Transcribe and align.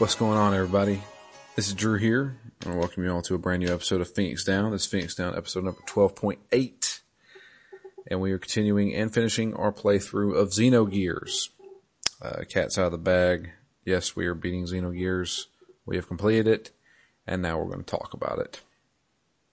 What's 0.00 0.14
going 0.14 0.38
on, 0.38 0.54
everybody? 0.54 1.02
This 1.56 1.68
is 1.68 1.74
Drew 1.74 1.98
here. 1.98 2.38
I 2.64 2.74
welcome 2.74 3.04
you 3.04 3.12
all 3.12 3.20
to 3.20 3.34
a 3.34 3.38
brand 3.38 3.62
new 3.62 3.70
episode 3.70 4.00
of 4.00 4.10
Phoenix 4.10 4.42
Down. 4.44 4.70
This 4.70 4.84
is 4.84 4.86
Phoenix 4.86 5.14
Down 5.14 5.36
episode 5.36 5.64
number 5.64 5.82
12.8. 5.86 7.00
And 8.10 8.18
we 8.18 8.32
are 8.32 8.38
continuing 8.38 8.94
and 8.94 9.12
finishing 9.12 9.52
our 9.52 9.70
playthrough 9.70 10.34
of 10.34 10.52
Xenogears. 10.52 11.50
Uh, 12.22 12.44
cat's 12.48 12.78
out 12.78 12.86
of 12.86 12.92
the 12.92 12.96
bag. 12.98 13.50
Yes, 13.84 14.16
we 14.16 14.24
are 14.24 14.34
beating 14.34 14.64
Xenogears. 14.64 15.48
We 15.84 15.96
have 15.96 16.08
completed 16.08 16.48
it, 16.48 16.70
and 17.26 17.42
now 17.42 17.58
we're 17.58 17.70
going 17.70 17.84
to 17.84 17.96
talk 17.96 18.14
about 18.14 18.38
it. 18.38 18.62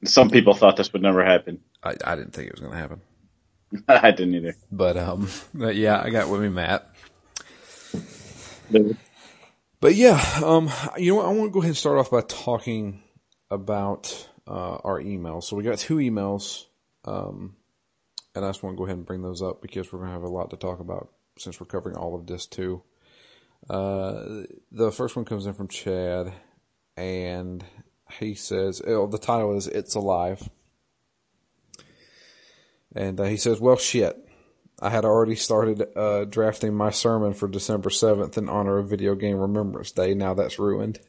Some 0.05 0.29
people 0.29 0.53
thought 0.53 0.77
this 0.77 0.93
would 0.93 1.01
never 1.01 1.25
happen. 1.25 1.59
I, 1.83 1.97
I 2.05 2.15
didn't 2.15 2.31
think 2.31 2.47
it 2.47 2.53
was 2.53 2.61
going 2.61 2.71
to 2.71 2.79
happen. 2.79 3.01
I 3.89 4.11
didn't 4.11 4.35
either. 4.35 4.55
But, 4.71 4.95
um, 4.95 5.27
but 5.53 5.75
yeah, 5.75 6.01
I 6.01 6.09
got 6.09 6.29
with 6.29 6.39
me 6.39 6.47
Matt. 6.47 6.89
But 9.79 9.95
yeah, 9.95 10.19
um, 10.43 10.71
you 10.97 11.11
know 11.11 11.17
what? 11.17 11.25
I 11.25 11.29
want 11.29 11.49
to 11.49 11.53
go 11.53 11.59
ahead 11.59 11.69
and 11.69 11.77
start 11.77 11.99
off 11.99 12.09
by 12.09 12.21
talking 12.21 13.03
about 13.51 14.29
uh, 14.47 14.77
our 14.83 14.99
emails. 15.01 15.43
So 15.43 15.55
we 15.55 15.63
got 15.63 15.77
two 15.77 15.97
emails, 15.97 16.65
um, 17.05 17.55
and 18.33 18.43
I 18.43 18.49
just 18.49 18.63
want 18.63 18.75
to 18.75 18.77
go 18.77 18.85
ahead 18.85 18.97
and 18.97 19.05
bring 19.05 19.21
those 19.21 19.43
up 19.43 19.61
because 19.61 19.93
we're 19.93 19.99
going 19.99 20.09
to 20.09 20.13
have 20.13 20.23
a 20.23 20.29
lot 20.29 20.49
to 20.49 20.57
talk 20.57 20.79
about 20.79 21.09
since 21.37 21.59
we're 21.59 21.67
covering 21.67 21.95
all 21.95 22.15
of 22.15 22.25
this 22.25 22.47
too. 22.47 22.81
Uh, 23.69 24.43
the 24.71 24.91
first 24.91 25.15
one 25.15 25.25
comes 25.25 25.45
in 25.45 25.53
from 25.53 25.67
Chad, 25.67 26.33
and 26.95 27.63
he 28.19 28.33
says, 28.33 28.81
oh, 28.87 29.05
the 29.05 29.19
title 29.19 29.55
is 29.55 29.67
"It's 29.67 29.93
Alive," 29.93 30.49
and 32.95 33.19
uh, 33.19 33.25
he 33.25 33.37
says, 33.37 33.59
"Well, 33.59 33.77
shit." 33.77 34.26
I 34.79 34.89
had 34.91 35.05
already 35.05 35.35
started 35.35 35.87
uh, 35.95 36.25
drafting 36.25 36.73
my 36.73 36.91
sermon 36.91 37.33
for 37.33 37.47
December 37.47 37.89
7th 37.89 38.37
in 38.37 38.47
honor 38.47 38.77
of 38.77 38.89
Video 38.89 39.15
Game 39.15 39.37
Remembrance 39.37 39.91
Day. 39.91 40.13
Now 40.13 40.35
that's 40.35 40.59
ruined. 40.59 40.99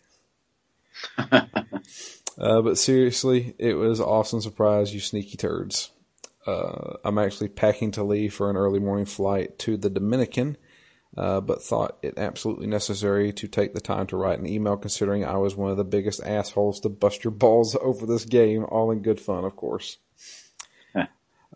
uh, 1.19 1.43
but 2.37 2.79
seriously, 2.79 3.55
it 3.59 3.75
was 3.75 4.01
awesome 4.01 4.41
surprise, 4.41 4.95
you 4.95 5.01
sneaky 5.01 5.37
turds. 5.37 5.91
Uh, 6.47 6.97
I'm 7.05 7.19
actually 7.19 7.49
packing 7.49 7.91
to 7.93 8.03
leave 8.03 8.33
for 8.33 8.49
an 8.49 8.57
early 8.57 8.81
morning 8.81 9.05
flight 9.05 9.59
to 9.61 9.77
the 9.77 9.91
Dominican, 9.91 10.57
uh, 11.15 11.43
but 11.43 11.63
thought 11.63 11.99
it 12.03 12.17
absolutely 12.17 12.67
necessary 12.67 13.35
to 13.35 13.49
take 13.49 13.75
the 13.75 13.83
time 13.83 14.07
to 14.07 14.17
write 14.17 14.39
an 14.39 14.47
email 14.47 14.79
considering 14.79 15.27
I 15.27 15.37
was 15.37 15.57
one 15.57 15.71
of 15.71 15.77
the 15.77 15.85
biggest 15.85 16.23
assholes 16.25 16.81
to 16.81 16.89
bust 16.89 17.23
your 17.23 17.33
balls 17.33 17.77
over 17.83 18.07
this 18.07 18.25
game, 18.25 18.65
all 18.65 18.91
in 18.91 19.01
good 19.01 19.21
fun, 19.21 19.45
of 19.45 19.57
course. 19.57 19.99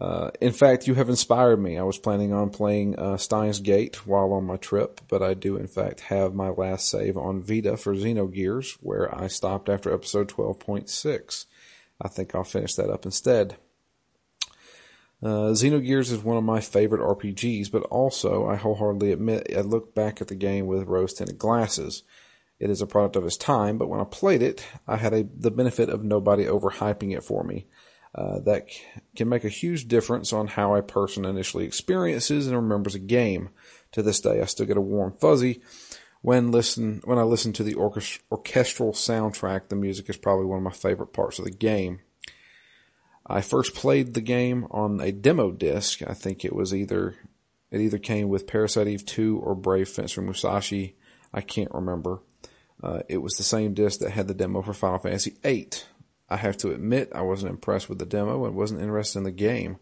Uh, 0.01 0.31
in 0.41 0.53
fact, 0.53 0.87
you 0.87 0.95
have 0.95 1.09
inspired 1.09 1.59
me. 1.59 1.79
I 1.79 1.83
was 1.83 1.99
planning 1.99 2.33
on 2.33 2.51
playing 2.51 2.99
uh, 2.99 3.19
Steins 3.19 3.61
Gate 3.61 4.07
while 4.07 4.33
on 4.33 4.45
my 4.45 4.57
trip, 4.57 5.01
but 5.09 5.23
I 5.23 5.35
do 5.35 5.57
in 5.57 5.67
fact 5.67 6.01
have 6.01 6.35
my 6.35 6.49
last 6.49 6.89
save 6.89 7.17
on 7.17 7.43
Vita 7.43 7.77
for 7.77 7.95
Xenogears, 7.95 8.79
where 8.81 9.15
I 9.15 9.27
stopped 9.27 9.69
after 9.69 9.93
episode 9.93 10.29
12.6. 10.29 11.47
I 12.01 12.09
think 12.09 12.35
I'll 12.35 12.43
finish 12.43 12.75
that 12.75 12.91
up 12.91 13.05
instead. 13.05 13.57
Uh, 15.23 15.53
Xenogears 15.53 16.11
is 16.11 16.19
one 16.19 16.37
of 16.37 16.43
my 16.43 16.61
favorite 16.61 17.01
RPGs, 17.01 17.71
but 17.71 17.83
also, 17.85 18.49
I 18.49 18.57
wholeheartedly 18.57 19.13
admit, 19.13 19.47
I 19.57 19.61
look 19.61 19.95
back 19.95 20.21
at 20.21 20.27
the 20.27 20.35
game 20.35 20.67
with 20.67 20.89
rose 20.89 21.15
tinted 21.15 21.39
glasses. 21.39 22.03
It 22.59 22.71
is 22.71 22.83
a 22.83 22.87
product 22.87 23.15
of 23.15 23.25
its 23.25 23.37
time, 23.37 23.79
but 23.79 23.89
when 23.89 24.01
I 24.01 24.05
played 24.05 24.43
it, 24.43 24.67
I 24.89 24.97
had 24.97 25.13
a, 25.13 25.23
the 25.23 25.53
benefit 25.53 25.91
of 25.91 26.03
nobody 26.03 26.45
overhyping 26.45 27.17
it 27.17 27.23
for 27.23 27.45
me. 27.45 27.67
Uh, 28.15 28.39
that 28.41 28.71
c- 28.71 28.83
can 29.17 29.29
make 29.29 29.45
a 29.45 29.49
huge 29.49 29.89
difference 29.89 30.33
on 30.33 30.47
how 30.47 30.75
a 30.75 30.83
person 30.83 31.25
initially 31.25 31.65
experiences 31.65 32.47
and 32.47 32.57
remembers 32.57 32.95
a 32.95 32.99
game. 32.99 33.49
To 33.93 34.03
this 34.03 34.21
day, 34.21 34.41
I 34.41 34.47
still 34.47 34.67
get 34.67 34.79
a 34.79 34.83
warm 34.83 35.15
fuzzy 35.21 35.61
when 36.23 36.51
listen 36.51 37.03
when 37.05 37.19
I 37.19 37.23
listen 37.23 37.53
to 37.55 37.63
the 37.63 37.75
orchest- 37.75 38.21
orchestral 38.31 38.93
soundtrack. 38.93 39.69
The 39.69 39.77
music 39.77 40.09
is 40.09 40.17
probably 40.17 40.47
one 40.47 40.59
of 40.59 40.65
my 40.65 40.73
favorite 40.73 41.13
parts 41.13 41.39
of 41.39 41.45
the 41.45 41.51
game. 41.51 42.01
I 43.27 43.41
first 43.41 43.75
played 43.75 44.15
the 44.15 44.21
game 44.21 44.67
on 44.71 45.01
a 45.01 45.13
demo 45.13 45.53
disc. 45.53 46.03
I 46.07 46.15
think 46.15 46.45
it 46.45 46.55
was 46.55 46.75
either 46.75 47.17
it 47.71 47.81
either 47.81 47.99
came 47.99 48.29
with 48.29 48.47
Parasite 48.47 48.89
Eve 48.89 49.07
2 49.07 49.39
or 49.39 49.55
Brave 49.55 49.89
Fencer 49.89 50.21
Musashi. 50.21 50.97
I 51.33 51.41
can't 51.41 51.73
remember. 51.73 52.21
Uh, 52.83 53.01
it 53.09 53.19
was 53.19 53.33
the 53.35 53.43
same 53.43 53.75
disc 53.75 54.01
that 54.01 54.11
had 54.11 54.29
the 54.29 54.35
demo 54.35 54.61
for 54.61 54.75
Final 54.75 54.99
Fantasy 54.99 55.37
VIII. 55.43 55.71
I 56.33 56.37
have 56.37 56.57
to 56.59 56.73
admit 56.73 57.13
I 57.15 57.21
wasn't 57.21 57.51
impressed 57.51 57.91
with 57.91 57.99
the 57.99 58.07
demo 58.07 58.47
and 58.47 58.55
wasn't 58.55 58.81
interested 58.81 59.19
in 59.19 59.25
the 59.25 59.31
game. 59.31 59.77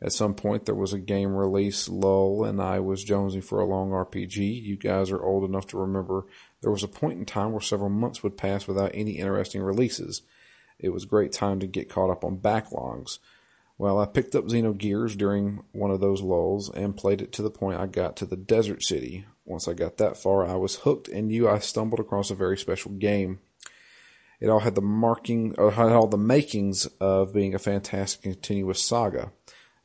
At 0.00 0.14
some 0.14 0.34
point 0.34 0.64
there 0.64 0.74
was 0.74 0.94
a 0.94 0.98
game 0.98 1.36
release 1.36 1.90
lull 1.90 2.44
and 2.44 2.60
I 2.60 2.80
was 2.80 3.04
jonesing 3.04 3.44
for 3.44 3.60
a 3.60 3.66
long 3.66 3.90
RPG. 3.90 4.62
You 4.62 4.76
guys 4.76 5.10
are 5.10 5.22
old 5.22 5.44
enough 5.44 5.66
to 5.68 5.78
remember 5.78 6.24
there 6.62 6.70
was 6.70 6.82
a 6.82 6.88
point 6.88 7.18
in 7.18 7.26
time 7.26 7.52
where 7.52 7.60
several 7.60 7.90
months 7.90 8.22
would 8.22 8.38
pass 8.38 8.66
without 8.66 8.92
any 8.94 9.18
interesting 9.18 9.60
releases. 9.60 10.22
It 10.78 10.88
was 10.88 11.04
great 11.04 11.32
time 11.32 11.60
to 11.60 11.66
get 11.66 11.90
caught 11.90 12.10
up 12.10 12.24
on 12.24 12.38
backlogs. 12.38 13.18
Well, 13.76 13.98
I 13.98 14.06
picked 14.06 14.34
up 14.34 14.46
Xenogears 14.46 15.18
during 15.18 15.64
one 15.72 15.90
of 15.90 16.00
those 16.00 16.22
lulls 16.22 16.70
and 16.70 16.96
played 16.96 17.20
it 17.20 17.32
to 17.32 17.42
the 17.42 17.50
point 17.50 17.78
I 17.78 17.86
got 17.86 18.16
to 18.16 18.26
the 18.26 18.36
desert 18.36 18.82
city. 18.82 19.26
Once 19.44 19.68
I 19.68 19.74
got 19.74 19.98
that 19.98 20.16
far, 20.16 20.46
I 20.46 20.54
was 20.54 20.76
hooked 20.76 21.08
and 21.08 21.28
knew 21.28 21.46
I 21.46 21.58
stumbled 21.58 22.00
across 22.00 22.30
a 22.30 22.34
very 22.34 22.56
special 22.56 22.92
game. 22.92 23.40
It 24.40 24.48
all 24.48 24.60
had 24.60 24.74
the 24.74 24.80
marking, 24.80 25.54
or 25.58 25.72
had 25.72 25.92
all 25.92 26.06
the 26.06 26.16
makings 26.16 26.86
of 26.98 27.34
being 27.34 27.54
a 27.54 27.58
fantastic 27.58 28.22
continuous 28.22 28.82
saga. 28.82 29.32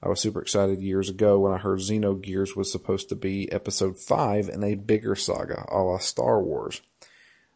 I 0.01 0.07
was 0.07 0.19
super 0.19 0.41
excited 0.41 0.81
years 0.81 1.09
ago 1.09 1.39
when 1.39 1.51
I 1.51 1.57
heard 1.57 1.79
Xenogears 1.79 2.55
was 2.55 2.71
supposed 2.71 3.09
to 3.09 3.15
be 3.15 3.51
episode 3.51 3.97
5 3.97 4.49
in 4.49 4.63
a 4.63 4.75
bigger 4.75 5.15
saga, 5.15 5.65
a 5.67 5.79
la 5.79 5.97
Star 5.97 6.41
Wars. 6.41 6.81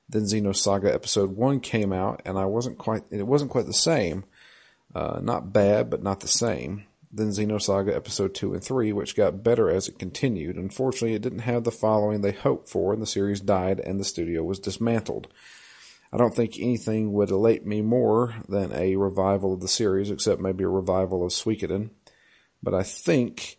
Then 0.09 0.23
Xenosaga 0.23 0.91
episode 0.91 1.37
1 1.37 1.59
came 1.59 1.93
out 1.93 2.21
and 2.25 2.39
I 2.39 2.45
wasn't 2.45 2.79
quite, 2.79 3.03
it 3.11 3.27
wasn't 3.27 3.51
quite 3.51 3.67
the 3.67 3.73
same. 3.73 4.25
Uh, 4.95 5.19
not 5.21 5.53
bad, 5.53 5.91
but 5.91 6.01
not 6.01 6.21
the 6.21 6.27
same. 6.27 6.85
Then 7.11 7.29
Xenosaga 7.29 7.95
episode 7.95 8.33
2 8.33 8.55
and 8.55 8.63
3, 8.63 8.91
which 8.93 9.15
got 9.15 9.43
better 9.43 9.69
as 9.69 9.87
it 9.87 9.99
continued. 9.99 10.55
Unfortunately, 10.55 11.13
it 11.13 11.21
didn't 11.21 11.39
have 11.39 11.63
the 11.63 11.71
following 11.71 12.21
they 12.21 12.31
hoped 12.31 12.67
for 12.67 12.91
and 12.91 13.01
the 13.01 13.07
series 13.07 13.41
died 13.41 13.79
and 13.79 13.99
the 13.99 14.03
studio 14.03 14.43
was 14.43 14.59
dismantled. 14.59 15.27
I 16.11 16.17
don't 16.17 16.35
think 16.35 16.59
anything 16.59 17.13
would 17.13 17.29
elate 17.29 17.65
me 17.65 17.81
more 17.81 18.35
than 18.47 18.73
a 18.73 18.95
revival 18.95 19.53
of 19.53 19.59
the 19.59 19.67
series, 19.67 20.09
except 20.09 20.41
maybe 20.41 20.63
a 20.63 20.69
revival 20.69 21.23
of 21.23 21.31
Suikoden. 21.31 21.91
But 22.63 22.73
I 22.73 22.83
think 22.83 23.57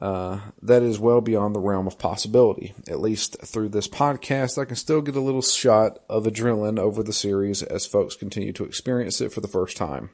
uh, 0.00 0.40
that 0.62 0.82
is 0.82 0.98
well 0.98 1.20
beyond 1.20 1.54
the 1.54 1.60
realm 1.60 1.86
of 1.86 1.98
possibility. 1.98 2.74
At 2.88 3.00
least 3.00 3.36
through 3.44 3.68
this 3.68 3.86
podcast, 3.86 4.60
I 4.60 4.64
can 4.64 4.76
still 4.76 5.02
get 5.02 5.14
a 5.14 5.20
little 5.20 5.42
shot 5.42 5.98
of 6.08 6.24
adrenaline 6.24 6.78
over 6.78 7.02
the 7.02 7.12
series 7.12 7.62
as 7.62 7.86
folks 7.86 8.16
continue 8.16 8.52
to 8.54 8.64
experience 8.64 9.20
it 9.20 9.32
for 9.32 9.42
the 9.42 9.48
first 9.48 9.76
time. 9.76 10.10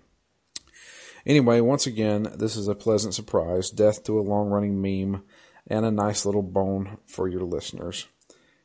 Anyway, 1.25 1.61
once 1.61 1.87
again, 1.87 2.33
this 2.37 2.57
is 2.57 2.69
a 2.69 2.75
pleasant 2.75 3.15
surprise, 3.15 3.71
death 3.71 4.05
to 4.05 4.19
a 4.19 4.23
long 4.23 4.49
running 4.49 4.81
meme, 4.81 5.23
and 5.69 5.85
a 5.85 5.91
nice 5.91 6.25
little 6.25 6.43
bone 6.43 6.99
for 7.07 7.29
your 7.29 7.43
listeners. 7.43 8.07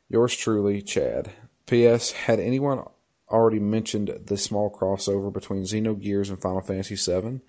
Yours 0.08 0.36
truly, 0.36 0.82
Chad. 0.82 1.32
P.S. 1.66 2.12
Had 2.12 2.38
anyone 2.38 2.84
already 3.32 3.60
mentioned 3.60 4.08
the 4.26 4.36
small 4.36 4.70
crossover 4.70 5.32
between 5.32 5.62
Xenogears 5.62 6.28
and 6.28 6.40
Final 6.40 6.60
Fantasy 6.60 6.96
VII? 6.96 7.40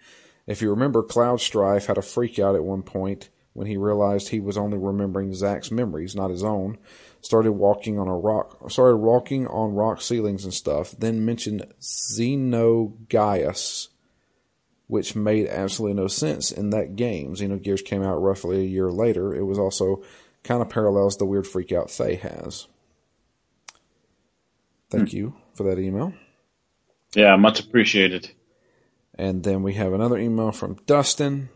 If 0.48 0.62
you 0.62 0.70
remember, 0.70 1.04
Cloud 1.04 1.42
Strife 1.42 1.86
had 1.86 1.98
a 1.98 2.02
freak 2.02 2.40
out 2.40 2.56
at 2.56 2.64
one 2.64 2.84
point 2.84 3.30
when 3.54 3.68
he 3.68 3.78
realized 3.78 4.30
he 4.30 4.40
was 4.40 4.58
only 4.58 4.78
remembering 4.78 5.34
Zack's 5.34 5.72
memories, 5.72 6.16
not 6.16 6.32
his 6.32 6.44
own. 6.44 6.78
Started 7.22 7.54
walking 7.54 8.00
on 8.00 8.08
a 8.08 8.18
rock, 8.18 8.70
started 8.70 8.98
walking 8.98 9.48
on 9.48 9.74
rock 9.74 10.02
ceilings 10.02 10.44
and 10.44 10.54
stuff. 10.54 10.92
Then 10.98 11.24
mentioned 11.24 11.66
Xenogaius, 11.80 13.88
which 14.88 15.16
made 15.16 15.48
absolutely 15.48 16.02
no 16.02 16.08
sense 16.08 16.52
in 16.52 16.72
that 16.72 16.96
game. 16.96 17.36
Xenogears 17.36 17.86
came 17.86 18.04
out 18.04 18.22
roughly 18.22 18.62
a 18.62 18.68
year 18.68 18.92
later. 18.92 19.34
It 19.34 19.44
was 19.44 19.60
also 19.60 20.04
kind 20.44 20.62
of 20.62 20.70
parallels 20.70 21.18
the 21.18 21.26
weird 21.26 21.48
freak 21.48 21.72
out 21.72 21.90
Fei 21.90 22.16
has. 22.16 22.68
Thank 24.90 25.12
Hmm. 25.12 25.18
you 25.18 25.34
for 25.54 25.64
that 25.64 25.80
email. 25.80 26.14
Yeah, 27.16 27.36
much 27.36 27.60
appreciated. 27.60 28.32
And 29.16 29.44
then 29.44 29.62
we 29.64 29.74
have 29.74 29.94
another 29.94 30.18
email 30.18 30.52
from 30.52 30.80
Dustin. 30.86 31.50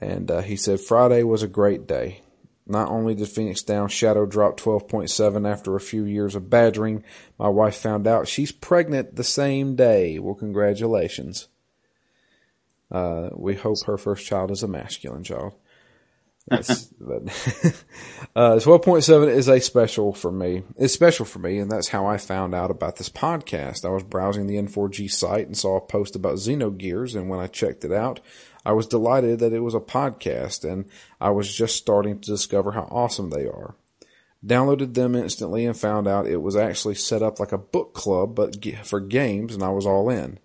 And 0.00 0.30
uh, 0.30 0.40
he 0.42 0.56
said, 0.56 0.80
Friday 0.80 1.22
was 1.22 1.42
a 1.42 1.48
great 1.48 1.86
day. 1.86 2.22
Not 2.66 2.88
only 2.88 3.14
did 3.14 3.28
Phoenix 3.28 3.62
Down 3.62 3.88
Shadow 3.88 4.24
drop 4.26 4.58
12.7 4.58 5.48
after 5.48 5.74
a 5.74 5.80
few 5.80 6.04
years 6.04 6.34
of 6.34 6.50
badgering, 6.50 7.04
my 7.38 7.48
wife 7.48 7.76
found 7.76 8.06
out 8.06 8.28
she's 8.28 8.52
pregnant 8.52 9.16
the 9.16 9.24
same 9.24 9.74
day. 9.74 10.18
Well, 10.18 10.34
congratulations. 10.34 11.48
Uh, 12.90 13.30
we 13.32 13.54
hope 13.54 13.84
her 13.86 13.96
first 13.96 14.26
child 14.26 14.50
is 14.50 14.62
a 14.62 14.68
masculine 14.68 15.24
child. 15.24 15.54
That's, 16.48 16.84
but, 17.00 17.22
uh, 18.36 18.56
12.7 18.56 19.28
is 19.28 19.48
a 19.48 19.60
special 19.60 20.12
for 20.12 20.32
me. 20.32 20.62
It's 20.76 20.94
special 20.94 21.24
for 21.24 21.38
me, 21.38 21.58
and 21.58 21.70
that's 21.70 21.88
how 21.88 22.06
I 22.06 22.16
found 22.16 22.54
out 22.54 22.70
about 22.70 22.96
this 22.96 23.08
podcast. 23.08 23.84
I 23.84 23.90
was 23.90 24.02
browsing 24.02 24.46
the 24.46 24.56
N4G 24.56 25.10
site 25.10 25.46
and 25.46 25.56
saw 25.56 25.76
a 25.76 25.80
post 25.80 26.16
about 26.16 26.36
Xenogears, 26.36 27.14
and 27.14 27.28
when 27.28 27.40
I 27.40 27.46
checked 27.46 27.84
it 27.84 27.92
out, 27.92 28.20
I 28.64 28.72
was 28.72 28.86
delighted 28.86 29.40
that 29.40 29.52
it 29.52 29.60
was 29.60 29.74
a 29.74 29.80
podcast, 29.80 30.70
and 30.70 30.86
I 31.20 31.30
was 31.30 31.52
just 31.52 31.76
starting 31.76 32.20
to 32.20 32.30
discover 32.30 32.72
how 32.72 32.88
awesome 32.90 33.30
they 33.30 33.46
are. 33.46 33.74
Downloaded 34.44 34.94
them 34.94 35.14
instantly 35.14 35.64
and 35.66 35.76
found 35.76 36.08
out 36.08 36.26
it 36.26 36.42
was 36.42 36.56
actually 36.56 36.96
set 36.96 37.22
up 37.22 37.38
like 37.38 37.52
a 37.52 37.58
book 37.58 37.94
club, 37.94 38.34
but 38.34 38.56
for 38.84 38.98
games, 39.00 39.54
and 39.54 39.62
I 39.62 39.70
was 39.70 39.86
all 39.86 40.10
in. 40.10 40.38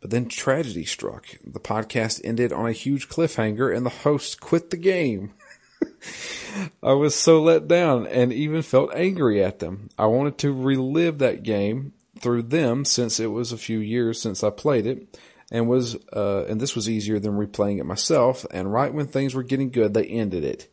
But 0.00 0.10
then 0.10 0.26
tragedy 0.28 0.84
struck. 0.84 1.26
The 1.44 1.60
podcast 1.60 2.20
ended 2.24 2.52
on 2.52 2.66
a 2.66 2.72
huge 2.72 3.08
cliffhanger, 3.08 3.74
and 3.74 3.86
the 3.86 3.90
host 3.90 4.40
quit 4.40 4.70
the 4.70 4.76
game. 4.76 5.32
I 6.82 6.92
was 6.92 7.14
so 7.14 7.42
let 7.42 7.68
down 7.68 8.06
and 8.06 8.32
even 8.32 8.62
felt 8.62 8.94
angry 8.94 9.42
at 9.42 9.58
them. 9.58 9.88
I 9.98 10.06
wanted 10.06 10.38
to 10.38 10.52
relive 10.52 11.18
that 11.18 11.42
game 11.42 11.92
through 12.18 12.42
them 12.42 12.84
since 12.84 13.20
it 13.20 13.26
was 13.28 13.52
a 13.52 13.58
few 13.58 13.78
years 13.78 14.20
since 14.20 14.42
I 14.44 14.50
played 14.50 14.86
it 14.86 15.18
and 15.50 15.68
was 15.68 15.96
uh, 16.12 16.44
and 16.48 16.60
this 16.60 16.74
was 16.74 16.88
easier 16.88 17.18
than 17.18 17.32
replaying 17.32 17.78
it 17.78 17.84
myself 17.84 18.46
and 18.50 18.72
right 18.72 18.92
when 18.92 19.06
things 19.06 19.34
were 19.34 19.42
getting 19.42 19.70
good 19.70 19.94
they 19.94 20.06
ended 20.06 20.44
it. 20.44 20.70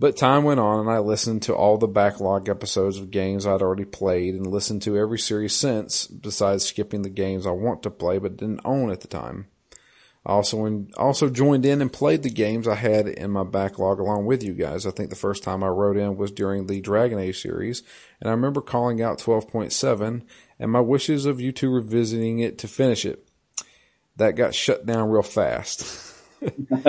But 0.00 0.16
time 0.16 0.44
went 0.44 0.60
on 0.60 0.80
and 0.80 0.90
I 0.90 0.98
listened 0.98 1.42
to 1.42 1.54
all 1.54 1.76
the 1.76 1.88
backlog 1.88 2.48
episodes 2.48 2.98
of 2.98 3.10
games 3.10 3.46
I'd 3.46 3.62
already 3.62 3.84
played 3.84 4.34
and 4.34 4.46
listened 4.46 4.82
to 4.82 4.96
every 4.96 5.18
series 5.18 5.54
since 5.54 6.06
besides 6.06 6.64
skipping 6.64 7.02
the 7.02 7.08
games 7.08 7.46
I 7.46 7.50
want 7.50 7.82
to 7.82 7.90
play 7.90 8.18
but 8.18 8.36
didn't 8.36 8.60
own 8.64 8.90
at 8.90 9.00
the 9.00 9.08
time. 9.08 9.46
Also 10.28 10.66
in, 10.66 10.90
also 10.98 11.30
joined 11.30 11.64
in 11.64 11.80
and 11.80 11.90
played 11.90 12.22
the 12.22 12.28
games 12.28 12.68
I 12.68 12.74
had 12.74 13.08
in 13.08 13.30
my 13.30 13.44
backlog 13.44 13.98
along 13.98 14.26
with 14.26 14.42
you 14.42 14.52
guys. 14.52 14.84
I 14.84 14.90
think 14.90 15.08
the 15.08 15.16
first 15.16 15.42
time 15.42 15.64
I 15.64 15.68
wrote 15.68 15.96
in 15.96 16.18
was 16.18 16.30
during 16.30 16.66
the 16.66 16.82
Dragon 16.82 17.18
Age 17.18 17.40
series, 17.40 17.82
and 18.20 18.28
I 18.28 18.32
remember 18.32 18.60
calling 18.60 19.00
out 19.00 19.18
12.7 19.18 20.22
and 20.58 20.70
my 20.70 20.80
wishes 20.80 21.24
of 21.24 21.40
you 21.40 21.50
two 21.50 21.70
revisiting 21.70 22.40
it 22.40 22.58
to 22.58 22.68
finish 22.68 23.06
it. 23.06 23.26
That 24.16 24.36
got 24.36 24.54
shut 24.54 24.84
down 24.84 25.08
real 25.08 25.22
fast. 25.22 26.14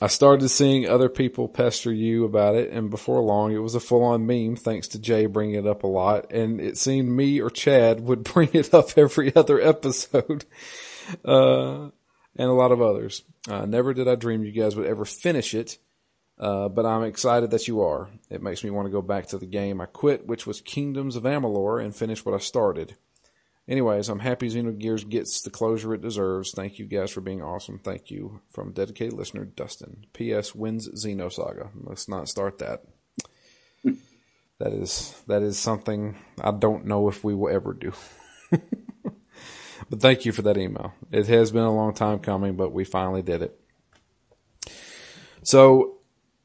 I 0.00 0.06
started 0.08 0.48
seeing 0.50 0.88
other 0.88 1.08
people 1.08 1.48
pester 1.48 1.92
you 1.92 2.24
about 2.24 2.54
it, 2.54 2.70
and 2.70 2.90
before 2.90 3.20
long, 3.20 3.52
it 3.52 3.58
was 3.58 3.74
a 3.74 3.80
full-on 3.80 4.26
meme. 4.26 4.56
Thanks 4.56 4.86
to 4.88 4.98
Jay 4.98 5.26
bringing 5.26 5.54
it 5.56 5.66
up 5.66 5.82
a 5.82 5.88
lot, 5.88 6.30
and 6.30 6.60
it 6.60 6.76
seemed 6.76 7.08
me 7.08 7.40
or 7.40 7.50
Chad 7.50 8.00
would 8.00 8.22
bring 8.32 8.50
it 8.52 8.72
up 8.74 8.96
every 8.96 9.34
other 9.34 9.60
episode 9.60 10.44
uh, 11.24 11.88
and 12.36 12.48
a 12.48 12.52
lot 12.52 12.72
of 12.72 12.82
others. 12.82 13.22
Uh, 13.48 13.66
never 13.66 13.94
did 13.94 14.08
I 14.08 14.14
dream 14.14 14.44
you 14.44 14.52
guys 14.52 14.76
would 14.76 14.86
ever 14.86 15.04
finish 15.04 15.54
it, 15.54 15.78
uh, 16.38 16.68
but 16.68 16.86
I'm 16.86 17.04
excited 17.04 17.50
that 17.50 17.68
you 17.68 17.80
are. 17.82 18.10
It 18.30 18.42
makes 18.42 18.64
me 18.64 18.70
want 18.70 18.86
to 18.86 18.92
go 18.92 19.02
back 19.02 19.26
to 19.28 19.38
the 19.38 19.46
game 19.46 19.80
I 19.80 19.86
quit, 19.86 20.26
which 20.26 20.46
was 20.46 20.60
Kingdoms 20.60 21.16
of 21.16 21.24
Amalur, 21.24 21.82
and 21.82 21.94
finish 21.94 22.24
what 22.24 22.34
I 22.34 22.38
started. 22.38 22.96
Anyways, 23.66 24.10
I'm 24.10 24.18
happy 24.18 24.48
Xenogears 24.50 25.08
gets 25.08 25.40
the 25.40 25.50
closure 25.50 25.94
it 25.94 26.02
deserves. 26.02 26.52
Thank 26.52 26.78
you 26.78 26.84
guys 26.84 27.10
for 27.10 27.22
being 27.22 27.42
awesome. 27.42 27.78
Thank 27.78 28.10
you 28.10 28.42
from 28.50 28.72
dedicated 28.72 29.14
listener 29.14 29.46
Dustin. 29.46 30.04
P.S. 30.12 30.54
Wins 30.54 30.88
Xenosaga. 30.88 31.70
Let's 31.82 32.06
not 32.06 32.28
start 32.28 32.58
that. 32.58 32.82
that 33.84 34.72
is 34.72 35.22
that 35.28 35.42
is 35.42 35.58
something 35.58 36.16
I 36.42 36.50
don't 36.50 36.84
know 36.84 37.08
if 37.08 37.24
we 37.24 37.34
will 37.34 37.54
ever 37.54 37.72
do. 37.72 37.94
But 39.90 40.00
thank 40.00 40.24
you 40.24 40.32
for 40.32 40.42
that 40.42 40.58
email. 40.58 40.94
It 41.10 41.26
has 41.26 41.50
been 41.50 41.62
a 41.62 41.74
long 41.74 41.94
time 41.94 42.18
coming, 42.18 42.56
but 42.56 42.72
we 42.72 42.84
finally 42.84 43.22
did 43.22 43.42
it. 43.42 43.60
So 45.42 45.98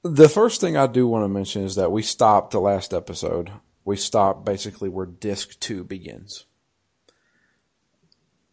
the 0.04 0.30
first 0.30 0.62
thing 0.62 0.78
I 0.78 0.88
do 0.88 1.08
want 1.08 1.24
to 1.24 1.30
mention 1.30 1.64
is 1.64 1.76
that 1.76 1.92
we 1.92 2.02
stopped 2.02 2.52
the 2.52 2.60
last 2.60 2.94
episode. 2.94 3.52
We 3.86 3.96
stopped 3.98 4.46
basically 4.46 4.90
where 4.90 5.06
disc 5.06 5.60
two 5.60 5.84
begins. 5.84 6.46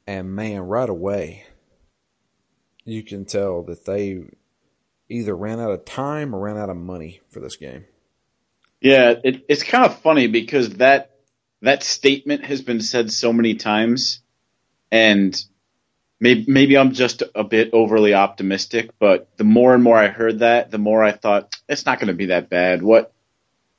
And 0.06 0.34
man, 0.34 0.60
right 0.60 0.88
away, 0.88 1.46
you 2.84 3.02
can 3.02 3.24
tell 3.24 3.62
that 3.64 3.86
they 3.86 4.22
either 5.08 5.36
ran 5.36 5.60
out 5.60 5.72
of 5.72 5.84
time 5.84 6.34
or 6.34 6.40
ran 6.40 6.56
out 6.56 6.70
of 6.70 6.76
money 6.76 7.20
for 7.28 7.40
this 7.40 7.56
game. 7.56 7.84
Yeah, 8.80 9.14
it, 9.24 9.44
it's 9.48 9.64
kind 9.64 9.84
of 9.84 9.98
funny 10.00 10.28
because 10.28 10.70
that 10.74 11.16
that 11.62 11.82
statement 11.82 12.44
has 12.44 12.62
been 12.62 12.80
said 12.80 13.10
so 13.10 13.32
many 13.32 13.54
times 13.54 14.20
and 14.96 15.44
maybe, 16.20 16.46
maybe 16.48 16.78
I'm 16.78 16.92
just 16.92 17.22
a 17.34 17.44
bit 17.44 17.70
overly 17.74 18.14
optimistic, 18.14 18.90
but 18.98 19.28
the 19.36 19.44
more 19.44 19.74
and 19.74 19.84
more 19.84 19.98
I 19.98 20.08
heard 20.08 20.38
that, 20.38 20.70
the 20.70 20.78
more 20.78 21.04
I 21.04 21.12
thought 21.12 21.54
it's 21.68 21.84
not 21.84 21.98
going 21.98 22.08
to 22.08 22.14
be 22.14 22.26
that 22.26 22.48
bad. 22.48 22.82
What 22.82 23.12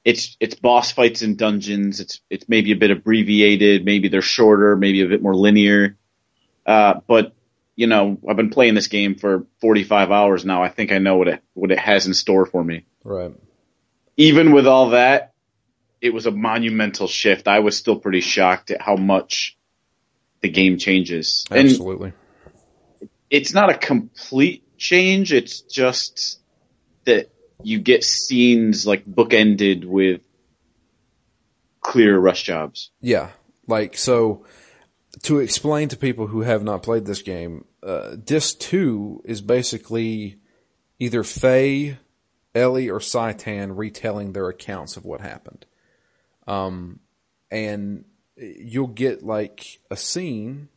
it's 0.05 0.37
it's 0.39 0.53
boss 0.55 0.91
fights 0.91 1.23
in 1.23 1.35
dungeons. 1.35 1.99
It's 1.99 2.21
it's 2.29 2.47
maybe 2.47 2.71
a 2.71 2.75
bit 2.75 2.91
abbreviated. 2.91 3.83
Maybe 3.83 4.09
they're 4.09 4.21
shorter. 4.21 4.75
Maybe 4.75 5.01
a 5.01 5.07
bit 5.07 5.23
more 5.23 5.35
linear. 5.35 5.97
Uh, 6.65 7.01
but 7.07 7.33
you 7.75 7.87
know, 7.87 8.17
I've 8.27 8.37
been 8.37 8.49
playing 8.49 8.75
this 8.75 8.87
game 8.87 9.15
for 9.15 9.45
45 9.61 10.11
hours 10.11 10.45
now. 10.45 10.63
I 10.63 10.69
think 10.69 10.91
I 10.91 10.99
know 10.99 11.17
what 11.17 11.27
it 11.27 11.43
what 11.55 11.71
it 11.71 11.79
has 11.79 12.05
in 12.05 12.13
store 12.13 12.45
for 12.45 12.63
me. 12.63 12.85
Right. 13.03 13.33
Even 14.17 14.51
with 14.51 14.67
all 14.67 14.91
that, 14.91 15.33
it 15.99 16.13
was 16.13 16.25
a 16.27 16.31
monumental 16.31 17.07
shift. 17.07 17.47
I 17.47 17.59
was 17.59 17.75
still 17.75 17.99
pretty 17.99 18.21
shocked 18.21 18.71
at 18.71 18.81
how 18.81 18.95
much 18.95 19.56
the 20.41 20.49
game 20.49 20.77
changes. 20.77 21.45
Absolutely. 21.51 22.13
And 23.01 23.09
it's 23.29 23.53
not 23.53 23.69
a 23.69 23.77
complete 23.77 24.63
change. 24.77 25.33
It's 25.33 25.61
just 25.61 26.39
that 27.05 27.29
you 27.63 27.79
get 27.79 28.03
scenes 28.03 28.85
like 28.85 29.05
bookended 29.05 29.85
with 29.85 30.21
clear 31.81 32.17
rush 32.17 32.43
jobs. 32.43 32.91
Yeah. 33.01 33.29
Like, 33.67 33.97
so 33.97 34.45
to 35.23 35.39
explain 35.39 35.89
to 35.89 35.97
people 35.97 36.27
who 36.27 36.41
have 36.41 36.63
not 36.63 36.83
played 36.83 37.05
this 37.05 37.21
game, 37.21 37.65
uh, 37.83 38.15
Disc 38.15 38.59
2 38.59 39.23
is 39.25 39.41
basically 39.41 40.39
either 40.99 41.23
Fei, 41.23 41.97
Elly, 42.53 42.89
or 42.89 42.99
Citan 42.99 43.77
retelling 43.77 44.33
their 44.33 44.49
accounts 44.49 44.97
of 44.97 45.05
what 45.05 45.21
happened. 45.21 45.65
Um, 46.47 46.99
and 47.51 48.05
you'll 48.37 48.87
get 48.87 49.23
like 49.23 49.79
a 49.89 49.97
scene 49.97 50.69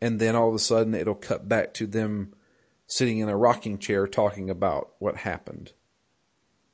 and 0.00 0.18
then 0.18 0.34
all 0.34 0.48
of 0.48 0.54
a 0.54 0.58
sudden 0.58 0.94
it'll 0.94 1.14
cut 1.14 1.48
back 1.48 1.74
to 1.74 1.86
them 1.86 2.34
sitting 2.86 3.18
in 3.18 3.28
a 3.28 3.36
rocking 3.36 3.78
chair 3.78 4.06
talking 4.06 4.50
about 4.50 4.90
what 4.98 5.16
happened. 5.18 5.72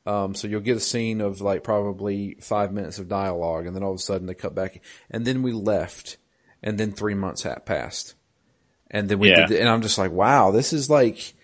Um, 0.07 0.35
so 0.35 0.47
you'll 0.47 0.61
get 0.61 0.77
a 0.77 0.81
scene 0.81 1.21
of 1.21 1.41
like 1.41 1.65
probably 1.65 2.37
five 2.41 2.73
minutes 2.73 2.99
of 2.99 3.09
dialogue, 3.09 3.67
and 3.67 3.75
then 3.75 3.83
all 3.83 3.91
of 3.91 3.97
a 3.97 4.03
sudden 4.03 4.27
they 4.27 4.35
cut 4.35 4.55
back, 4.55 4.81
and 5.11 5.27
then 5.27 5.43
we 5.43 5.53
left, 5.53 6.17
and 6.63 6.79
then 6.79 6.93
three 6.93 7.15
months 7.15 7.43
had 7.43 7.67
passed, 7.67 8.15
and 8.89 9.09
then 9.09 9.19
we 9.19 9.31
yeah. 9.31 9.47
did, 9.47 9.59
and 9.59 9.69
I'm 9.69 9.83
just 9.83 9.99
like, 9.99 10.13
wow, 10.13 10.53
this 10.53 10.73
is 10.73 10.89
like, 10.89 11.35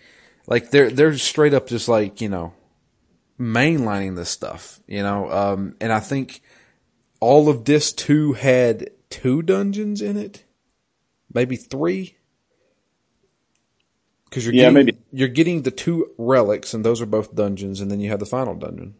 like 0.47 0.71
they're 0.71 0.89
they're 0.89 1.17
straight 1.17 1.53
up 1.53 1.67
just 1.67 1.89
like 1.89 2.21
you 2.21 2.29
know, 2.29 2.53
mainlining 3.37 4.15
this 4.15 4.29
stuff, 4.29 4.79
you 4.87 5.03
know, 5.03 5.29
um, 5.29 5.75
and 5.81 5.91
I 5.91 5.99
think 5.99 6.41
all 7.23 7.47
of 7.47 7.63
Disc 7.63 7.95
2 7.97 8.33
had 8.33 8.89
two 9.09 9.41
dungeons 9.41 10.01
in 10.01 10.17
it, 10.17 10.43
maybe 11.33 11.55
three. 11.55 12.17
Because 14.25 14.45
you're 14.45 14.53
yeah, 14.53 14.71
getting, 14.71 14.73
maybe. 14.73 14.97
you're 15.11 15.27
getting 15.29 15.61
the 15.61 15.71
two 15.71 16.11
relics, 16.17 16.73
and 16.73 16.83
those 16.83 17.01
are 17.01 17.05
both 17.05 17.33
dungeons, 17.33 17.79
and 17.79 17.89
then 17.89 18.01
you 18.01 18.09
have 18.09 18.19
the 18.19 18.25
final 18.25 18.55
dungeon. 18.55 18.95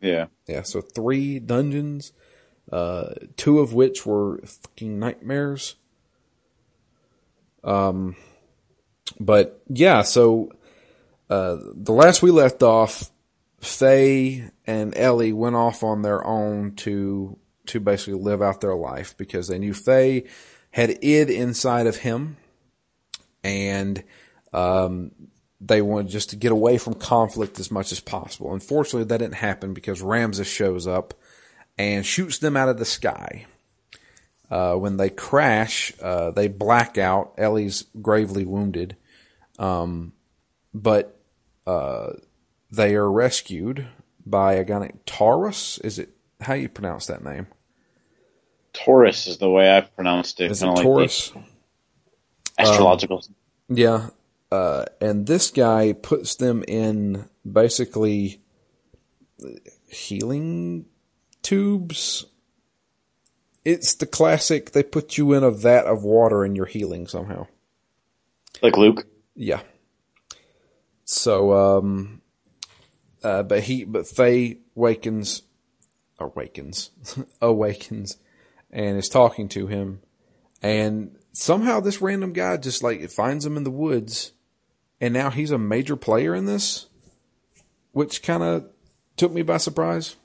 Yeah, 0.00 0.26
yeah. 0.46 0.62
So 0.62 0.80
three 0.80 1.38
dungeons, 1.38 2.12
uh, 2.72 3.14
two 3.36 3.60
of 3.60 3.72
which 3.72 4.04
were 4.04 4.38
fucking 4.38 4.98
nightmares. 4.98 5.76
Um, 7.62 8.16
but 9.20 9.62
yeah, 9.68 10.02
so 10.02 10.50
uh, 11.30 11.58
the 11.74 11.92
last 11.92 12.22
we 12.22 12.30
left 12.30 12.62
off, 12.62 13.10
Fei 13.64 14.50
and 14.66 14.96
Elly 14.96 15.32
went 15.32 15.56
off 15.56 15.82
on 15.82 16.02
their 16.02 16.24
own 16.24 16.74
to 16.76 17.38
to 17.66 17.80
basically 17.80 18.20
live 18.20 18.42
out 18.42 18.60
their 18.60 18.74
life 18.74 19.16
because 19.16 19.48
they 19.48 19.58
knew 19.58 19.72
Fei 19.72 20.24
had 20.70 20.98
id 21.02 21.30
inside 21.30 21.86
of 21.86 21.96
him, 21.96 22.36
and 23.42 24.02
um, 24.52 25.12
they 25.60 25.80
wanted 25.80 26.10
just 26.10 26.30
to 26.30 26.36
get 26.36 26.52
away 26.52 26.78
from 26.78 26.94
conflict 26.94 27.58
as 27.58 27.70
much 27.70 27.90
as 27.92 28.00
possible. 28.00 28.52
Unfortunately, 28.52 29.04
that 29.04 29.18
didn't 29.18 29.36
happen 29.36 29.72
because 29.72 30.02
Ramsus 30.02 30.46
shows 30.46 30.86
up 30.86 31.14
and 31.78 32.04
shoots 32.04 32.38
them 32.38 32.56
out 32.56 32.68
of 32.68 32.78
the 32.78 32.84
sky. 32.84 33.46
Uh, 34.50 34.74
when 34.74 34.98
they 34.98 35.08
crash, 35.08 35.92
uh, 36.02 36.30
they 36.30 36.48
black 36.48 36.98
out. 36.98 37.32
Elly's 37.38 37.84
gravely 38.02 38.44
wounded, 38.44 38.96
um, 39.58 40.12
but 40.74 41.18
uh, 41.66 42.12
they 42.76 42.94
are 42.94 43.10
rescued 43.10 43.86
by 44.24 44.54
a 44.54 44.64
guy 44.64 44.80
named 44.80 45.00
Taurus. 45.06 45.78
Is 45.78 45.98
it 45.98 46.10
how 46.40 46.54
you 46.54 46.68
pronounce 46.68 47.06
that 47.06 47.24
name? 47.24 47.46
Taurus 48.72 49.26
is 49.26 49.38
the 49.38 49.50
way 49.50 49.70
I've 49.70 49.94
pronounced 49.94 50.40
it. 50.40 50.50
Is 50.50 50.62
it 50.62 50.66
Taurus? 50.66 51.34
Like 51.34 51.44
astrological. 52.58 53.22
Um, 53.70 53.76
yeah, 53.76 54.08
uh, 54.50 54.84
and 55.00 55.26
this 55.26 55.50
guy 55.50 55.92
puts 55.92 56.36
them 56.36 56.64
in 56.66 57.28
basically 57.50 58.40
healing 59.88 60.86
tubes. 61.42 62.26
It's 63.64 63.94
the 63.94 64.06
classic. 64.06 64.72
They 64.72 64.82
put 64.82 65.16
you 65.16 65.32
in 65.32 65.42
a 65.42 65.50
vat 65.50 65.86
of 65.86 66.02
water 66.02 66.44
and 66.44 66.56
you're 66.56 66.66
healing 66.66 67.06
somehow. 67.06 67.46
Like 68.62 68.76
Luke. 68.76 69.06
Yeah. 69.34 69.60
So 71.04 71.52
um, 71.52 72.20
Uh, 73.24 73.42
but 73.42 73.64
he, 73.64 73.84
but 73.84 74.06
Fei 74.06 74.58
wakens, 74.76 75.42
awakens, 76.18 76.90
awakens, 77.40 78.18
and 78.70 78.98
is 78.98 79.08
talking 79.08 79.48
to 79.48 79.66
him, 79.66 80.00
and 80.62 81.16
somehow 81.32 81.80
this 81.80 82.02
random 82.02 82.32
guy 82.34 82.58
just 82.58 82.82
like 82.82 83.08
finds 83.10 83.46
him 83.46 83.56
in 83.56 83.64
the 83.64 83.70
woods, 83.70 84.32
and 85.00 85.14
now 85.14 85.30
he's 85.30 85.50
a 85.50 85.58
major 85.58 85.96
player 85.96 86.34
in 86.34 86.44
this, 86.44 86.86
which 87.92 88.22
kind 88.22 88.42
of 88.42 88.66
took 89.16 89.32
me 89.32 89.42
by 89.42 89.56
surprise. 89.56 90.16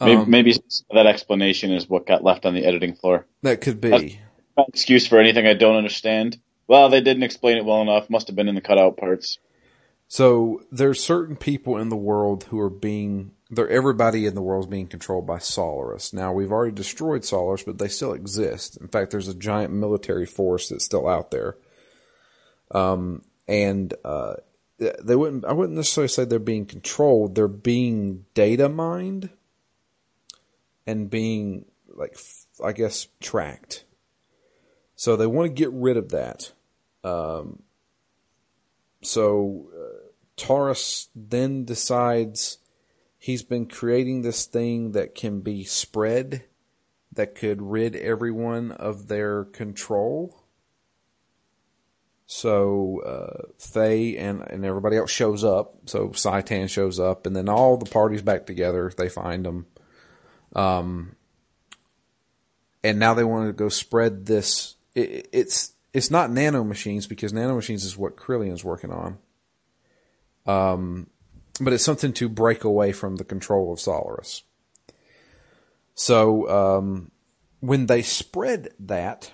Maybe, 0.00 0.16
Um, 0.20 0.30
maybe 0.30 0.54
that 0.92 1.06
explanation 1.06 1.72
is 1.72 1.88
what 1.88 2.06
got 2.06 2.22
left 2.22 2.46
on 2.46 2.54
the 2.54 2.64
editing 2.64 2.94
floor. 2.94 3.26
That 3.42 3.60
could 3.60 3.80
be. 3.80 4.20
Excuse 4.56 5.08
for 5.08 5.18
anything 5.18 5.46
I 5.46 5.54
don't 5.54 5.76
understand. 5.76 6.38
Well, 6.68 6.88
they 6.88 7.00
didn't 7.00 7.22
explain 7.24 7.56
it 7.56 7.64
well 7.64 7.82
enough. 7.82 8.08
Must 8.08 8.28
have 8.28 8.36
been 8.36 8.48
in 8.48 8.54
the 8.54 8.60
cutout 8.60 8.96
parts. 8.96 9.38
So 10.08 10.62
there's 10.72 11.04
certain 11.04 11.36
people 11.36 11.76
in 11.76 11.90
the 11.90 11.96
world 11.96 12.44
who 12.44 12.58
are 12.58 12.70
being 12.70 13.32
there 13.50 13.68
everybody 13.68 14.26
in 14.26 14.34
the 14.34 14.42
world 14.42 14.64
is 14.64 14.70
being 14.70 14.86
controlled 14.86 15.26
by 15.26 15.38
Solaris. 15.38 16.12
Now 16.12 16.32
we've 16.32 16.52
already 16.52 16.74
destroyed 16.74 17.24
Solaris, 17.24 17.62
but 17.62 17.78
they 17.78 17.88
still 17.88 18.12
exist. 18.12 18.76
In 18.78 18.88
fact, 18.88 19.10
there's 19.10 19.28
a 19.28 19.34
giant 19.34 19.72
military 19.72 20.26
force 20.26 20.68
that's 20.68 20.84
still 20.84 21.06
out 21.06 21.30
there. 21.30 21.56
Um 22.70 23.22
and 23.46 23.94
uh 24.04 24.34
they 24.78 25.16
wouldn't 25.16 25.44
I 25.44 25.52
wouldn't 25.52 25.76
necessarily 25.76 26.08
say 26.08 26.24
they're 26.24 26.38
being 26.38 26.66
controlled, 26.66 27.34
they're 27.34 27.48
being 27.48 28.24
data 28.32 28.68
mined 28.68 29.30
and 30.86 31.10
being 31.10 31.66
like 31.94 32.18
I 32.64 32.72
guess 32.72 33.08
tracked. 33.20 33.84
So 34.96 35.16
they 35.16 35.26
want 35.26 35.48
to 35.48 35.54
get 35.54 35.72
rid 35.72 35.98
of 35.98 36.10
that. 36.10 36.52
Um 37.04 37.62
so 39.02 39.70
uh, 39.74 39.97
Taurus 40.38 41.08
then 41.14 41.64
decides 41.64 42.58
he's 43.18 43.42
been 43.42 43.66
creating 43.66 44.22
this 44.22 44.46
thing 44.46 44.92
that 44.92 45.14
can 45.14 45.40
be 45.40 45.64
spread 45.64 46.44
that 47.12 47.34
could 47.34 47.60
rid 47.60 47.96
everyone 47.96 48.70
of 48.72 49.08
their 49.08 49.44
control. 49.44 50.44
So 52.26 53.00
uh, 53.04 53.48
Fei 53.58 54.16
and, 54.16 54.42
and 54.48 54.64
everybody 54.64 54.96
else 54.96 55.10
shows 55.10 55.42
up. 55.42 55.74
So 55.86 56.10
Citan 56.10 56.68
shows 56.68 57.00
up, 57.00 57.26
and 57.26 57.34
then 57.34 57.48
all 57.48 57.76
the 57.76 57.90
parties 57.90 58.22
back 58.22 58.46
together. 58.46 58.92
They 58.96 59.08
find 59.08 59.46
him, 59.46 59.66
um, 60.54 61.16
and 62.84 62.98
now 62.98 63.14
they 63.14 63.24
want 63.24 63.48
to 63.48 63.52
go 63.54 63.70
spread 63.70 64.26
this. 64.26 64.76
It, 64.94 65.28
it's 65.32 65.72
it's 65.94 66.10
not 66.10 66.30
nano 66.30 66.64
machines 66.64 67.06
because 67.06 67.32
nano 67.32 67.54
machines 67.54 67.84
is 67.84 67.96
what 67.96 68.16
Krelian's 68.16 68.62
working 68.62 68.92
on. 68.92 69.18
Um, 70.48 71.08
but 71.60 71.72
it's 71.72 71.84
something 71.84 72.12
to 72.14 72.28
break 72.28 72.64
away 72.64 72.90
from 72.92 73.16
the 73.16 73.24
control 73.24 73.72
of 73.72 73.78
Solaris. 73.78 74.42
So 75.94 76.48
um, 76.48 77.10
when 77.60 77.86
they 77.86 78.02
spread 78.02 78.70
that, 78.80 79.32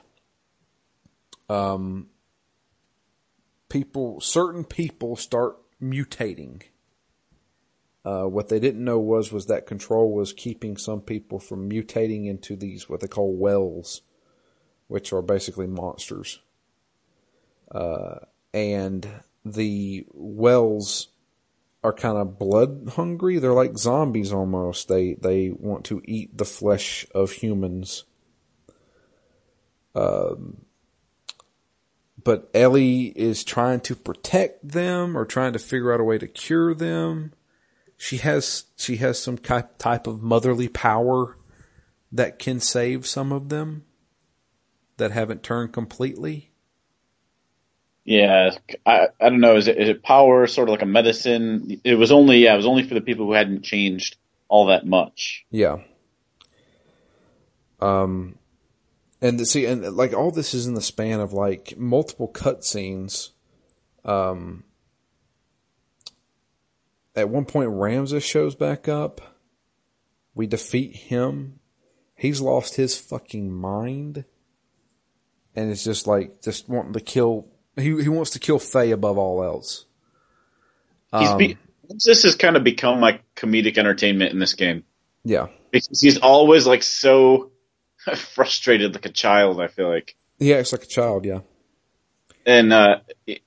um, 1.49 2.09
people, 3.69 4.21
certain 4.21 4.65
people 4.65 5.15
start 5.15 5.57
mutating. 5.81 6.63
Uh, 8.05 8.25
what 8.25 8.49
they 8.49 8.59
didn't 8.59 8.85
know 8.85 8.99
was 8.99 9.33
was 9.33 9.47
that 9.47 9.67
control 9.67 10.13
was 10.13 10.33
keeping 10.33 10.77
some 10.77 11.01
people 11.01 11.39
from 11.39 11.71
mutating 11.71 12.27
into 12.27 12.57
these 12.57 12.89
what 12.89 13.01
they 13.01 13.07
call 13.07 13.35
wells, 13.35 14.03
which 14.89 15.13
are 15.13 15.23
basically 15.23 15.67
monsters. 15.67 16.41
Uh, 17.71 18.17
and 18.53 19.09
the 19.45 20.07
wells 20.13 21.09
are 21.83 21.93
kind 21.93 22.17
of 22.17 22.39
blood 22.39 22.93
hungry. 22.97 23.39
They're 23.39 23.53
like 23.53 23.77
zombies 23.77 24.33
almost. 24.33 24.89
They 24.89 25.15
they 25.15 25.51
want 25.51 25.85
to 25.87 26.01
eat 26.05 26.37
the 26.37 26.47
flesh 26.47 27.07
of 27.15 27.33
humans. 27.33 28.05
Um, 29.95 30.65
but 32.25 32.51
Elly 32.55 33.13
is 33.15 33.45
trying 33.45 33.81
to 33.81 33.95
protect 33.95 34.67
them 34.67 35.17
or 35.17 35.27
trying 35.27 35.53
to 35.53 35.59
figure 35.59 35.93
out 35.93 36.01
a 36.01 36.05
way 36.05 36.17
to 36.17 36.27
cure 36.27 36.75
them. 36.75 37.35
She 37.99 38.17
has 38.17 38.65
she 38.77 38.97
has 38.97 39.23
some 39.23 39.37
type 39.39 40.07
of 40.07 40.23
motherly 40.23 40.69
power 40.69 41.37
that 42.11 42.39
can 42.39 42.61
save 42.61 43.07
some 43.07 43.31
of 43.31 43.51
them 43.51 43.85
that 44.97 45.11
haven't 45.11 45.43
turned 45.43 45.73
completely. 45.73 46.54
Yeah, 48.05 48.51
I 48.85 49.09
I 49.21 49.31
don't 49.31 49.41
know. 49.41 49.57
Is 49.57 49.69
it 49.69 49.79
is 49.79 49.89
it 49.89 50.03
power? 50.03 50.47
Sort 50.47 50.69
of 50.69 50.73
like 50.73 50.83
a 50.83 50.87
medicine. 50.87 51.81
It 51.85 51.95
was 51.95 52.13
only 52.13 52.39
yeah. 52.39 52.55
It 52.55 52.59
was 52.59 52.67
only 52.67 52.83
for 52.87 52.95
the 52.95 53.01
people 53.01 53.27
who 53.27 53.33
hadn't 53.33 53.63
changed 53.63 54.17
all 54.49 54.67
that 54.67 54.87
much. 54.87 55.47
Yeah. 55.51 55.79
Um, 57.81 58.39
and 59.21 59.39
the, 59.41 59.47
see, 59.47 59.67
and 59.67 59.83
like 59.97 60.13
all 60.13 60.31
this 60.31 60.55
is 60.55 60.67
in 60.67 60.75
the 60.75 60.83
span 60.83 61.21
of 61.21 61.33
like 61.33 61.75
multiple 61.77 62.29
cutscenes. 62.29 63.31
Um, 64.05 64.65
at 67.17 67.29
one 67.29 67.45
point, 67.45 67.71
Ramsus 67.71 68.23
shows 68.23 68.55
back 68.55 68.89
up. 68.89 69.21
We 70.35 70.47
defeat 70.47 70.95
him. 70.97 71.61
He's 72.17 72.41
lost 72.41 72.77
his 72.77 72.99
fucking 72.99 73.53
mind, 73.53 74.25
and 75.55 75.71
it's 75.71 75.85
just 75.85 76.07
like 76.07 76.43
just 76.43 76.69
wanting 76.69 76.93
to 76.95 77.01
kill. 77.01 77.49
He 77.77 78.03
he 78.03 78.09
wants 78.09 78.31
to 78.33 78.39
kill 78.39 78.59
Fei 78.59 78.91
above 78.91 79.19
all 79.19 79.43
else. 79.43 79.87
Um, 81.13 81.39
be, 81.39 81.59
this 82.05 82.25
has 82.25 82.35
kind 82.35 82.57
of 82.57 82.65
become 82.65 83.01
like 83.01 83.23
comedic 83.35 83.79
entertainment 83.79 84.33
in 84.33 84.39
this 84.39 84.55
game 84.55 84.85
yeah, 85.25 85.49
because 85.71 86.01
he's 86.01 86.19
always 86.19 86.67
like 86.67 86.83
so 86.83 87.51
frustrated, 88.17 88.95
like 88.95 89.07
a 89.07 89.11
child. 89.11 89.61
I 89.61 89.69
feel 89.69 89.89
like, 89.89 90.15
he 90.39 90.55
acts 90.55 90.73
like 90.73 90.85
a 90.85 90.87
child. 90.87 91.25
Yeah. 91.25 91.41
and 92.45 92.73
uh 92.73 93.01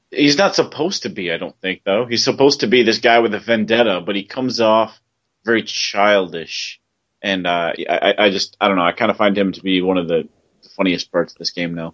he's 0.10 0.38
not 0.38 0.56
supposed 0.56 1.04
to 1.04 1.10
be. 1.10 1.32
I 1.32 1.38
don't 1.38 1.60
think 1.62 1.82
though. 1.86 2.06
He's 2.06 2.24
supposed 2.24 2.62
to 2.62 2.68
be 2.68 2.84
this 2.84 3.00
guy 3.00 3.20
with 3.20 3.34
a 3.34 3.40
vendetta, 3.40 4.02
but 4.02 4.16
he 4.16 4.24
comes 4.24 4.60
off 4.60 5.00
very 5.46 5.64
childish. 5.64 6.82
And 7.22 7.46
uh 7.46 7.74
I, 7.90 8.16
I 8.18 8.30
just 8.32 8.58
I 8.60 8.68
don't 8.68 8.78
know. 8.78 8.84
I 8.84 8.94
kind 8.94 9.12
of 9.12 9.18
find 9.18 9.38
him 9.38 9.52
to 9.52 9.62
be 9.62 9.82
one 9.82 9.98
of 9.98 10.08
the 10.08 10.28
funniest 10.76 11.12
parts 11.12 11.34
of 11.34 11.40
this 11.40 11.52
game 11.52 11.76
now. 11.76 11.94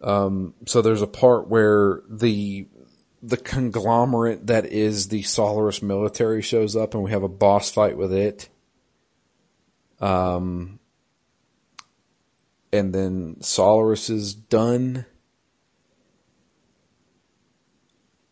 Um, 0.00 0.54
so 0.66 0.80
there's 0.82 1.02
a 1.02 1.06
part 1.06 1.48
where 1.48 2.02
the 2.08 2.68
the 3.20 3.36
conglomerate 3.36 4.46
that 4.46 4.66
is 4.66 5.08
the 5.08 5.22
Solaris 5.22 5.82
military 5.82 6.42
shows 6.42 6.76
up, 6.76 6.94
and 6.94 7.02
we 7.02 7.10
have 7.10 7.24
a 7.24 7.28
boss 7.28 7.70
fight 7.70 7.96
with 7.96 8.12
it. 8.12 8.48
Um, 10.00 10.78
and 12.72 12.94
then 12.94 13.40
Solaris 13.40 14.08
is 14.10 14.34
done. 14.34 15.06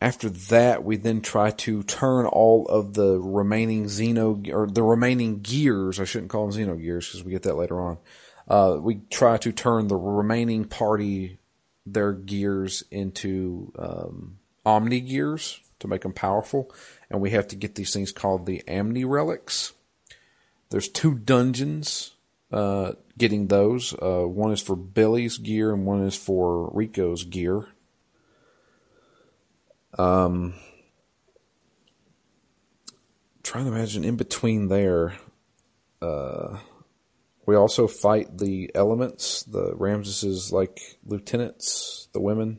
After 0.00 0.28
that, 0.28 0.84
we 0.84 0.96
then 0.96 1.20
try 1.20 1.50
to 1.50 1.82
turn 1.82 2.26
all 2.26 2.66
of 2.66 2.94
the 2.94 3.18
remaining 3.18 3.86
Xeno 3.86 4.52
or 4.52 4.68
the 4.68 4.82
remaining 4.82 5.40
gears. 5.40 5.98
I 5.98 6.04
shouldn't 6.04 6.30
call 6.30 6.48
them 6.48 6.56
Xeno 6.56 6.80
gears 6.80 7.08
because 7.08 7.24
we 7.24 7.32
get 7.32 7.42
that 7.44 7.56
later 7.56 7.80
on. 7.80 7.98
Uh, 8.46 8.76
we 8.80 9.00
try 9.10 9.38
to 9.38 9.50
turn 9.50 9.88
the 9.88 9.96
remaining 9.96 10.66
party 10.66 11.38
their 11.86 12.12
gears 12.12 12.84
into 12.90 13.72
um, 13.78 14.38
Omni 14.64 15.00
gears 15.00 15.60
to 15.78 15.88
make 15.88 16.02
them 16.02 16.12
powerful, 16.12 16.70
and 17.10 17.20
we 17.20 17.30
have 17.30 17.48
to 17.48 17.56
get 17.56 17.76
these 17.76 17.92
things 17.92 18.12
called 18.12 18.46
the 18.46 18.66
Anima 18.66 19.06
relics. 19.06 19.72
There's 20.70 20.88
two 20.88 21.14
dungeons. 21.14 22.12
Uh, 22.52 22.92
getting 23.18 23.48
those. 23.48 23.92
Uh, 23.94 24.22
one 24.26 24.52
is 24.52 24.62
for 24.62 24.76
Billy's 24.76 25.38
gear, 25.38 25.72
and 25.72 25.84
one 25.84 26.02
is 26.06 26.16
for 26.16 26.70
Rico's 26.72 27.24
gear. 27.24 27.66
Um, 29.98 30.54
trying 33.42 33.64
to 33.64 33.72
imagine 33.72 34.04
in 34.04 34.16
between 34.16 34.68
there. 34.68 35.16
Uh, 36.00 36.58
we 37.46 37.54
also 37.54 37.86
fight 37.86 38.38
the 38.38 38.70
elements, 38.74 39.44
the 39.44 39.74
Ramsus's 39.76 40.52
like 40.52 40.98
lieutenants, 41.04 42.08
the 42.12 42.20
women. 42.20 42.58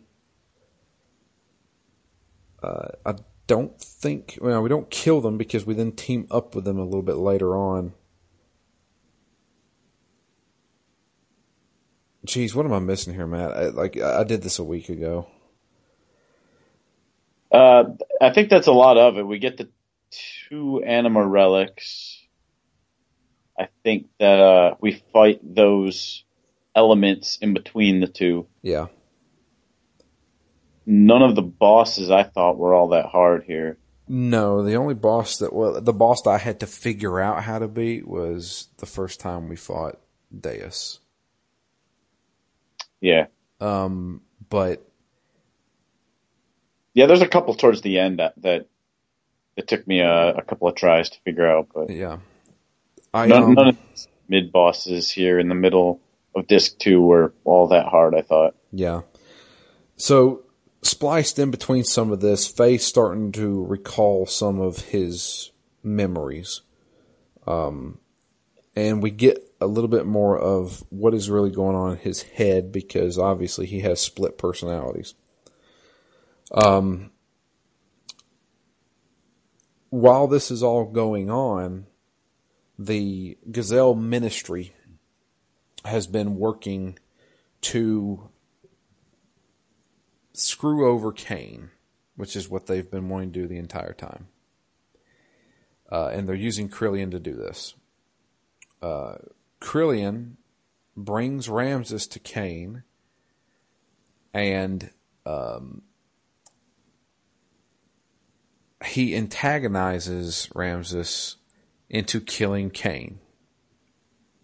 Uh, 2.63 2.87
I 3.05 3.15
don't 3.47 3.79
think 3.79 4.39
well, 4.41 4.61
we 4.61 4.69
don't 4.69 4.89
kill 4.89 5.21
them 5.21 5.37
because 5.37 5.65
we 5.65 5.73
then 5.73 5.91
team 5.91 6.25
up 6.31 6.55
with 6.55 6.65
them 6.65 6.79
a 6.79 6.83
little 6.83 7.03
bit 7.03 7.17
later 7.17 7.55
on. 7.55 7.93
Jeez, 12.25 12.55
what 12.55 12.65
am 12.65 12.73
I 12.73 12.79
missing 12.79 13.13
here, 13.13 13.27
Matt? 13.27 13.51
I, 13.51 13.67
like 13.67 13.97
I 13.99 14.23
did 14.23 14.41
this 14.41 14.59
a 14.59 14.63
week 14.63 14.89
ago. 14.89 15.27
Uh, 17.51 17.85
I 18.21 18.31
think 18.31 18.49
that's 18.49 18.67
a 18.67 18.73
lot 18.73 18.97
of 18.97 19.17
it. 19.17 19.23
We 19.25 19.39
get 19.39 19.57
the 19.57 19.69
two 20.49 20.81
anima 20.83 21.25
relics. 21.25 22.16
I 23.59 23.69
think 23.83 24.07
that 24.19 24.39
uh, 24.39 24.75
we 24.79 25.03
fight 25.13 25.39
those 25.43 26.23
elements 26.75 27.37
in 27.41 27.53
between 27.53 27.99
the 27.99 28.07
two. 28.07 28.47
Yeah, 28.61 28.87
None 30.89 31.21
of 31.21 31.35
the 31.35 31.41
bosses 31.41 32.09
I 32.09 32.23
thought 32.23 32.57
were 32.57 32.73
all 32.73 32.87
that 32.89 33.07
hard 33.07 33.43
here. 33.43 33.77
No, 34.07 34.63
the 34.63 34.75
only 34.75 34.93
boss 34.93 35.39
that 35.39 35.51
well, 35.51 35.81
the 35.81 35.91
boss 35.91 36.21
that 36.21 36.29
I 36.29 36.37
had 36.37 36.61
to 36.61 36.65
figure 36.65 37.19
out 37.19 37.43
how 37.43 37.59
to 37.59 37.67
beat 37.67 38.07
was 38.07 38.69
the 38.77 38.85
first 38.85 39.19
time 39.19 39.49
we 39.49 39.57
fought 39.57 39.99
Deus. 40.39 41.01
Yeah, 43.01 43.25
Um, 43.59 44.21
but 44.49 44.87
yeah. 46.93 47.05
There's 47.05 47.21
a 47.21 47.27
couple 47.27 47.53
towards 47.53 47.81
the 47.81 47.99
end 47.99 48.19
that 48.19 48.33
that 48.37 48.67
it 49.57 49.67
took 49.67 49.85
me 49.85 49.99
a, 49.99 50.35
a 50.35 50.41
couple 50.41 50.69
of 50.69 50.75
tries 50.75 51.09
to 51.09 51.19
figure 51.25 51.45
out, 51.45 51.67
but 51.75 51.89
yeah, 51.89 52.19
I 53.17 53.25
none, 53.27 53.43
um, 53.43 53.53
none 53.53 53.67
of 53.69 53.75
the 53.75 54.07
mid 54.27 54.51
bosses 54.51 55.09
here 55.09 55.39
in 55.39 55.49
the 55.49 55.55
middle 55.55 55.99
of 56.35 56.47
disc 56.47 56.77
two 56.77 57.01
were 57.01 57.33
all 57.43 57.67
that 57.69 57.87
hard. 57.87 58.13
I 58.15 58.21
thought. 58.21 58.55
Yeah. 58.71 59.01
So 59.95 60.43
spliced 60.83 61.39
in 61.39 61.51
between 61.51 61.83
some 61.83 62.11
of 62.11 62.21
this, 62.21 62.51
Fei's 62.51 62.85
starting 62.85 63.31
to 63.33 63.65
recall 63.65 64.25
some 64.25 64.59
of 64.59 64.79
his 64.79 65.51
memories. 65.83 66.61
Um, 67.47 67.99
and 68.75 69.01
we 69.01 69.09
get 69.09 69.43
a 69.59 69.65
little 69.65 69.87
bit 69.87 70.05
more 70.05 70.37
of 70.37 70.83
what 70.89 71.13
is 71.13 71.29
really 71.29 71.49
going 71.49 71.75
on 71.75 71.93
in 71.93 71.97
his 71.97 72.21
head 72.21 72.71
because 72.71 73.17
obviously 73.17 73.65
he 73.65 73.79
has 73.79 73.99
split 73.99 74.37
personalities. 74.37 75.15
Um, 76.51 77.11
while 79.89 80.27
this 80.27 80.51
is 80.51 80.61
all 80.61 80.85
going 80.85 81.31
on, 81.31 81.87
the 82.77 83.37
Gazel 83.49 83.99
Ministry 83.99 84.73
has 85.85 86.07
been 86.07 86.35
working 86.37 86.99
to 87.61 88.29
screw 90.33 90.87
over 90.87 91.11
Cain, 91.11 91.71
which 92.15 92.35
is 92.35 92.49
what 92.49 92.67
they've 92.67 92.89
been 92.89 93.09
wanting 93.09 93.31
to 93.31 93.41
do 93.41 93.47
the 93.47 93.57
entire 93.57 93.93
time. 93.93 94.27
Uh, 95.91 96.07
and 96.07 96.27
they're 96.27 96.35
using 96.35 96.69
Krelian 96.69 97.11
to 97.11 97.19
do 97.19 97.33
this. 97.33 97.73
Uh, 98.81 99.15
Krelian 99.61 100.33
brings 100.95 101.47
Ramsus 101.47 102.09
to 102.11 102.19
Cain 102.19 102.83
and 104.33 104.91
um, 105.25 105.81
he 108.85 109.15
antagonizes 109.15 110.47
Ramsus 110.53 111.35
into 111.89 112.19
killing 112.19 112.69
Cain. 112.69 113.19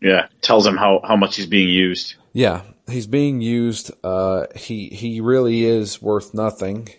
Yeah, 0.02 0.28
tells 0.42 0.68
him 0.68 0.76
how 0.76 1.02
how 1.04 1.16
much 1.16 1.38
he's 1.38 1.46
being 1.46 1.70
used. 1.70 2.16
Yeah, 2.34 2.64
he's 2.88 3.08
being 3.08 3.42
used. 3.42 3.92
Uh, 4.04 4.48
he 4.56 4.90
he 4.90 5.22
really 5.22 5.64
is 5.64 6.02
worth 6.02 6.34
nothing, 6.34 6.90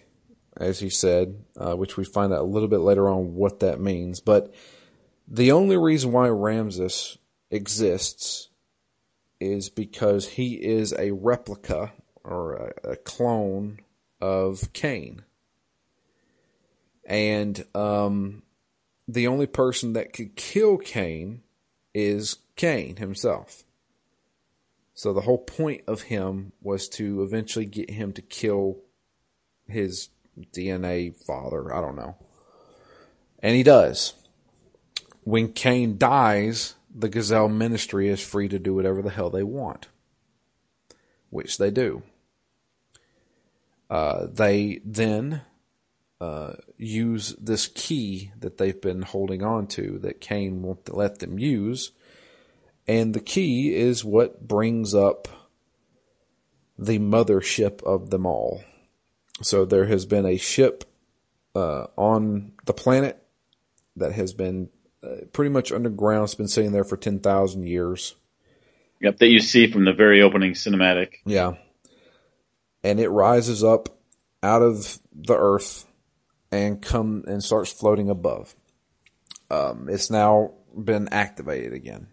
as 0.57 0.81
he 0.81 0.89
said, 0.89 1.45
uh, 1.57 1.75
which 1.75 1.97
we 1.97 2.05
find 2.05 2.33
out 2.33 2.41
a 2.41 2.45
little 2.45 2.69
bit 2.69 2.79
later 2.79 3.09
on 3.09 3.35
what 3.35 3.61
that 3.61 3.81
means. 3.81 4.21
But 4.21 4.55
the 5.29 5.53
only 5.53 5.77
reason 5.77 6.13
why 6.13 6.29
Ramsus 6.29 7.19
exists 7.51 8.49
is 9.41 9.69
because 9.69 10.29
he 10.29 10.55
is 10.55 10.95
a 10.99 11.11
replica 11.11 11.93
or 12.23 12.55
a, 12.55 12.93
a 12.93 12.97
clone 12.97 13.81
of 14.21 14.73
Cain, 14.73 15.25
and 17.05 17.67
um, 17.75 18.44
the 19.07 19.27
only 19.27 19.47
person 19.47 19.93
that 19.93 20.13
could 20.13 20.37
kill 20.37 20.79
Cain 20.79 21.43
is 21.93 22.39
Cain 22.57 22.97
himself. 22.97 23.65
So 24.95 25.13
the 25.13 25.23
whole 25.23 25.39
point 25.39 25.83
of 25.87 26.03
him 26.03 26.53
was 26.63 26.89
to 26.91 27.23
eventually 27.23 27.67
get 27.67 27.91
him 27.91 28.13
to 28.13 28.23
kill 28.23 28.79
his 29.67 30.09
DNA 30.53 31.15
father. 31.15 31.75
I 31.75 31.81
don't 31.81 31.97
know. 31.97 32.17
And 33.41 33.57
he 33.57 33.63
does. 33.63 34.15
When 35.25 35.53
Cain 35.53 35.99
dies, 35.99 36.75
the 36.95 37.09
Gazel 37.09 37.53
ministry 37.53 38.09
is 38.09 38.21
free 38.21 38.49
to 38.49 38.59
do 38.59 38.75
whatever 38.75 39.03
the 39.03 39.11
hell 39.11 39.31
they 39.31 39.43
want, 39.43 39.89
which 41.31 41.59
they 41.59 41.71
do. 41.71 42.03
Uh, 43.91 44.27
they 44.33 44.81
then 44.85 45.43
uh, 46.25 46.55
use 46.79 47.35
this 47.41 47.67
key 47.67 48.33
that 48.39 48.59
they've 48.59 48.81
been 48.81 49.03
holding 49.03 49.43
on 49.43 49.67
to 49.67 49.99
that 49.99 50.21
Cain 50.21 50.63
won't 50.63 50.95
let 50.95 51.19
them 51.19 51.39
use 51.39 51.93
and 52.87 53.15
the 53.15 53.21
key 53.21 53.75
is 53.75 54.05
what 54.05 54.47
brings 54.47 54.95
up 54.95 55.29
the 56.79 56.99
mothership 56.99 57.83
of 57.83 58.11
them 58.11 58.27
all. 58.27 58.63
So 59.43 59.65
there 59.65 59.87
has 59.87 60.07
been 60.07 60.27
a 60.27 60.37
ship 60.37 60.85
uh, 61.55 61.87
on 61.97 62.53
the 62.67 62.75
planet 62.75 63.23
that 63.97 64.13
has 64.13 64.33
been 64.33 64.69
uh, 65.03 65.27
pretty 65.33 65.51
much 65.51 65.73
underground. 65.73 66.25
It's 66.25 66.35
been 66.35 66.49
sitting 66.49 66.73
there 66.73 66.85
for 66.85 66.97
10,000 66.97 67.67
years. 67.67 68.17
Yep, 69.01 69.19
that 69.19 69.29
you 69.29 69.41
see 69.41 69.71
from 69.71 69.85
the 69.85 69.93
very 69.93 70.23
opening 70.23 70.53
cinematic. 70.53 71.15
Yeah. 71.25 71.55
And 72.83 73.01
it 73.01 73.09
rises 73.09 73.65
up 73.65 73.99
out 74.43 74.63
of 74.63 74.99
the 75.13 75.37
earth 75.37 75.87
and 76.55 76.81
come 76.81 77.25
and 77.27 77.43
starts 77.43 77.73
floating 77.73 78.09
above. 78.09 78.55
Um, 79.51 79.89
it's 79.91 80.11
now 80.11 80.53
been 80.77 81.09
activated 81.09 81.73
again. 81.73 82.07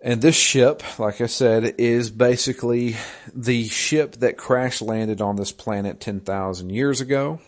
And 0.00 0.22
this 0.22 0.36
ship, 0.36 0.82
like 1.00 1.20
I 1.20 1.26
said, 1.26 1.74
is 1.78 2.10
basically 2.10 2.94
the 3.34 3.66
ship 3.66 4.16
that 4.16 4.36
crash 4.36 4.80
landed 4.80 5.20
on 5.20 5.34
this 5.34 5.50
planet 5.50 6.00
10,000 6.00 6.70
years 6.70 7.00
ago. 7.00 7.40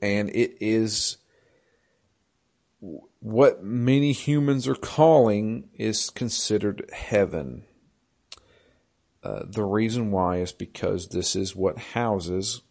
And 0.00 0.30
it 0.30 0.56
is 0.60 1.18
what 3.20 3.62
many 3.62 4.12
humans 4.12 4.66
are 4.66 4.74
calling 4.74 5.68
is 5.74 6.08
considered 6.08 6.88
heaven. 6.94 7.64
Uh, 9.22 9.42
the 9.46 9.64
reason 9.64 10.10
why 10.10 10.38
is 10.38 10.52
because 10.52 11.08
this 11.08 11.36
is 11.36 11.54
what 11.54 11.78
houses 11.78 12.62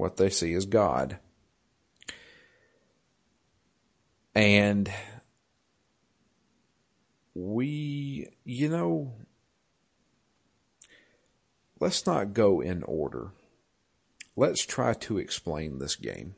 what 0.00 0.16
they 0.16 0.30
see 0.30 0.54
is 0.54 0.64
God. 0.64 1.18
And 4.34 4.90
we, 7.34 8.28
you 8.44 8.68
know, 8.70 9.12
let's 11.78 12.06
not 12.06 12.32
go 12.32 12.60
in 12.62 12.82
order. 12.84 13.32
Let's 14.36 14.64
try 14.64 14.94
to 14.94 15.18
explain 15.18 15.78
this 15.78 15.96
game. 15.96 16.34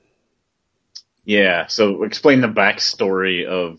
Yeah, 1.25 1.69
so 1.69 2.03
explain 2.03 2.41
the 2.41 2.49
backstory 2.49 3.47
of 3.47 3.79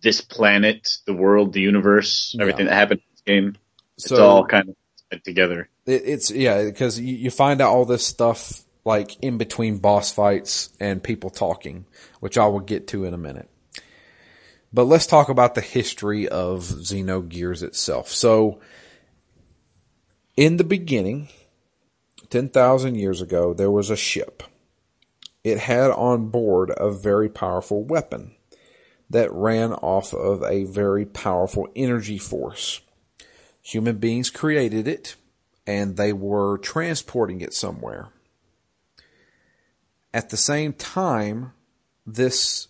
this 0.00 0.20
planet, 0.20 0.98
the 1.06 1.14
world, 1.14 1.52
the 1.54 1.60
universe, 1.60 2.36
everything 2.38 2.66
Yeah. 2.66 2.70
that 2.72 2.76
happened 2.78 3.00
in 3.00 3.06
this 3.10 3.22
game. 3.22 3.56
It's 3.96 4.08
So- 4.10 4.24
all 4.24 4.46
kind 4.46 4.68
of 5.10 5.22
together. 5.24 5.68
It, 5.86 6.02
it's 6.04 6.30
yeah, 6.30 6.64
because 6.64 6.98
you, 6.98 7.14
you 7.14 7.30
find 7.30 7.60
out 7.60 7.70
all 7.70 7.84
this 7.84 8.06
stuff 8.06 8.62
like 8.84 9.16
in 9.22 9.38
between 9.38 9.78
boss 9.78 10.12
fights 10.12 10.72
and 10.78 11.02
people 11.02 11.30
talking, 11.30 11.86
which 12.20 12.36
I 12.38 12.46
will 12.46 12.60
get 12.60 12.88
to 12.88 13.04
in 13.04 13.14
a 13.14 13.18
minute. 13.18 13.48
But 14.72 14.84
let's 14.84 15.06
talk 15.06 15.28
about 15.28 15.54
the 15.54 15.60
history 15.60 16.28
of 16.28 16.64
Xenogears 16.64 17.62
itself. 17.62 18.08
So, 18.08 18.60
in 20.36 20.56
the 20.56 20.64
beginning, 20.64 21.28
10,000 22.30 22.96
years 22.96 23.20
ago, 23.20 23.54
there 23.54 23.70
was 23.70 23.88
a 23.88 23.96
ship. 23.96 24.42
It 25.44 25.60
had 25.60 25.90
on 25.92 26.28
board 26.30 26.72
a 26.76 26.90
very 26.90 27.28
powerful 27.28 27.84
weapon 27.84 28.34
that 29.08 29.32
ran 29.32 29.72
off 29.74 30.12
of 30.12 30.42
a 30.42 30.64
very 30.64 31.06
powerful 31.06 31.68
energy 31.76 32.18
force. 32.18 32.80
Human 33.62 33.98
beings 33.98 34.30
created 34.30 34.88
it 34.88 35.14
and 35.66 35.96
they 35.96 36.12
were 36.12 36.58
transporting 36.58 37.40
it 37.40 37.54
somewhere. 37.54 38.08
At 40.12 40.30
the 40.30 40.36
same 40.36 40.72
time, 40.72 41.52
this 42.06 42.68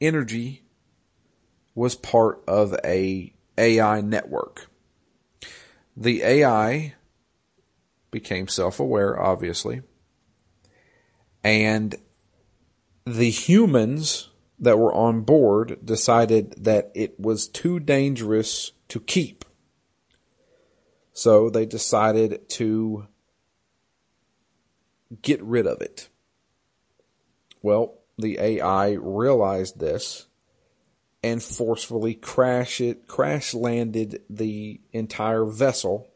energy 0.00 0.62
was 1.74 1.94
part 1.94 2.42
of 2.46 2.74
a 2.84 3.32
AI 3.56 4.00
network. 4.00 4.68
The 5.96 6.22
AI 6.22 6.94
became 8.10 8.48
self-aware, 8.48 9.18
obviously, 9.20 9.82
and 11.42 11.94
the 13.06 13.30
humans 13.30 14.28
that 14.58 14.78
were 14.78 14.94
on 14.94 15.22
board 15.22 15.78
decided 15.84 16.54
that 16.64 16.92
it 16.94 17.18
was 17.18 17.48
too 17.48 17.80
dangerous 17.80 18.72
to 18.88 19.00
keep. 19.00 19.44
So 21.12 21.50
they 21.50 21.66
decided 21.66 22.48
to 22.50 23.06
get 25.20 25.42
rid 25.42 25.66
of 25.66 25.80
it. 25.80 26.08
Well, 27.60 27.94
the 28.18 28.38
AI 28.38 28.92
realized 28.92 29.78
this 29.78 30.26
and 31.22 31.42
forcefully 31.42 32.14
crash 32.14 32.80
it 32.80 33.06
crash 33.06 33.54
landed 33.54 34.22
the 34.28 34.80
entire 34.92 35.44
vessel 35.44 36.08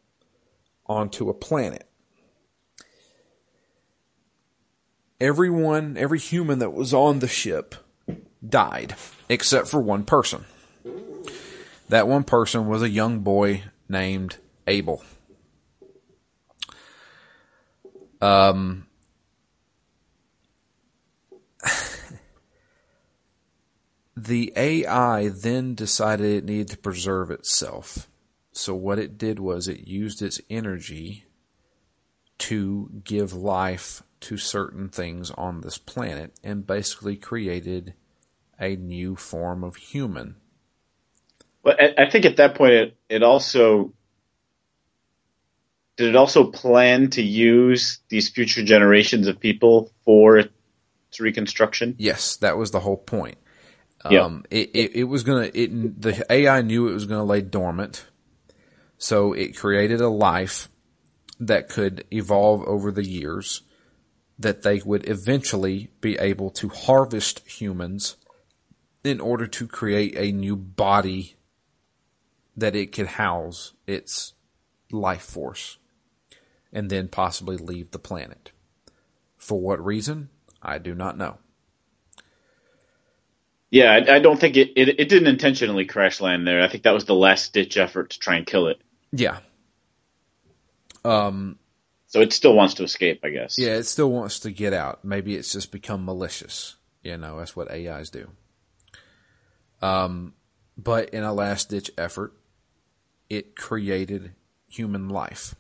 onto 0.87 1.29
a 1.29 1.35
planet. 1.35 1.87
everyone, 5.21 5.97
every 5.97 6.19
human 6.19 6.59
that 6.59 6.73
was 6.73 6.93
on 6.93 7.21
the 7.21 7.29
ship 7.29 7.75
died, 8.47 8.95
except 9.29 9.69
for 9.69 9.81
one 9.81 10.05
person. 10.05 10.45
That 11.89 12.09
one 12.09 12.25
person 12.25 12.67
was 12.67 12.83
a 12.83 12.89
young 12.89 13.21
boy 13.21 13.63
named 13.89 14.39
Abel. 14.67 15.03
Um, 18.21 18.87
the 24.17 24.53
AI 24.57 25.29
then 25.29 25.75
decided 25.75 26.27
it 26.27 26.45
needed 26.45 26.69
to 26.69 26.79
preserve 26.79 27.31
itself. 27.31 28.09
So 28.53 28.75
what 28.75 28.99
it 28.99 29.19
did 29.19 29.39
was 29.39 29.69
it 29.69 29.87
used 29.87 30.23
its 30.23 30.41
energy 30.49 31.25
to 32.39 32.91
give 33.05 33.33
life 33.35 34.03
to 34.21 34.37
certain 34.37 34.89
things 34.89 35.31
on 35.33 35.61
this 35.61 35.79
planet 35.79 36.33
and 36.43 36.67
basically 36.67 37.17
created 37.17 37.95
a 38.59 38.77
new 38.77 39.15
form 39.15 39.63
of 39.63 39.77
human. 39.77 40.37
But 41.63 41.99
I 41.99 42.09
think 42.09 42.25
at 42.25 42.37
that 42.37 42.55
point 42.55 42.73
it, 42.73 42.97
it 43.09 43.23
also 43.23 43.93
did 45.97 46.09
it 46.09 46.17
also 46.17 46.51
plan 46.51 47.11
to 47.11 47.23
use 47.23 48.01
these 48.09 48.29
future 48.29 48.63
generations 48.63 49.27
of 49.27 49.41
people 49.41 49.91
for 50.05 50.39
its 50.39 50.51
reconstruction? 51.19 51.95
Yes, 51.99 52.37
that 52.37 52.57
was 52.59 52.71
the 52.71 52.81
whole 52.81 52.99
point. 52.99 53.39
Yeah. 54.11 54.21
Um, 54.21 54.45
it, 54.51 54.71
it, 54.75 54.97
it 54.97 55.05
was 55.05 55.23
gonna, 55.23 55.51
it, 55.53 56.01
the 56.01 56.25
AI 56.31 56.61
knew 56.63 56.89
it 56.89 56.93
was 56.93 57.07
gonna 57.07 57.25
lay 57.25 57.41
dormant. 57.41 58.07
So 58.99 59.33
it 59.33 59.57
created 59.57 60.01
a 60.01 60.09
life 60.09 60.69
that 61.41 61.69
could 61.69 62.05
evolve 62.11 62.63
over 62.63 62.93
the 62.93 63.07
years 63.07 63.63
that 64.39 64.63
they 64.63 64.81
would 64.85 65.09
eventually 65.09 65.91
be 66.01 66.17
able 66.19 66.51
to 66.51 66.69
harvest 66.69 67.47
humans 67.49 68.17
in 69.03 69.19
order 69.19 69.47
to 69.47 69.67
create 69.67 70.15
a 70.17 70.33
new 70.33 70.57
body 70.57 71.37
that 72.55 72.77
it 72.77 72.93
could 72.93 73.07
house 73.07 73.73
its 73.87 74.35
life 74.91 75.23
force 75.23 75.79
and 76.77 76.91
then 76.91 77.09
possibly 77.09 77.57
leave 77.57 77.91
the 77.91 77.99
planet. 77.99 78.53
For 79.39 79.59
what 79.59 79.83
reason? 79.83 80.29
I 80.63 80.77
do 80.77 80.95
not 80.95 81.17
know. 81.17 81.39
Yeah, 83.71 83.93
I, 83.93 84.17
I 84.17 84.19
don't 84.19 84.39
think 84.39 84.59
it, 84.59 84.73
it, 84.77 85.01
it 85.01 85.09
didn't 85.09 85.29
intentionally 85.29 85.87
crash 85.87 86.21
land 86.21 86.47
there. 86.47 86.61
I 86.63 86.69
think 86.69 86.83
that 86.83 86.93
was 86.93 87.07
the 87.07 87.15
last 87.15 87.55
ditch 87.55 87.79
effort 87.79 88.11
to 88.11 88.19
try 88.19 88.37
and 88.37 88.47
kill 88.47 88.69
it. 88.69 88.79
Yeah. 89.11 89.39
Um, 91.03 91.59
So 92.09 92.21
it 92.21 92.35
still 92.35 92.55
wants 92.55 92.75
to 92.75 92.85
escape, 92.85 93.21
I 93.25 93.31
guess. 93.31 93.59
yeah, 93.59 93.77
it 93.77 93.85
still 93.85 94.11
wants 94.11 94.41
to 94.41 94.51
get 94.51 94.75
out. 94.75 95.03
Maybe 95.03 95.35
it's 95.35 95.53
just 95.53 95.73
become 95.73 96.05
malicious. 96.05 96.77
You 97.03 97.17
know, 97.17 97.39
that's 97.39 97.57
what 97.57 97.71
AIs 97.71 98.11
do. 98.11 98.29
Um, 99.81 100.35
but 100.77 101.09
in 101.11 101.23
a 101.23 101.33
last 101.33 101.71
ditch 101.71 101.91
effort, 101.97 102.35
it 103.31 103.57
created 103.57 104.33
human 104.69 105.09
life. 105.09 105.55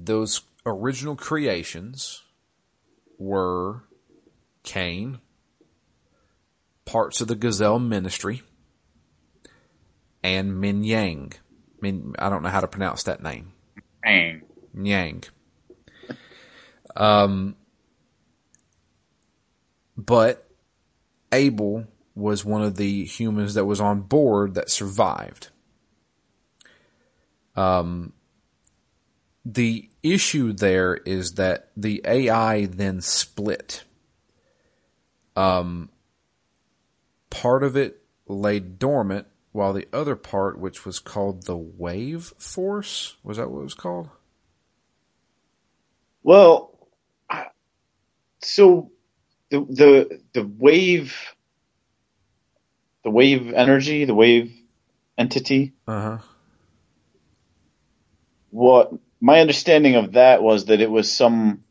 Those 0.00 0.42
original 0.64 1.16
creations 1.16 2.22
were 3.18 3.82
Cain, 4.62 5.18
parts 6.84 7.20
of 7.20 7.26
the 7.28 7.34
Gazel 7.34 7.84
ministry, 7.84 8.42
and 10.22 10.60
Min 10.60 10.84
Yang. 10.84 11.32
Min, 11.80 12.14
I 12.18 12.28
don't 12.28 12.42
know 12.42 12.48
how 12.48 12.60
to 12.60 12.68
pronounce 12.68 13.02
that 13.04 13.22
name. 13.22 13.52
Bang. 14.02 14.42
Yang. 14.74 15.24
Um, 16.96 17.56
but 19.96 20.48
Abel 21.32 21.86
was 22.14 22.44
one 22.44 22.62
of 22.62 22.76
the 22.76 23.04
humans 23.04 23.54
that 23.54 23.64
was 23.64 23.80
on 23.80 24.02
board 24.02 24.54
that 24.54 24.70
survived. 24.70 25.48
Um, 27.56 28.12
the 29.44 29.88
issue 30.02 30.52
there 30.52 30.96
is 30.96 31.34
that 31.34 31.70
the 31.76 32.00
AI 32.04 32.66
then 32.66 33.00
split. 33.00 33.84
Um, 35.36 35.90
part 37.30 37.62
of 37.62 37.76
it 37.76 38.02
lay 38.26 38.60
dormant, 38.60 39.26
while 39.52 39.72
the 39.72 39.88
other 39.92 40.16
part, 40.16 40.58
which 40.58 40.84
was 40.84 40.98
called 40.98 41.44
the 41.44 41.56
wave 41.56 42.32
force, 42.38 43.16
was 43.22 43.36
that 43.38 43.50
what 43.50 43.60
it 43.60 43.64
was 43.64 43.74
called? 43.74 44.10
Well, 46.22 46.76
so 48.40 48.90
the 49.50 49.60
the 49.60 50.20
the 50.34 50.44
wave, 50.58 51.16
the 53.04 53.10
wave 53.10 53.52
energy, 53.52 54.04
the 54.04 54.14
wave 54.14 54.52
entity. 55.16 55.72
Uh 55.86 56.00
huh. 56.00 56.18
What 58.50 58.92
my 59.20 59.40
understanding 59.40 59.96
of 59.96 60.12
that 60.12 60.42
was 60.42 60.66
that 60.66 60.80
it 60.80 60.90
was 60.90 61.10
some 61.12 61.64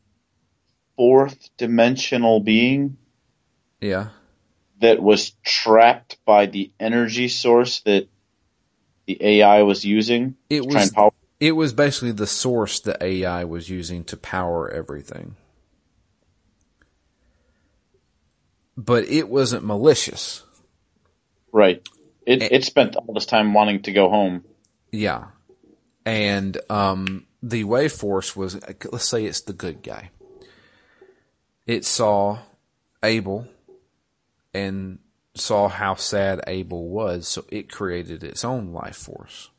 fourth 0.96 1.48
dimensional 1.56 2.40
being 2.40 2.96
Yeah. 3.80 4.08
that 4.80 5.02
was 5.02 5.30
trapped 5.44 6.18
by 6.24 6.46
the 6.46 6.70
energy 6.78 7.28
source 7.28 7.80
that 7.80 8.08
the 9.06 9.16
AI 9.22 9.62
was 9.62 9.84
using 9.84 10.36
It 10.50 10.66
was 10.66 10.74
and 10.76 10.92
power. 10.94 11.10
it 11.40 11.52
was 11.52 11.72
basically 11.72 12.12
the 12.12 12.26
source 12.26 12.80
the 12.80 13.02
AI 13.02 13.44
was 13.44 13.70
using 13.70 14.04
to 14.04 14.16
power 14.16 14.68
everything. 14.70 15.36
But 18.76 19.04
it 19.08 19.28
wasn't 19.28 19.64
malicious. 19.64 20.44
Right. 21.52 21.86
It 22.26 22.42
Eh. 22.42 22.48
it 22.52 22.64
spent 22.64 22.94
all 22.96 23.14
this 23.14 23.26
time 23.26 23.54
wanting 23.54 23.82
to 23.82 23.92
go 23.92 24.08
home. 24.10 24.44
Yeah. 24.92 25.26
And 26.04 26.58
um 26.70 27.24
the 27.42 27.64
wave 27.64 27.92
force 27.92 28.34
was 28.34 28.58
let's 28.90 29.08
say 29.08 29.24
it's 29.24 29.42
the 29.42 29.52
good 29.52 29.82
guy. 29.82 30.10
It 31.66 31.84
saw 31.84 32.38
Abel 33.02 33.46
and 34.54 34.98
saw 35.34 35.68
how 35.68 35.94
sad 35.94 36.40
Abel 36.46 36.88
was, 36.88 37.28
so 37.28 37.44
it 37.48 37.70
created 37.70 38.24
its 38.24 38.44
own 38.44 38.72
life 38.72 38.96
force. 38.96 39.50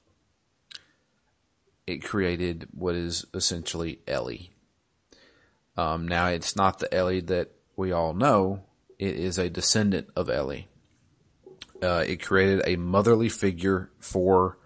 It 1.87 2.03
created 2.03 2.67
what 2.71 2.95
is 2.95 3.25
essentially 3.33 3.99
Elly. 4.07 4.51
Um, 5.77 6.07
now, 6.07 6.27
it's 6.27 6.55
not 6.55 6.79
the 6.79 6.93
Elly 6.93 7.21
that 7.21 7.51
we 7.75 7.91
all 7.91 8.13
know, 8.13 8.63
it 8.97 9.15
is 9.15 9.37
a 9.37 9.49
descendant 9.49 10.09
of 10.15 10.29
Elly. 10.29 10.67
Uh, 11.81 12.03
it 12.05 12.21
created 12.21 12.61
a 12.65 12.75
motherly 12.75 13.29
figure 13.29 13.89
for 13.99 14.57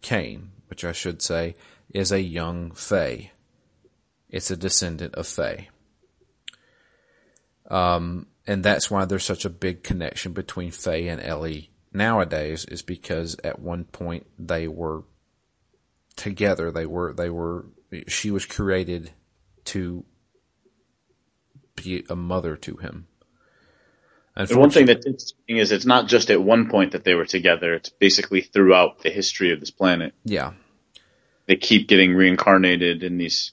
Cain, 0.00 0.50
which 0.68 0.84
I 0.84 0.92
should 0.92 1.20
say 1.20 1.54
is 1.94 2.12
a 2.12 2.20
young 2.20 2.72
Fei. 2.72 3.30
It's 4.28 4.50
a 4.50 4.56
descendant 4.56 5.14
of 5.14 5.26
Fei. 5.28 5.70
Um, 7.70 8.26
and 8.46 8.62
that's 8.62 8.90
why 8.90 9.04
there's 9.04 9.24
such 9.24 9.44
a 9.44 9.50
big 9.50 9.82
connection 9.84 10.32
between 10.32 10.72
Fei 10.72 11.08
and 11.08 11.22
Elly 11.22 11.70
nowadays 11.92 12.64
is 12.64 12.82
because 12.82 13.36
at 13.44 13.60
one 13.60 13.84
point 13.84 14.26
they 14.38 14.66
were 14.66 15.04
together. 16.16 16.70
They 16.70 16.84
were, 16.84 17.14
they 17.14 17.30
were, 17.30 17.66
she 18.08 18.30
was 18.30 18.44
created 18.44 19.12
to 19.66 20.04
be 21.76 22.04
a 22.10 22.16
mother 22.16 22.56
to 22.56 22.76
him. 22.76 23.06
And 24.36 24.50
one 24.56 24.70
thing 24.70 24.86
that's 24.86 25.06
interesting 25.06 25.58
is 25.58 25.70
it's 25.70 25.86
not 25.86 26.08
just 26.08 26.28
at 26.28 26.42
one 26.42 26.68
point 26.68 26.92
that 26.92 27.04
they 27.04 27.14
were 27.14 27.24
together. 27.24 27.72
It's 27.74 27.88
basically 27.88 28.40
throughout 28.40 28.98
the 28.98 29.10
history 29.10 29.52
of 29.52 29.60
this 29.60 29.70
planet. 29.70 30.12
yeah. 30.24 30.54
They 31.46 31.56
keep 31.56 31.88
getting 31.88 32.14
reincarnated 32.14 33.02
in 33.02 33.18
these. 33.18 33.52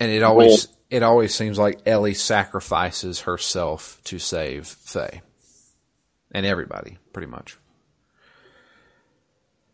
And 0.00 0.10
it 0.10 0.22
always, 0.22 0.68
it 0.88 1.02
always 1.02 1.34
seems 1.34 1.58
like 1.58 1.80
Elly 1.86 2.14
sacrifices 2.14 3.20
herself 3.20 4.00
to 4.04 4.18
save 4.18 4.66
Fei. 4.66 5.22
And 6.32 6.46
everybody, 6.46 6.98
pretty 7.12 7.28
much. 7.28 7.56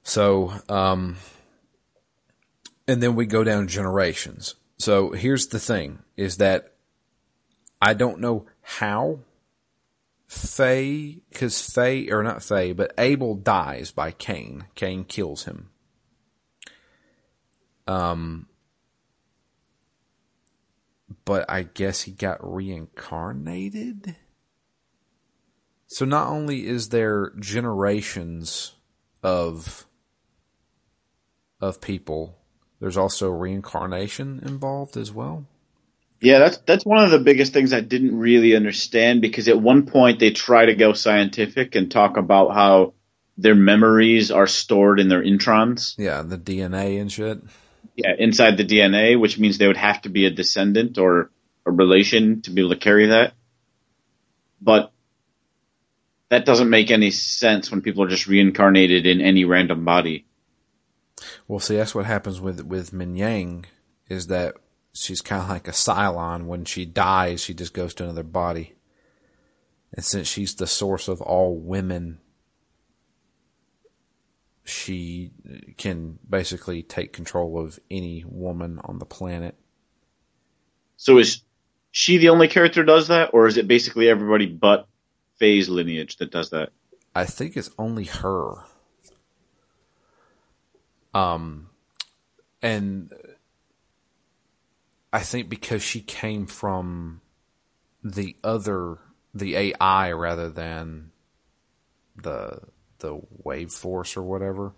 So, 0.02 0.52
um, 0.68 1.16
and 2.86 3.02
then 3.02 3.14
we 3.14 3.26
go 3.26 3.44
down 3.44 3.68
generations. 3.68 4.54
So 4.78 5.10
here's 5.10 5.48
the 5.48 5.58
thing 5.58 6.00
is 6.16 6.36
that 6.36 6.72
I 7.80 7.94
don't 7.94 8.20
know 8.20 8.46
how 8.62 9.20
Fei, 10.26 11.20
cause 11.34 11.60
Fei, 11.60 12.10
or 12.10 12.22
not 12.22 12.42
Fei, 12.42 12.72
but 12.72 12.92
Abel 12.98 13.34
dies 13.34 13.90
by 13.90 14.10
Cain. 14.10 14.64
Cain 14.74 15.04
kills 15.04 15.44
him. 15.44 15.70
Um, 17.86 18.46
but 21.24 21.44
I 21.48 21.62
guess 21.62 22.02
he 22.02 22.12
got 22.12 22.38
reincarnated. 22.40 24.16
So 25.86 26.04
not 26.04 26.28
only 26.28 26.66
is 26.66 26.88
there 26.88 27.32
generations 27.38 28.74
of 29.22 29.86
of 31.60 31.80
people, 31.80 32.38
there's 32.80 32.96
also 32.96 33.30
reincarnation 33.30 34.40
involved 34.44 34.96
as 34.96 35.12
well. 35.12 35.46
Yeah, 36.20 36.38
that's 36.38 36.58
that's 36.58 36.84
one 36.84 37.04
of 37.04 37.10
the 37.10 37.18
biggest 37.18 37.52
things 37.52 37.72
I 37.72 37.80
didn't 37.80 38.18
really 38.18 38.56
understand 38.56 39.20
because 39.20 39.48
at 39.48 39.60
one 39.60 39.86
point 39.86 40.18
they 40.18 40.30
try 40.30 40.66
to 40.66 40.74
go 40.74 40.92
scientific 40.92 41.74
and 41.74 41.90
talk 41.90 42.16
about 42.16 42.54
how 42.54 42.94
their 43.38 43.54
memories 43.54 44.30
are 44.30 44.46
stored 44.46 44.98
in 44.98 45.08
their 45.08 45.22
introns. 45.22 45.94
Yeah, 45.98 46.22
the 46.22 46.38
DNA 46.38 47.00
and 47.00 47.12
shit. 47.12 47.38
Yeah, 47.96 48.12
inside 48.18 48.58
the 48.58 48.64
DNA, 48.64 49.18
which 49.18 49.38
means 49.38 49.56
they 49.56 49.66
would 49.66 49.76
have 49.78 50.02
to 50.02 50.10
be 50.10 50.26
a 50.26 50.30
descendant 50.30 50.98
or 50.98 51.30
a 51.64 51.70
relation 51.70 52.42
to 52.42 52.50
be 52.50 52.60
able 52.60 52.74
to 52.74 52.76
carry 52.76 53.06
that. 53.06 53.32
But 54.60 54.92
that 56.28 56.44
doesn't 56.44 56.70
make 56.70 56.90
any 56.90 57.10
sense 57.10 57.70
when 57.70 57.80
people 57.80 58.04
are 58.04 58.08
just 58.08 58.26
reincarnated 58.26 59.06
in 59.06 59.20
any 59.20 59.44
random 59.44 59.84
body. 59.84 60.26
Well, 61.48 61.60
see, 61.60 61.76
that's 61.76 61.94
what 61.94 62.06
happens 62.06 62.40
with 62.40 62.60
with 62.66 62.92
Minyang, 62.92 63.64
is 64.08 64.26
that 64.26 64.56
she's 64.92 65.22
kind 65.22 65.42
of 65.42 65.48
like 65.48 65.68
a 65.68 65.72
Cylon. 65.72 66.46
When 66.46 66.64
she 66.64 66.84
dies, 66.84 67.40
she 67.40 67.54
just 67.54 67.72
goes 67.72 67.94
to 67.94 68.04
another 68.04 68.22
body. 68.22 68.74
And 69.92 70.04
since 70.04 70.28
she's 70.28 70.54
the 70.54 70.66
source 70.66 71.08
of 71.08 71.22
all 71.22 71.56
women, 71.56 72.18
she 74.66 75.30
can 75.76 76.18
basically 76.28 76.82
take 76.82 77.12
control 77.12 77.58
of 77.58 77.78
any 77.90 78.24
woman 78.26 78.80
on 78.84 78.98
the 78.98 79.06
planet. 79.06 79.54
So 80.96 81.18
is 81.18 81.42
she 81.92 82.18
the 82.18 82.30
only 82.30 82.48
character 82.48 82.82
does 82.82 83.08
that, 83.08 83.30
or 83.32 83.46
is 83.46 83.56
it 83.56 83.68
basically 83.68 84.08
everybody 84.08 84.46
but 84.46 84.88
Fei's 85.40 85.68
lineage 85.68 86.16
that 86.16 86.32
does 86.32 86.50
that? 86.50 86.70
I 87.14 87.24
think 87.24 87.56
it's 87.56 87.70
only 87.78 88.04
her. 88.04 88.56
Um, 91.14 91.70
and 92.60 93.12
I 95.12 95.20
think 95.20 95.48
because 95.48 95.82
she 95.82 96.00
came 96.00 96.46
from 96.46 97.20
the 98.02 98.36
other, 98.42 98.98
the 99.32 99.56
AI 99.56 100.12
rather 100.12 100.50
than 100.50 101.12
the 102.16 102.60
the 102.98 103.20
wave 103.42 103.70
force 103.70 104.16
or 104.16 104.22
whatever. 104.22 104.74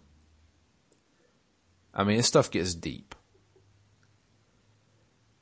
I 1.94 2.04
mean, 2.04 2.18
this 2.18 2.26
stuff 2.26 2.50
gets 2.50 2.74
deep. 2.74 3.14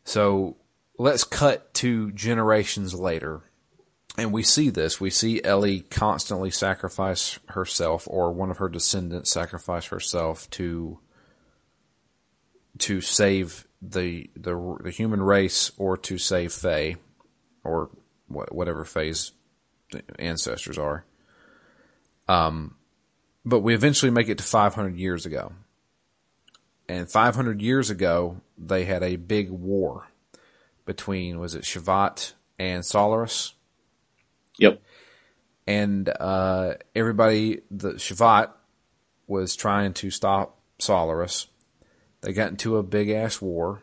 So 0.05 0.57
let's 0.99 1.25
cut 1.25 1.75
to 1.75 2.13
generations 2.13 2.95
later. 2.95 3.43
And 4.17 4.33
we 4.33 4.43
see 4.43 4.71
this. 4.71 5.01
We 5.01 5.11
see 5.11 5.43
Elly 5.45 5.81
constantly 5.81 6.51
sacrifice 6.51 7.39
herself 7.49 8.07
or 8.09 8.33
one 8.33 8.51
of 8.51 8.59
her 8.59 8.69
descendants 8.69 9.31
sacrifice 9.31 9.87
herself 9.87 10.49
to 10.51 11.01
to 12.79 13.01
save 13.01 13.67
the 13.83 14.31
the, 14.35 14.79
the 14.83 14.91
human 14.91 15.23
race 15.23 15.71
or 15.77 15.97
to 15.99 16.17
save 16.19 16.53
Fei 16.53 16.97
or 17.63 17.91
whatever 18.29 18.85
Fei's 18.85 19.33
ancestors 20.19 20.79
are. 20.79 21.05
Um, 22.29 22.77
but 23.45 23.61
we 23.61 23.75
eventually 23.75 24.11
make 24.11 24.29
it 24.29 24.39
to 24.39 24.45
500 24.45 24.97
years 24.97 25.27
ago. 25.27 25.53
And 26.89 27.11
500 27.11 27.63
years 27.63 27.91
ago, 27.91 28.41
they 28.59 28.85
had 28.85 29.03
a 29.03 29.17
big 29.17 29.51
war 29.51 30.09
between, 30.85 31.39
was 31.39 31.55
it 31.55 31.63
Shevat 31.63 32.33
and 32.59 32.85
Solaris? 32.85 33.55
Yep. 34.59 34.83
And 35.67 36.09
uh, 36.09 36.75
everybody, 36.95 37.63
the 37.71 37.95
Shevat 37.95 38.51
was 39.27 39.57
trying 39.57 39.95
to 39.95 40.11
stop 40.11 40.59
Solaris. 40.79 41.49
They 42.21 42.33
got 42.33 42.51
into 42.51 42.77
a 42.77 42.83
big 42.83 43.11
ass 43.11 43.41
war. 43.41 43.81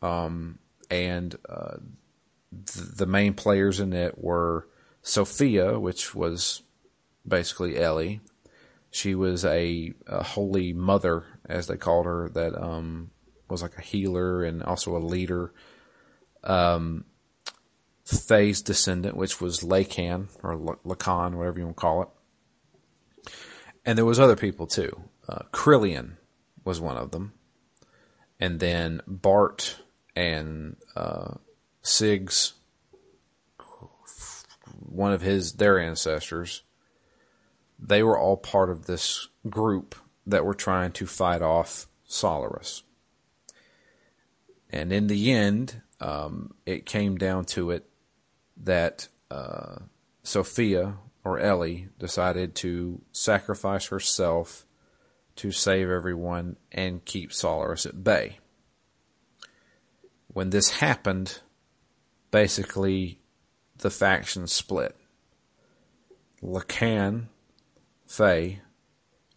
Um, 0.00 0.58
and 0.90 1.34
uh, 1.48 1.76
th- 2.50 2.88
the 2.96 3.06
main 3.06 3.34
players 3.34 3.80
in 3.80 3.92
it 3.92 4.18
were 4.18 4.66
Sophia, 5.02 5.78
which 5.78 6.14
was 6.14 6.62
basically 7.28 7.78
Elly. 7.78 8.20
She 8.90 9.14
was 9.14 9.44
a, 9.44 9.92
a 10.06 10.22
holy 10.22 10.72
mother, 10.72 11.24
as 11.46 11.66
they 11.66 11.76
called 11.76 12.06
her, 12.06 12.30
that 12.30 12.60
um, 12.60 13.10
was 13.48 13.62
like 13.62 13.76
a 13.76 13.82
healer 13.82 14.42
and 14.42 14.62
also 14.62 14.96
a 14.96 14.98
leader. 14.98 15.52
Um, 16.42 17.04
Fei's 18.06 18.62
descendant, 18.62 19.16
which 19.16 19.40
was 19.40 19.60
Lacan 19.60 20.28
or 20.42 20.56
Lacan, 20.56 21.34
whatever 21.34 21.58
you 21.58 21.66
want 21.66 21.76
to 21.76 21.80
call 21.80 22.02
it. 22.02 22.08
And 23.84 23.98
there 23.98 24.06
was 24.06 24.18
other 24.18 24.36
people 24.36 24.66
too. 24.66 25.04
Uh, 25.28 25.42
Krelian 25.52 26.12
was 26.64 26.80
one 26.80 26.96
of 26.96 27.10
them. 27.10 27.34
And 28.40 28.60
then 28.60 29.02
Bart 29.06 29.78
and 30.16 30.76
uh, 30.96 31.34
Sig's, 31.82 32.54
one 34.78 35.12
of 35.12 35.20
his, 35.20 35.54
their 35.54 35.78
ancestors, 35.78 36.62
they 37.78 38.02
were 38.02 38.18
all 38.18 38.36
part 38.36 38.70
of 38.70 38.86
this 38.86 39.28
group 39.48 39.94
that 40.26 40.44
were 40.44 40.54
trying 40.54 40.92
to 40.92 41.06
fight 41.06 41.42
off 41.42 41.86
Solaris. 42.04 42.82
And 44.70 44.92
in 44.92 45.06
the 45.06 45.32
end, 45.32 45.80
um, 46.00 46.54
it 46.66 46.86
came 46.86 47.16
down 47.16 47.44
to 47.46 47.70
it 47.70 47.88
that 48.56 49.08
uh, 49.30 49.76
Sophia 50.22 50.96
or 51.24 51.38
Elly 51.38 51.88
decided 51.98 52.54
to 52.56 53.00
sacrifice 53.12 53.86
herself 53.86 54.66
to 55.36 55.52
save 55.52 55.88
everyone 55.88 56.56
and 56.72 57.04
keep 57.04 57.32
Solaris 57.32 57.86
at 57.86 58.02
bay. 58.02 58.38
When 60.26 60.50
this 60.50 60.70
happened, 60.70 61.40
basically 62.30 63.20
the 63.78 63.90
factions 63.90 64.52
split. 64.52 64.96
Lacan 66.42 67.26
Fei 68.08 68.62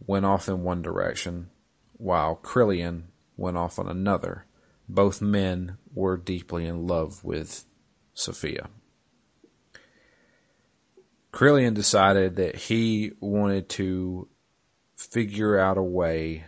went 0.07 0.25
off 0.25 0.47
in 0.47 0.63
one 0.63 0.81
direction, 0.81 1.49
while 1.93 2.39
Krelian 2.41 3.03
went 3.36 3.57
off 3.57 3.77
on 3.77 3.88
another. 3.88 4.45
Both 4.88 5.21
men 5.21 5.77
were 5.93 6.17
deeply 6.17 6.65
in 6.65 6.88
love 6.88 7.23
with 7.23 7.65
Sophia. 8.13 8.69
Krelian 11.31 11.73
decided 11.73 12.38
that 12.38 12.55
he 12.55 13.12
wanted 13.19 13.69
to 13.69 14.27
figure 14.95 15.60
out 15.60 15.77
a 15.77 15.84
way 15.84 16.45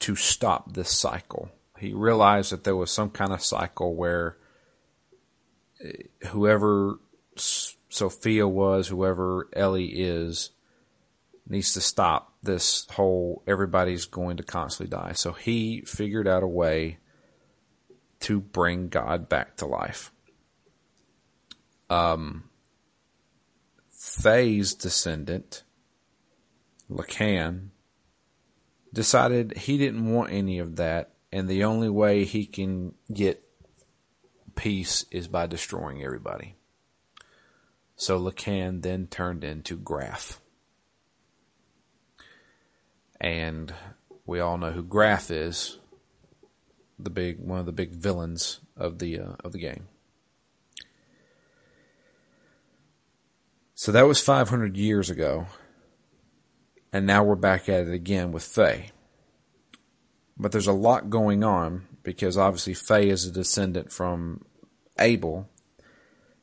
to 0.00 0.16
stop 0.16 0.72
this 0.72 0.90
cycle. 0.90 1.50
He 1.78 1.92
realized 1.92 2.52
that 2.52 2.64
there 2.64 2.76
was 2.76 2.90
some 2.90 3.10
kind 3.10 3.32
of 3.32 3.42
cycle 3.42 3.94
where 3.94 4.36
eh, 5.82 6.04
whoever 6.28 6.98
Sophia 7.36 8.46
was, 8.46 8.88
whoever 8.88 9.48
Elly 9.52 9.86
is, 9.86 10.50
needs 11.48 11.72
to 11.74 11.80
stop 11.80 12.34
this 12.42 12.86
whole 12.90 13.42
everybody's 13.46 14.04
going 14.04 14.36
to 14.36 14.42
constantly 14.42 14.96
die. 14.96 15.12
So 15.12 15.32
he 15.32 15.82
figured 15.82 16.28
out 16.28 16.42
a 16.42 16.48
way 16.48 16.98
to 18.20 18.40
bring 18.40 18.88
God 18.88 19.28
back 19.28 19.56
to 19.56 19.66
life. 19.66 20.12
Um, 21.88 22.50
Fei's 23.92 24.74
descendant, 24.74 25.62
Lacan, 26.90 27.68
decided 28.92 29.56
he 29.56 29.78
didn't 29.78 30.12
want 30.12 30.32
any 30.32 30.58
of 30.58 30.76
that, 30.76 31.14
and 31.32 31.48
the 31.48 31.64
only 31.64 31.88
way 31.88 32.24
he 32.24 32.46
can 32.46 32.94
get 33.12 33.42
peace 34.54 35.04
is 35.10 35.28
by 35.28 35.46
destroying 35.46 36.02
everybody. 36.02 36.56
So 37.96 38.18
Lacan 38.18 38.82
then 38.82 39.06
turned 39.06 39.44
into 39.44 39.76
Grahf 39.76 40.38
and 43.20 43.72
we 44.26 44.40
all 44.40 44.58
know 44.58 44.70
who 44.70 44.84
Grahf 44.84 45.30
is, 45.30 45.78
the 46.98 47.10
big 47.10 47.38
one 47.38 47.58
of 47.58 47.66
the 47.66 47.72
big 47.72 47.92
villains 47.92 48.60
of 48.76 48.98
the 48.98 49.18
uh, 49.18 49.32
of 49.44 49.52
the 49.52 49.58
game. 49.58 49.88
So 53.74 53.92
that 53.92 54.08
was 54.08 54.20
500 54.20 54.76
years 54.76 55.08
ago, 55.08 55.46
and 56.92 57.06
now 57.06 57.22
we're 57.22 57.36
back 57.36 57.68
at 57.68 57.86
it 57.86 57.94
again 57.94 58.32
with 58.32 58.42
Fei. 58.42 58.90
But 60.36 60.52
there's 60.52 60.66
a 60.66 60.72
lot 60.72 61.10
going 61.10 61.44
on 61.44 61.86
because 62.02 62.36
obviously 62.36 62.74
Fei 62.74 63.08
is 63.08 63.24
a 63.24 63.30
descendant 63.30 63.92
from 63.92 64.44
Abel. 64.98 65.48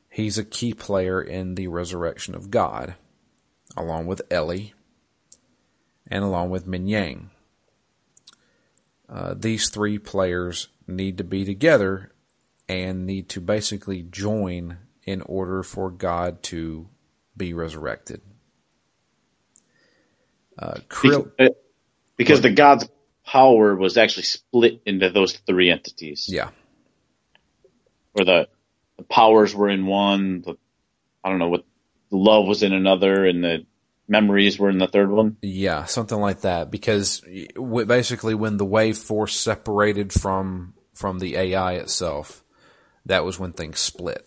He's 0.08 0.38
a 0.38 0.44
key 0.44 0.72
player 0.72 1.20
in 1.20 1.56
the 1.56 1.68
resurrection 1.68 2.34
of 2.34 2.50
God, 2.50 2.94
along 3.76 4.06
with 4.06 4.22
Elly, 4.30 4.72
and 6.10 6.24
along 6.24 6.50
with 6.50 6.66
Minyang. 6.66 7.26
Uh, 9.08 9.34
these 9.36 9.70
three 9.70 9.98
players 9.98 10.68
need 10.86 11.18
to 11.18 11.24
be 11.24 11.44
together 11.44 12.12
and 12.68 13.06
need 13.06 13.28
to 13.30 13.40
basically 13.40 14.02
join 14.02 14.78
in 15.04 15.22
order 15.22 15.62
for 15.62 15.90
God 15.90 16.42
to 16.44 16.88
be 17.36 17.52
resurrected. 17.52 18.20
Uh, 20.58 20.78
Krill- 20.88 21.30
because, 21.36 21.54
because 22.16 22.40
the 22.40 22.50
God's 22.50 22.88
power 23.24 23.76
was 23.76 23.96
actually 23.96 24.24
split 24.24 24.80
into 24.86 25.10
those 25.10 25.34
three 25.46 25.70
entities. 25.70 26.26
Yeah. 26.28 26.50
where 28.12 28.24
the, 28.24 28.48
the 28.96 29.04
powers 29.04 29.54
were 29.54 29.68
in 29.68 29.86
one, 29.86 30.40
the, 30.40 30.56
I 31.22 31.28
don't 31.28 31.38
know 31.38 31.50
what 31.50 31.64
the 32.10 32.16
love 32.16 32.46
was 32.46 32.62
in 32.62 32.72
another, 32.72 33.26
and 33.26 33.44
the 33.44 33.66
memories 34.08 34.58
were 34.58 34.70
in 34.70 34.78
the 34.78 34.86
third 34.86 35.10
one. 35.10 35.36
Yeah, 35.42 35.84
something 35.84 36.18
like 36.18 36.42
that. 36.42 36.70
Because 36.70 37.22
basically, 37.54 38.34
when 38.34 38.56
the 38.56 38.64
wave 38.64 38.98
force 38.98 39.36
separated 39.36 40.12
from 40.12 40.74
from 40.94 41.18
the 41.18 41.36
AI 41.36 41.74
itself, 41.74 42.42
that 43.04 43.24
was 43.24 43.38
when 43.38 43.52
things 43.52 43.78
split. 43.78 44.26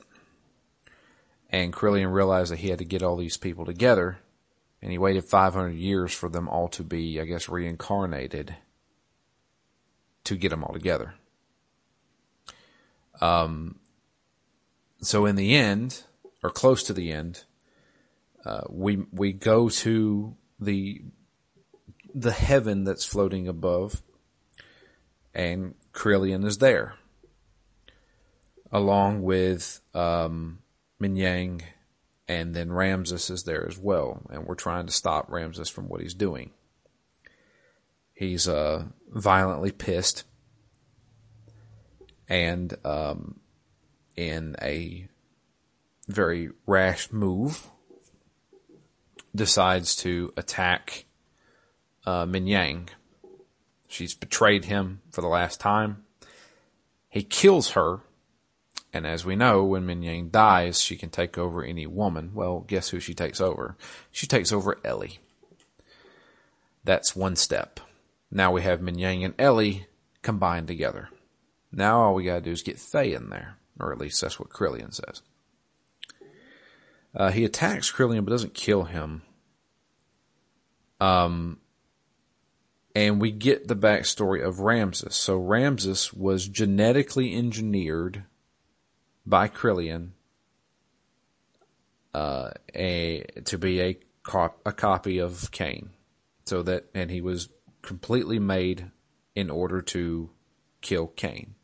And 1.49 1.73
Krelian 1.73 2.13
realized 2.13 2.51
that 2.51 2.59
he 2.59 2.69
had 2.69 2.79
to 2.79 2.85
get 2.85 3.01
all 3.01 3.17
these 3.17 3.37
people 3.37 3.65
together, 3.65 4.19
and 4.81 4.91
he 4.91 4.99
waited 4.99 5.25
500 5.25 5.69
years 5.69 6.13
for 6.13 6.29
them 6.29 6.47
all 6.47 6.67
to 6.69 6.83
be, 6.83 7.19
I 7.19 7.25
guess, 7.25 7.49
reincarnated 7.49 8.55
to 10.25 10.35
get 10.37 10.49
them 10.49 10.63
all 10.63 10.73
together. 10.73 11.15
Um, 13.19 13.79
so 15.01 15.25
in 15.25 15.35
the 15.35 15.55
end, 15.55 16.03
or 16.43 16.51
close 16.51 16.83
to 16.83 16.93
the 16.93 17.11
end, 17.11 17.45
uh, 18.45 18.61
we 18.69 19.03
we 19.11 19.33
go 19.33 19.69
to 19.69 20.35
the 20.59 21.01
the 22.13 22.31
heaven 22.31 22.83
that's 22.83 23.05
floating 23.05 23.47
above, 23.47 24.01
and 25.33 25.75
Krelian 25.93 26.45
is 26.45 26.57
there, 26.57 26.95
along 28.71 29.21
with 29.21 29.81
um, 29.93 30.59
Minyang, 31.01 31.61
and 32.27 32.55
then 32.55 32.69
Ramsus 32.69 33.29
is 33.29 33.43
there 33.43 33.67
as 33.67 33.77
well, 33.77 34.21
and 34.29 34.45
we're 34.45 34.55
trying 34.55 34.85
to 34.85 34.93
stop 34.93 35.29
Ramsus 35.29 35.69
from 35.69 35.87
what 35.89 36.01
he's 36.01 36.13
doing. 36.13 36.51
He's 38.13 38.47
uh, 38.47 38.85
violently 39.09 39.71
pissed, 39.71 40.23
and 42.27 42.73
um, 42.83 43.39
in 44.15 44.55
a 44.61 45.07
very 46.07 46.49
rash 46.65 47.11
move, 47.11 47.69
decides 49.35 49.95
to 49.97 50.33
attack 50.37 51.05
uh, 52.05 52.25
Minyang. 52.25 52.89
She's 53.87 54.13
betrayed 54.13 54.65
him 54.65 55.01
for 55.11 55.21
the 55.21 55.27
last 55.27 55.59
time. 55.59 56.03
He 57.09 57.23
kills 57.23 57.71
her, 57.71 58.01
and 58.93 59.05
as 59.07 59.25
we 59.25 59.35
know, 59.35 59.63
when 59.63 59.85
Minyang 59.87 60.31
dies, 60.31 60.81
she 60.81 60.95
can 60.95 61.09
take 61.09 61.37
over 61.37 61.63
any 61.63 61.87
woman. 61.87 62.31
Well, 62.33 62.61
guess 62.61 62.89
who 62.89 62.99
she 62.99 63.13
takes 63.13 63.41
over? 63.41 63.75
She 64.11 64.27
takes 64.27 64.51
over 64.51 64.77
Elly. 64.83 65.19
That's 66.83 67.15
one 67.15 67.35
step. 67.35 67.79
Now 68.31 68.51
we 68.51 68.61
have 68.61 68.79
Minyang 68.79 69.25
and 69.25 69.33
Elly 69.39 69.87
combined 70.21 70.67
together. 70.67 71.09
Now 71.71 72.01
all 72.01 72.13
we 72.13 72.23
gotta 72.23 72.41
do 72.41 72.51
is 72.51 72.61
get 72.61 72.79
Fei 72.79 73.13
in 73.13 73.29
there, 73.29 73.57
or 73.79 73.91
at 73.91 73.99
least 73.99 74.21
that's 74.21 74.39
what 74.39 74.49
Krelian 74.49 74.93
says. 74.93 75.21
Uh, 77.15 77.31
he 77.31 77.43
attacks 77.43 77.91
Krelian 77.91 78.23
but 78.23 78.31
doesn't 78.31 78.53
kill 78.53 78.83
him. 78.83 79.23
Um, 80.99 81.59
and 82.95 83.21
we 83.21 83.31
get 83.31 83.67
the 83.67 83.75
backstory 83.75 84.45
of 84.45 84.57
Ramsus. 84.57 85.13
So 85.13 85.39
Ramsus 85.39 86.13
was 86.13 86.47
genetically 86.47 87.35
engineered 87.35 88.25
by 89.25 89.47
Krelian 89.47 90.11
uh, 92.13 92.51
a 92.75 93.23
to 93.45 93.57
be 93.57 93.81
a 93.81 93.99
cop, 94.23 94.59
a 94.65 94.71
copy 94.71 95.19
of 95.19 95.51
Cain. 95.51 95.91
So 96.45 96.63
that 96.63 96.85
and 96.93 97.11
he 97.11 97.21
was 97.21 97.49
completely 97.81 98.39
made 98.39 98.91
in 99.35 99.49
order 99.49 99.81
to 99.81 100.31
kill 100.81 101.07
Cain. 101.07 101.55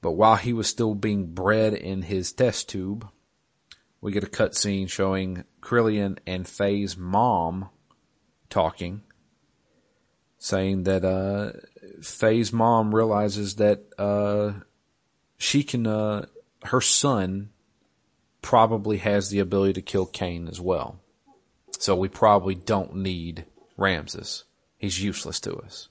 But 0.00 0.12
while 0.12 0.36
he 0.36 0.52
was 0.52 0.68
still 0.68 0.94
being 0.94 1.32
bred 1.34 1.74
in 1.74 2.02
his 2.02 2.32
test 2.32 2.68
tube, 2.68 3.08
we 4.06 4.12
get 4.12 4.22
a 4.22 4.28
cutscene 4.28 4.88
showing 4.88 5.42
Krelian 5.60 6.18
and 6.28 6.44
Fei's 6.44 6.96
mom 6.96 7.70
talking, 8.48 9.02
saying 10.38 10.84
that 10.84 11.04
uh, 11.04 11.58
Fei's 12.00 12.52
mom 12.52 12.94
realizes 12.94 13.56
that 13.56 13.82
uh, 13.98 14.60
she 15.38 15.64
can, 15.64 15.88
uh, 15.88 16.26
her 16.66 16.80
son 16.80 17.50
probably 18.42 18.98
has 18.98 19.30
the 19.30 19.40
ability 19.40 19.72
to 19.72 19.82
kill 19.82 20.06
Cain 20.06 20.46
as 20.46 20.60
well. 20.60 21.00
So 21.76 21.96
we 21.96 22.06
probably 22.06 22.54
don't 22.54 22.94
need 22.94 23.44
Ramsus. 23.76 24.44
He's 24.78 25.02
useless 25.02 25.40
to 25.40 25.56
us. 25.56 25.88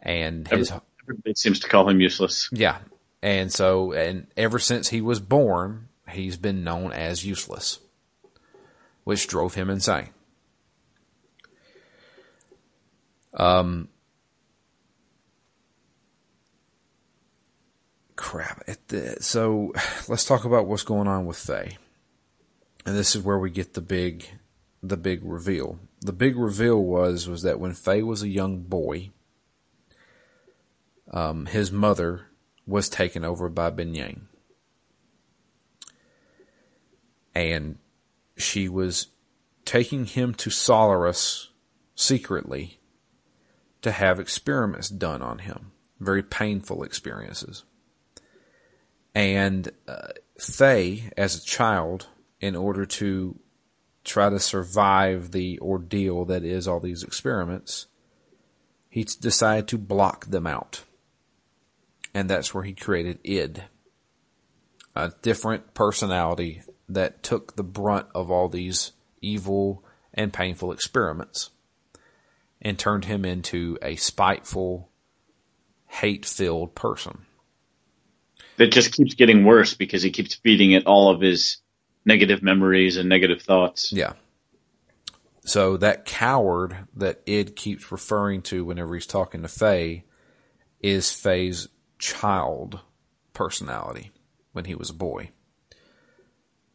And 0.00 0.46
his 0.46 0.70
everybody 1.02 1.34
seems 1.36 1.58
to 1.60 1.68
call 1.70 1.88
him 1.88 2.02
useless. 2.02 2.50
Yeah. 2.52 2.80
And 3.22 3.50
so 3.50 3.94
and 3.94 4.26
ever 4.36 4.58
since 4.58 4.90
he 4.90 5.00
was 5.00 5.20
born, 5.20 5.85
he's 6.08 6.36
been 6.36 6.64
known 6.64 6.92
as 6.92 7.24
useless. 7.24 7.80
Which 9.04 9.28
drove 9.28 9.54
him 9.54 9.70
insane. 9.70 10.10
Um 13.34 13.88
crap. 18.16 18.64
The, 18.88 19.18
so 19.20 19.72
let's 20.08 20.24
talk 20.24 20.44
about 20.44 20.66
what's 20.66 20.82
going 20.82 21.06
on 21.06 21.26
with 21.26 21.36
Fei. 21.36 21.76
And 22.84 22.96
this 22.96 23.14
is 23.14 23.22
where 23.22 23.38
we 23.38 23.50
get 23.50 23.74
the 23.74 23.80
big 23.80 24.26
the 24.82 24.96
big 24.96 25.20
reveal. 25.22 25.78
The 26.00 26.12
big 26.12 26.36
reveal 26.36 26.82
was 26.82 27.28
was 27.28 27.42
that 27.42 27.60
when 27.60 27.72
Fei 27.72 28.02
was 28.02 28.22
a 28.22 28.28
young 28.28 28.62
boy, 28.62 29.10
um, 31.10 31.46
his 31.46 31.70
mother 31.72 32.26
was 32.66 32.88
taken 32.88 33.24
over 33.24 33.48
by 33.48 33.70
Minyang. 33.70 34.22
And 37.36 37.76
she 38.38 38.66
was 38.66 39.08
taking 39.66 40.06
him 40.06 40.32
to 40.32 40.48
Solaris 40.48 41.50
secretly 41.94 42.80
to 43.82 43.92
have 43.92 44.18
experiments 44.18 44.88
done 44.88 45.20
on 45.20 45.40
him. 45.40 45.72
Very 46.00 46.22
painful 46.22 46.82
experiences. 46.82 47.64
And 49.14 49.68
uh, 49.86 50.08
Fei, 50.40 51.10
as 51.14 51.36
a 51.36 51.44
child, 51.44 52.06
in 52.40 52.56
order 52.56 52.86
to 52.86 53.38
try 54.02 54.30
to 54.30 54.38
survive 54.38 55.32
the 55.32 55.58
ordeal 55.60 56.24
that 56.24 56.42
is 56.42 56.66
all 56.66 56.80
these 56.80 57.02
experiments, 57.02 57.86
he 58.88 59.04
decided 59.04 59.68
to 59.68 59.78
block 59.78 60.24
them 60.26 60.46
out. 60.46 60.84
And 62.14 62.30
that's 62.30 62.54
where 62.54 62.64
he 62.64 62.72
created 62.72 63.18
id, 63.24 63.64
a 64.94 65.12
different 65.20 65.74
personality 65.74 66.62
that 66.88 67.22
took 67.22 67.56
the 67.56 67.64
brunt 67.64 68.06
of 68.14 68.30
all 68.30 68.48
these 68.48 68.92
evil 69.20 69.84
and 70.14 70.32
painful 70.32 70.72
experiments 70.72 71.50
and 72.62 72.78
turned 72.78 73.04
him 73.04 73.24
into 73.24 73.78
a 73.82 73.96
spiteful, 73.96 74.88
hate 75.86 76.24
filled 76.24 76.74
person. 76.74 77.26
That 78.56 78.72
just 78.72 78.94
keeps 78.94 79.14
getting 79.14 79.44
worse 79.44 79.74
because 79.74 80.02
he 80.02 80.10
keeps 80.10 80.34
feeding 80.34 80.72
it 80.72 80.86
all 80.86 81.10
of 81.10 81.20
his 81.20 81.58
negative 82.04 82.42
memories 82.42 82.96
and 82.96 83.08
negative 83.08 83.42
thoughts. 83.42 83.92
Yeah. 83.92 84.14
So 85.44 85.76
that 85.76 86.06
coward 86.06 86.76
that 86.96 87.22
Id 87.26 87.54
keeps 87.54 87.92
referring 87.92 88.42
to 88.42 88.64
whenever 88.64 88.94
he's 88.94 89.06
talking 89.06 89.42
to 89.42 89.48
Fei 89.48 90.04
is 90.80 91.10
Fei's 91.10 91.68
child 91.98 92.80
personality 93.32 94.10
when 94.52 94.64
he 94.64 94.74
was 94.74 94.90
a 94.90 94.94
boy. 94.94 95.30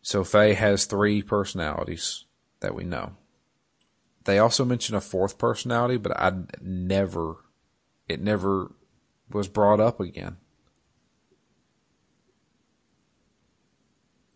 So 0.02 0.24
Fei 0.24 0.54
has 0.54 0.86
three 0.86 1.22
personalities 1.22 2.26
that 2.60 2.74
we 2.74 2.84
know. 2.84 3.14
They 4.26 4.40
also 4.40 4.66
mention 4.66 4.96
a 4.96 5.02
fourth 5.02 5.38
personality, 5.38 5.98
but 5.98 6.18
I 6.18 6.34
never, 6.62 7.38
it 8.08 8.22
never 8.22 8.72
was 9.30 9.48
brought 9.48 9.80
up 9.80 10.00
again. 10.00 10.38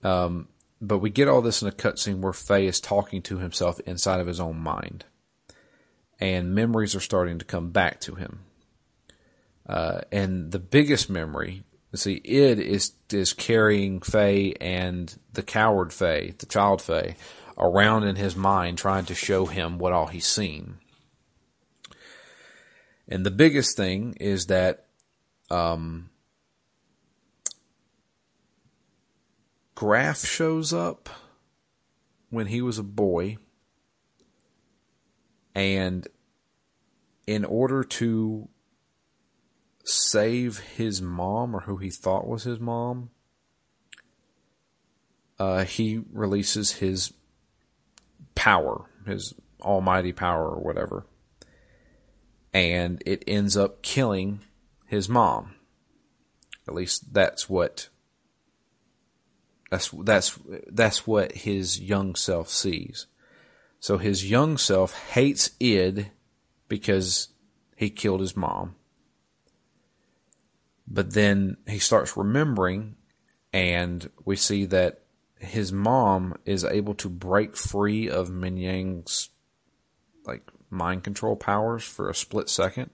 Um, 0.03 0.47
but 0.79 0.99
we 0.99 1.09
get 1.09 1.27
all 1.27 1.41
this 1.41 1.61
in 1.61 1.67
a 1.67 1.71
cutscene 1.71 2.19
where 2.19 2.33
Fei 2.33 2.67
is 2.67 2.79
talking 2.79 3.21
to 3.23 3.39
himself 3.39 3.79
inside 3.81 4.19
of 4.19 4.27
his 4.27 4.39
own 4.39 4.59
mind. 4.59 5.05
And 6.19 6.55
memories 6.55 6.95
are 6.95 7.01
starting 7.01 7.39
to 7.39 7.45
come 7.45 7.71
back 7.71 7.99
to 8.01 8.15
him. 8.15 8.41
Uh, 9.67 10.01
and 10.11 10.51
the 10.51 10.59
biggest 10.59 11.09
memory, 11.09 11.63
see, 11.97 12.21
Id 12.23 12.59
is, 12.59 12.93
is 13.11 13.33
carrying 13.33 14.01
Fei 14.01 14.53
and 14.59 15.17
the 15.33 15.43
coward 15.43 15.93
Fei, 15.93 16.33
the 16.37 16.45
child 16.45 16.81
Fei, 16.81 17.15
around 17.57 18.03
in 18.03 18.15
his 18.15 18.35
mind 18.35 18.77
trying 18.77 19.05
to 19.05 19.15
show 19.15 19.45
him 19.45 19.77
what 19.77 19.93
all 19.93 20.07
he's 20.07 20.25
seen. 20.25 20.77
And 23.07 23.25
the 23.25 23.31
biggest 23.31 23.77
thing 23.77 24.15
is 24.19 24.47
that, 24.47 24.87
um, 25.49 26.09
Grahf 29.75 30.25
shows 30.25 30.71
up 30.71 31.09
when 32.29 32.47
he 32.47 32.61
was 32.61 32.79
a 32.79 32.83
boy, 32.83 33.37
and 35.53 36.07
in 37.27 37.43
order 37.43 37.83
to 37.83 38.47
save 39.85 40.59
his 40.59 41.01
mom 41.01 41.55
or 41.55 41.61
who 41.61 41.77
he 41.77 41.89
thought 41.89 42.27
was 42.27 42.43
his 42.43 42.59
mom, 42.59 43.11
uh, 45.39 45.63
he 45.63 46.01
releases 46.11 46.73
his 46.73 47.13
power, 48.33 48.89
his 49.05 49.33
almighty 49.61 50.11
power 50.11 50.49
or 50.49 50.61
whatever. 50.61 51.05
And 52.53 53.01
it 53.05 53.23
ends 53.27 53.55
up 53.55 53.81
killing 53.81 54.41
his 54.87 55.09
mom. 55.09 55.55
At 56.67 56.73
least 56.73 57.13
that's 57.13 57.49
what 57.49 57.89
that's 59.69 59.89
that's 59.89 60.39
that's 60.67 61.05
what 61.05 61.33
his 61.33 61.79
young 61.79 62.15
self 62.15 62.49
sees. 62.49 63.07
So 63.79 63.97
his 63.97 64.29
young 64.29 64.57
self 64.57 64.93
hates 65.11 65.51
id 65.59 66.11
because 66.67 67.27
he 67.75 67.89
killed 67.89 68.21
his 68.21 68.37
mom. 68.37 68.75
But 70.87 71.13
then 71.13 71.57
he 71.67 71.79
starts 71.79 72.15
remembering 72.15 72.95
and 73.51 74.09
we 74.23 74.35
see 74.35 74.65
that 74.65 75.01
his 75.39 75.71
mom 75.71 76.35
is 76.45 76.63
able 76.63 76.93
to 76.95 77.09
break 77.09 77.55
free 77.55 78.09
of 78.09 78.29
Minyang's 78.29 79.29
like 80.25 80.43
mind 80.69 81.03
control 81.03 81.35
powers 81.35 81.83
for 81.83 82.09
a 82.09 82.15
split 82.15 82.49
second 82.49 82.89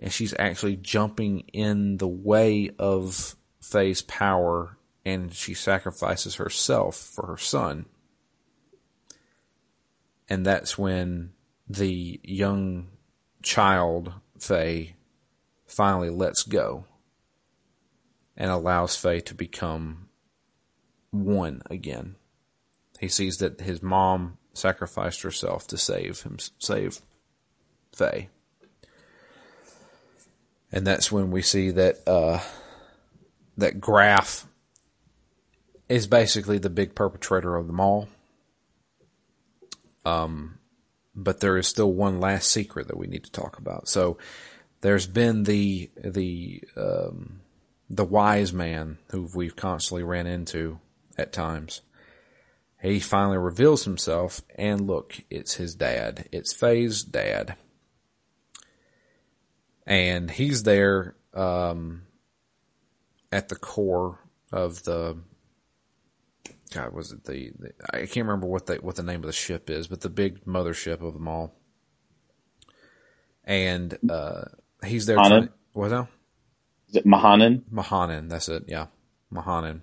and 0.00 0.12
she's 0.12 0.34
actually 0.38 0.76
jumping 0.76 1.40
in 1.52 1.98
the 1.98 2.08
way 2.08 2.70
of 2.78 3.36
Fei's 3.60 4.02
power 4.02 4.76
and 5.04 5.32
she 5.32 5.54
sacrifices 5.54 6.36
herself 6.36 6.96
for 6.96 7.26
her 7.26 7.36
son. 7.36 7.86
And 10.28 10.46
that's 10.46 10.76
when 10.78 11.32
the 11.68 12.20
young 12.22 12.88
child, 13.42 14.12
Fei, 14.38 14.94
finally 15.66 16.10
lets 16.10 16.42
go 16.42 16.86
and 18.36 18.50
allows 18.50 18.96
Fei 18.96 19.20
to 19.20 19.34
become 19.34 20.08
one 21.10 21.62
again. 21.70 22.16
He 23.00 23.08
sees 23.08 23.38
that 23.38 23.60
his 23.60 23.82
mom 23.82 24.38
sacrificed 24.54 25.22
herself 25.22 25.66
to 25.68 25.78
save 25.78 26.22
him, 26.22 26.38
save 26.58 27.00
Fei. 27.94 28.28
And 30.70 30.86
that's 30.86 31.12
when 31.12 31.30
we 31.30 31.42
see 31.42 31.70
that, 31.70 31.96
uh, 32.06 32.40
that 33.58 33.80
Grahf 33.80 34.46
is 35.88 36.06
basically 36.06 36.58
the 36.58 36.70
big 36.70 36.94
perpetrator 36.94 37.56
of 37.56 37.66
them 37.66 37.80
all. 37.80 38.08
Um, 40.04 40.58
but 41.14 41.40
there 41.40 41.58
is 41.58 41.68
still 41.68 41.92
one 41.92 42.20
last 42.20 42.50
secret 42.50 42.88
that 42.88 42.96
we 42.96 43.06
need 43.06 43.24
to 43.24 43.30
talk 43.30 43.58
about. 43.58 43.88
So 43.88 44.16
there's 44.80 45.06
been 45.06 45.42
the 45.42 45.90
the 45.96 46.62
um, 46.76 47.41
the 47.92 48.04
wise 48.04 48.52
man 48.54 48.98
who 49.10 49.28
we've 49.34 49.54
constantly 49.54 50.02
ran 50.02 50.26
into 50.26 50.80
at 51.18 51.32
times. 51.32 51.82
He 52.80 52.98
finally 52.98 53.38
reveals 53.38 53.84
himself, 53.84 54.40
and 54.56 54.86
look, 54.88 55.14
it's 55.30 55.54
his 55.54 55.76
dad. 55.76 56.28
It's 56.32 56.52
Fei's 56.52 57.04
dad, 57.04 57.54
and 59.86 60.30
he's 60.30 60.64
there 60.64 61.14
um, 61.32 62.02
at 63.30 63.50
the 63.50 63.56
core 63.56 64.18
of 64.50 64.82
the 64.82 65.18
God, 66.72 66.92
was 66.92 67.12
it 67.12 67.24
the, 67.24 67.52
the, 67.58 67.72
I 67.92 67.98
can't 68.06 68.26
remember 68.26 68.46
what 68.46 68.66
the 68.66 68.76
what 68.76 68.96
the 68.96 69.02
name 69.02 69.20
of 69.20 69.26
the 69.26 69.32
ship 69.32 69.68
is, 69.70 69.86
but 69.86 70.00
the 70.00 70.08
big 70.08 70.44
mothership 70.44 71.02
of 71.02 71.12
them 71.12 71.28
all. 71.28 71.54
And 73.44 73.96
uh, 74.10 74.44
he's 74.84 75.06
there. 75.06 75.16
Trying, 75.16 75.50
what 75.72 75.90
now? 75.90 76.08
Is 76.92 76.98
it 76.98 77.06
Mahanan? 77.06 77.62
Mahanan, 77.72 78.28
that's 78.28 78.50
it. 78.50 78.64
Yeah, 78.68 78.86
Mahanan. 79.32 79.80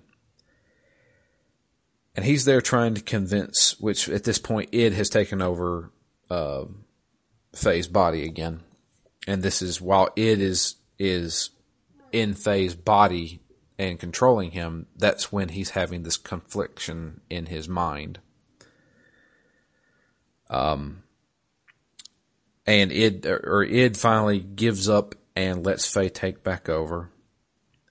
And 2.14 2.24
he's 2.24 2.44
there 2.44 2.60
trying 2.60 2.94
to 2.94 3.00
convince, 3.00 3.78
which 3.80 4.08
at 4.08 4.22
this 4.22 4.38
point 4.38 4.68
id 4.72 4.94
has 4.94 5.10
taken 5.10 5.42
over 5.42 5.90
uh, 6.30 6.66
Fei's 7.52 7.88
body 7.88 8.24
again, 8.24 8.60
and 9.26 9.42
this 9.42 9.60
is 9.60 9.80
while 9.80 10.10
id 10.14 10.40
is 10.40 10.76
is 11.00 11.50
in 12.12 12.34
Fei's 12.34 12.76
body 12.76 13.40
and 13.76 13.98
controlling 13.98 14.52
him, 14.52 14.86
that's 14.96 15.32
when 15.32 15.48
he's 15.48 15.70
having 15.70 16.04
this 16.04 16.16
confliction 16.16 17.22
in 17.28 17.46
his 17.46 17.68
mind. 17.68 18.20
Um, 20.48 21.02
and 22.66 22.92
id 22.92 23.26
or 23.26 23.64
id 23.64 23.96
finally 23.96 24.38
gives 24.40 24.88
up 24.88 25.14
and 25.36 25.64
lets 25.64 25.92
Fei 25.92 26.08
take 26.08 26.42
back 26.42 26.68
over, 26.68 27.10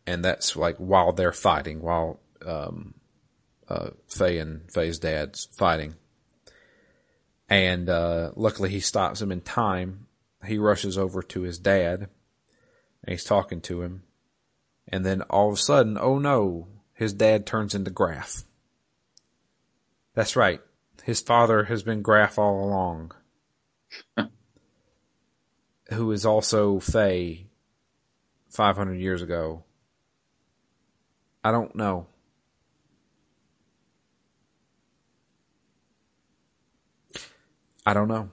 and 0.05 0.23
that's 0.23 0.55
like 0.55 0.77
while 0.77 1.11
they're 1.11 1.31
fighting, 1.31 1.81
while 1.81 2.19
um, 2.45 2.93
uh, 3.67 3.91
Fei 4.07 4.39
and 4.39 4.71
Fei's 4.71 4.99
dad's 4.99 5.45
fighting, 5.57 5.95
and 7.47 7.89
uh, 7.89 8.31
luckily 8.35 8.69
he 8.69 8.79
stops 8.79 9.21
him 9.21 9.31
in 9.31 9.41
time. 9.41 10.07
He 10.45 10.57
rushes 10.57 10.97
over 10.97 11.21
to 11.23 11.41
his 11.41 11.59
dad, 11.59 12.09
and 13.03 13.11
he's 13.11 13.23
talking 13.23 13.61
to 13.61 13.81
him, 13.81 14.03
and 14.87 15.05
then 15.05 15.21
all 15.23 15.49
of 15.49 15.55
a 15.55 15.57
sudden, 15.57 15.97
oh 15.99 16.19
no, 16.19 16.67
his 16.93 17.13
dad 17.13 17.45
turns 17.45 17.75
into 17.75 17.91
Grahf. 17.91 18.43
That's 20.13 20.35
right. 20.35 20.61
His 21.03 21.21
father 21.21 21.63
has 21.65 21.83
been 21.83 22.03
Grahf 22.03 22.37
all 22.37 22.63
along. 22.63 23.11
who 25.93 26.11
is 26.11 26.25
also 26.25 26.79
Fei 26.79 27.47
500 28.49 28.95
years 28.95 29.21
ago. 29.21 29.63
I 31.43 31.51
don't 31.51 31.75
know. 31.75 32.07
I 37.85 37.93
don't 37.93 38.07
know. 38.07 38.29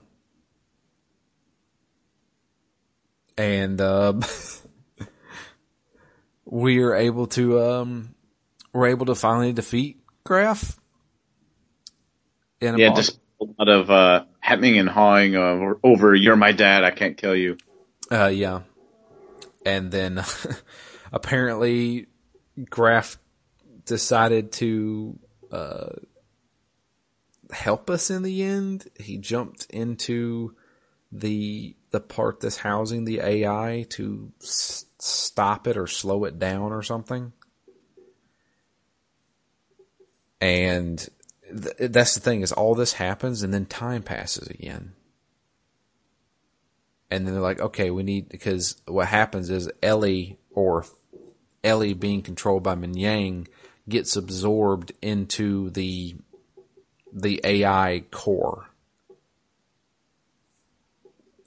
And 3.37 3.79
uh, 3.79 4.13
we 6.45 6.79
are 6.79 6.95
able 6.95 7.27
to 7.27 7.61
um 7.61 8.15
we're 8.73 8.87
able 8.87 9.07
to 9.07 9.15
finally 9.15 9.53
defeat 9.53 9.99
Grahf. 10.25 10.77
yeah, 12.61 12.93
just 12.93 13.19
a 13.41 13.45
lot 13.57 13.67
of 13.67 13.89
uh, 13.89 14.25
hemming 14.47 14.79
and 14.79 14.87
hawing 14.87 15.35
uh, 15.35 15.73
over 15.83 16.15
"You're 16.15 16.37
my 16.37 16.53
dad, 16.53 16.85
I 16.85 16.91
can't 16.91 17.17
kill 17.17 17.35
you." 17.35 17.57
Uh, 18.09 18.27
yeah, 18.27 18.61
and 19.65 19.91
then 19.91 20.23
apparently 21.11 22.07
Grahf 22.57 23.17
decided 23.85 24.53
to 24.53 25.19
uh, 25.51 25.89
help 27.51 27.89
us 27.89 28.09
in 28.09 28.23
the 28.23 28.41
end. 28.41 28.87
He 28.97 29.17
jumped 29.17 29.67
into 29.69 30.55
the 31.11 31.75
the 31.91 31.99
part 31.99 32.39
that's 32.39 32.57
housing 32.57 33.03
the 33.03 33.19
AI 33.19 33.85
to 33.89 34.31
stop 34.39 35.67
it 35.67 35.75
or 35.75 35.87
slow 35.87 36.23
it 36.23 36.39
down 36.39 36.71
or 36.71 36.83
something. 36.83 37.33
And 40.39 41.05
th- 41.49 41.91
that's 41.91 42.13
the 42.13 42.19
thing 42.19 42.41
is 42.41 42.51
all 42.51 42.75
this 42.75 42.93
happens 42.93 43.43
and 43.43 43.53
then 43.53 43.65
time 43.65 44.03
passes 44.03 44.47
again. 44.47 44.93
And 47.09 47.25
then 47.25 47.33
they're 47.33 47.41
like, 47.41 47.59
okay, 47.61 47.89
we 47.89 48.03
need, 48.03 48.27
because 48.27 48.81
what 48.85 49.07
happens 49.07 49.49
is 49.49 49.71
Elly 49.81 50.37
or 50.51 50.85
Elly 51.63 51.93
being 51.93 52.21
controlled 52.21 52.63
by 52.63 52.75
Minyang 52.75 53.47
gets 53.87 54.15
absorbed 54.17 54.91
into 55.01 55.69
the, 55.69 56.15
the 57.13 57.39
AI 57.43 58.03
core. 58.11 58.69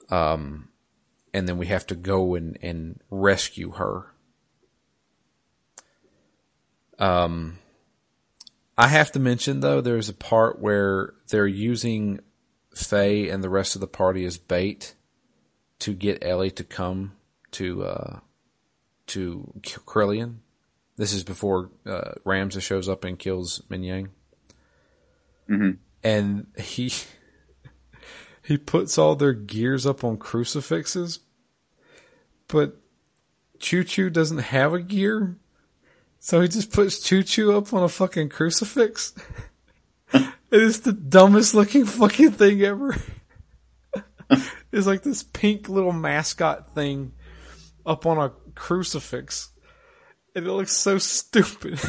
Um, 0.09 0.69
and 1.33 1.47
then 1.47 1.57
we 1.57 1.67
have 1.67 1.85
to 1.87 1.95
go 1.95 2.35
and, 2.35 2.57
and 2.61 2.99
rescue 3.09 3.71
her. 3.71 4.07
Um, 6.97 7.59
I 8.81 8.87
have 8.87 9.11
to 9.11 9.19
mention 9.19 9.59
though, 9.59 9.79
there's 9.79 10.09
a 10.09 10.13
part 10.13 10.59
where 10.59 11.13
they're 11.29 11.45
using 11.45 12.19
Fei 12.73 13.29
and 13.29 13.43
the 13.43 13.49
rest 13.49 13.75
of 13.75 13.81
the 13.81 13.85
party 13.85 14.25
as 14.25 14.39
bait 14.39 14.95
to 15.81 15.93
get 15.93 16.23
Elly 16.23 16.49
to 16.49 16.63
come 16.63 17.11
to 17.51 17.83
uh, 17.83 18.19
to 19.05 19.53
Krelian. 19.61 20.37
This 20.97 21.13
is 21.13 21.23
before 21.23 21.69
uh, 21.85 22.13
Ramsus 22.25 22.63
shows 22.63 22.89
up 22.89 23.03
and 23.03 23.19
kills 23.19 23.61
Minyang. 23.69 24.09
Mm-hmm. 25.47 25.71
And 26.03 26.47
he 26.57 26.91
he 28.41 28.57
puts 28.57 28.97
all 28.97 29.15
their 29.15 29.33
gears 29.33 29.85
up 29.85 30.03
on 30.03 30.17
crucifixes, 30.17 31.19
but 32.47 32.77
Chu-Chu 33.59 34.09
doesn't 34.09 34.39
have 34.39 34.73
a 34.73 34.81
gear, 34.81 35.37
so 36.23 36.39
he 36.39 36.47
just 36.47 36.71
puts 36.71 36.99
Chu-Chu 36.99 37.51
up 37.51 37.73
on 37.73 37.81
a 37.81 37.89
fucking 37.89 38.29
crucifix. 38.29 39.13
it 40.13 40.31
is 40.51 40.81
the 40.81 40.93
dumbest 40.93 41.55
looking 41.55 41.83
fucking 41.83 42.33
thing 42.33 42.61
ever. 42.61 42.95
it's 44.71 44.85
like 44.85 45.01
this 45.01 45.23
pink 45.23 45.67
little 45.67 45.91
mascot 45.91 46.75
thing 46.75 47.13
up 47.87 48.05
on 48.05 48.19
a 48.19 48.31
crucifix, 48.53 49.49
and 50.35 50.45
it 50.45 50.51
looks 50.51 50.73
so 50.73 50.99
stupid. 50.99 51.79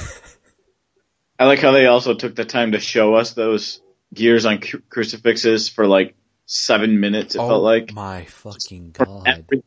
I 1.39 1.45
like 1.45 1.59
how 1.59 1.73
they 1.73 1.87
also 1.87 2.15
took 2.15 2.35
the 2.35 2.47
time 2.47 2.73
to 2.73 2.81
show 2.81 3.15
us 3.15 3.35
those 3.35 3.83
gears 4.15 4.47
on 4.47 4.61
cru- 4.63 4.83
crucifixes 4.89 5.69
for 5.69 5.87
like 5.87 6.17
seven 6.47 7.01
minutes. 7.01 7.35
It 7.35 7.41
oh 7.41 7.49
felt 7.49 7.63
like 7.63 7.93
my 7.93 8.25
fucking 8.25 8.93
god! 8.93 9.29
every 9.29 9.63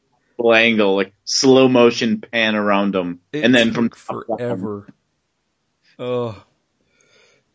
angle, 0.53 0.95
like 0.95 1.13
slow 1.23 1.67
motion 1.67 2.21
pan 2.21 2.55
around 2.55 2.93
them, 2.93 3.19
It 3.31 3.43
and 3.43 3.53
then 3.55 3.73
from 3.73 3.89
took 3.89 3.97
top 4.05 4.27
down. 4.27 4.37
forever. 4.37 4.87
Oh, 5.97 6.43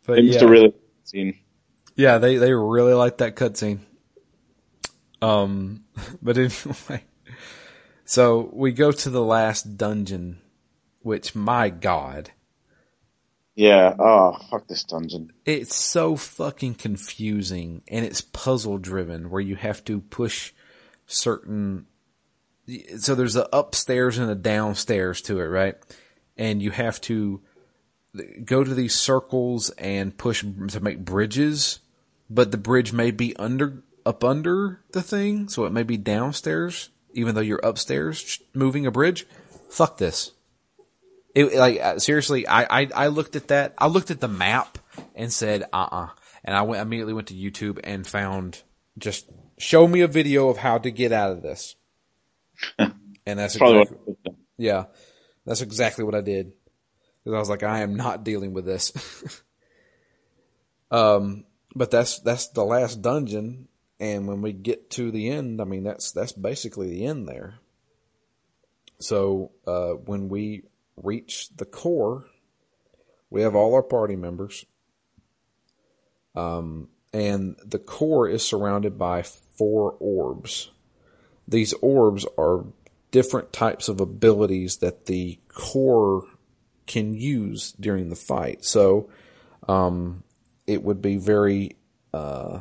but 0.07 0.19
It 0.19 0.25
yeah, 0.25 0.45
really 0.45 0.75
seen. 1.05 1.39
yeah, 1.95 2.19
they 2.19 2.37
they 2.37 2.53
really 2.53 2.95
liked 2.95 3.19
that 3.19 3.37
cutscene. 3.37 3.81
Um, 5.23 5.85
but 6.23 6.39
anyway, 6.39 7.05
so 8.05 8.49
we 8.53 8.73
go 8.73 8.91
to 8.93 9.11
the 9.11 9.23
last 9.23 9.77
dungeon, 9.77 10.39
which 11.03 11.35
my 11.35 11.69
god, 11.69 12.31
Yeah. 13.55 13.95
Oh, 13.99 14.39
fuck 14.51 14.67
this 14.69 14.85
dungeon. 14.85 15.33
it's 15.45 15.77
so 15.77 16.17
fucking 16.17 16.75
confusing 16.77 17.83
and 17.89 18.05
it's 18.07 18.23
puzzle 18.23 18.79
driven 18.79 19.29
where 19.29 19.43
you 19.43 19.57
have 19.57 19.85
to 19.85 20.01
push 20.01 20.53
certain 21.07 21.85
so 22.99 23.15
there's 23.15 23.37
a 23.37 23.49
upstairs 23.53 24.19
and 24.19 24.31
a 24.31 24.35
downstairs 24.35 25.21
to 25.21 25.41
it 25.41 25.47
right 25.47 25.77
and 26.37 26.63
you 26.63 26.71
have 26.71 27.01
to 27.01 27.41
go 28.45 28.65
to 28.65 28.75
these 28.75 28.95
circles 28.95 29.71
and 29.71 30.17
push 30.17 30.45
to 30.69 30.81
make 30.81 31.05
bridges 31.05 31.81
but 32.29 32.51
the 32.51 32.59
bridge 32.59 32.93
may 32.93 33.11
be 33.11 33.35
under 33.37 33.83
up 34.07 34.25
under 34.25 34.81
the 34.93 35.03
thing 35.03 35.49
so 35.49 35.65
it 35.65 35.73
may 35.73 35.83
be 35.83 35.97
downstairs 35.97 36.91
even 37.13 37.35
though 37.35 37.41
you're 37.41 37.61
upstairs 37.65 38.41
moving 38.55 38.87
a 38.87 38.91
bridge 38.91 39.27
fuck 39.69 39.99
this 39.99 40.33
it 41.35 41.55
like 41.55 41.81
uh, 41.81 41.99
seriously, 41.99 42.47
I, 42.47 42.83
I 42.83 42.89
I 42.95 43.07
looked 43.09 43.37
at 43.37 43.49
that. 43.49 43.75
I 43.79 43.87
looked 43.87 44.11
at 44.11 44.21
the 44.21 44.29
map 44.29 44.79
and 45.15 45.33
said, 45.33 45.65
"Uh, 45.73 45.89
uh 45.91 46.09
and 46.45 46.57
I 46.57 46.63
went 46.63 46.83
immediately 46.83 47.13
went 47.13 47.29
to 47.29 47.35
YouTube 47.35 47.79
and 47.85 48.07
found 48.07 48.63
just 48.99 49.27
show 49.59 49.87
me 49.87 50.01
a 50.01 50.09
video 50.09 50.49
of 50.49 50.59
how 50.59 50.79
to 50.79 50.91
get 50.91 51.13
out 51.13 51.33
of 51.33 51.43
this. 51.43 51.77
And 52.79 53.39
that's 53.39 53.57
Probably 53.57 53.83
exactly, 53.83 54.15
what. 54.23 54.37
yeah, 54.59 54.85
that's 55.47 55.61
exactly 55.61 56.05
what 56.05 56.15
I 56.15 56.21
did. 56.21 56.53
Because 57.23 57.37
I 57.37 57.39
was 57.39 57.51
like, 57.51 57.63
I 57.63 57.81
am 57.81 57.97
not 57.97 58.25
dealing 58.25 58.53
with 58.55 58.65
this. 58.65 58.93
um, 60.91 61.45
but 61.75 61.91
that's 61.91 62.19
that's 62.21 62.49
the 62.49 62.65
last 62.65 63.03
dungeon, 63.03 63.69
and 63.99 64.27
when 64.27 64.43
we 64.43 64.53
get 64.53 64.91
to 64.93 65.11
the 65.11 65.29
end, 65.31 65.61
I 65.61 65.65
mean, 65.65 65.85
that's 65.85 66.13
that's 66.13 66.33
basically 66.33 66.89
the 66.91 67.05
end 67.05 67.29
there. 67.29 67.61
So 68.99 69.53
uh, 69.67 69.93
when 69.93 70.29
we 70.29 70.65
reach 70.97 71.49
the 71.57 71.65
core, 71.65 72.27
we 73.31 73.43
have 73.43 73.55
all 73.55 73.75
our 73.75 73.83
party 73.83 74.17
members. 74.17 74.65
Um, 76.35 76.89
and 77.13 77.57
the 77.65 77.79
core 77.79 78.29
is 78.29 78.45
surrounded 78.45 78.99
by 78.99 79.23
four 79.23 79.97
orbs. 79.99 80.71
These 81.51 81.75
orbs 81.83 82.27
are 82.39 82.65
different 83.11 83.53
types 83.53 83.89
of 83.89 84.01
abilities 84.01 84.79
that 84.79 85.07
the 85.07 85.39
core 85.49 86.25
can 86.87 87.15
use 87.15 87.73
during 87.73 88.09
the 88.09 88.17
fight. 88.17 88.65
So, 88.65 89.11
um, 89.69 90.23
it 90.67 90.83
would 90.83 91.03
be 91.03 91.17
very, 91.17 91.77
uh, 92.15 92.61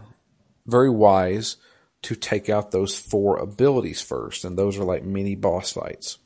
very 0.65 0.89
wise 0.89 1.57
to 2.01 2.15
take 2.15 2.49
out 2.49 2.71
those 2.71 2.97
four 2.97 3.37
abilities 3.37 4.01
first, 4.01 4.45
and 4.45 4.57
those 4.57 4.77
are 4.77 4.83
like 4.83 5.03
mini 5.03 5.35
boss 5.35 5.73
fights. 5.73 6.17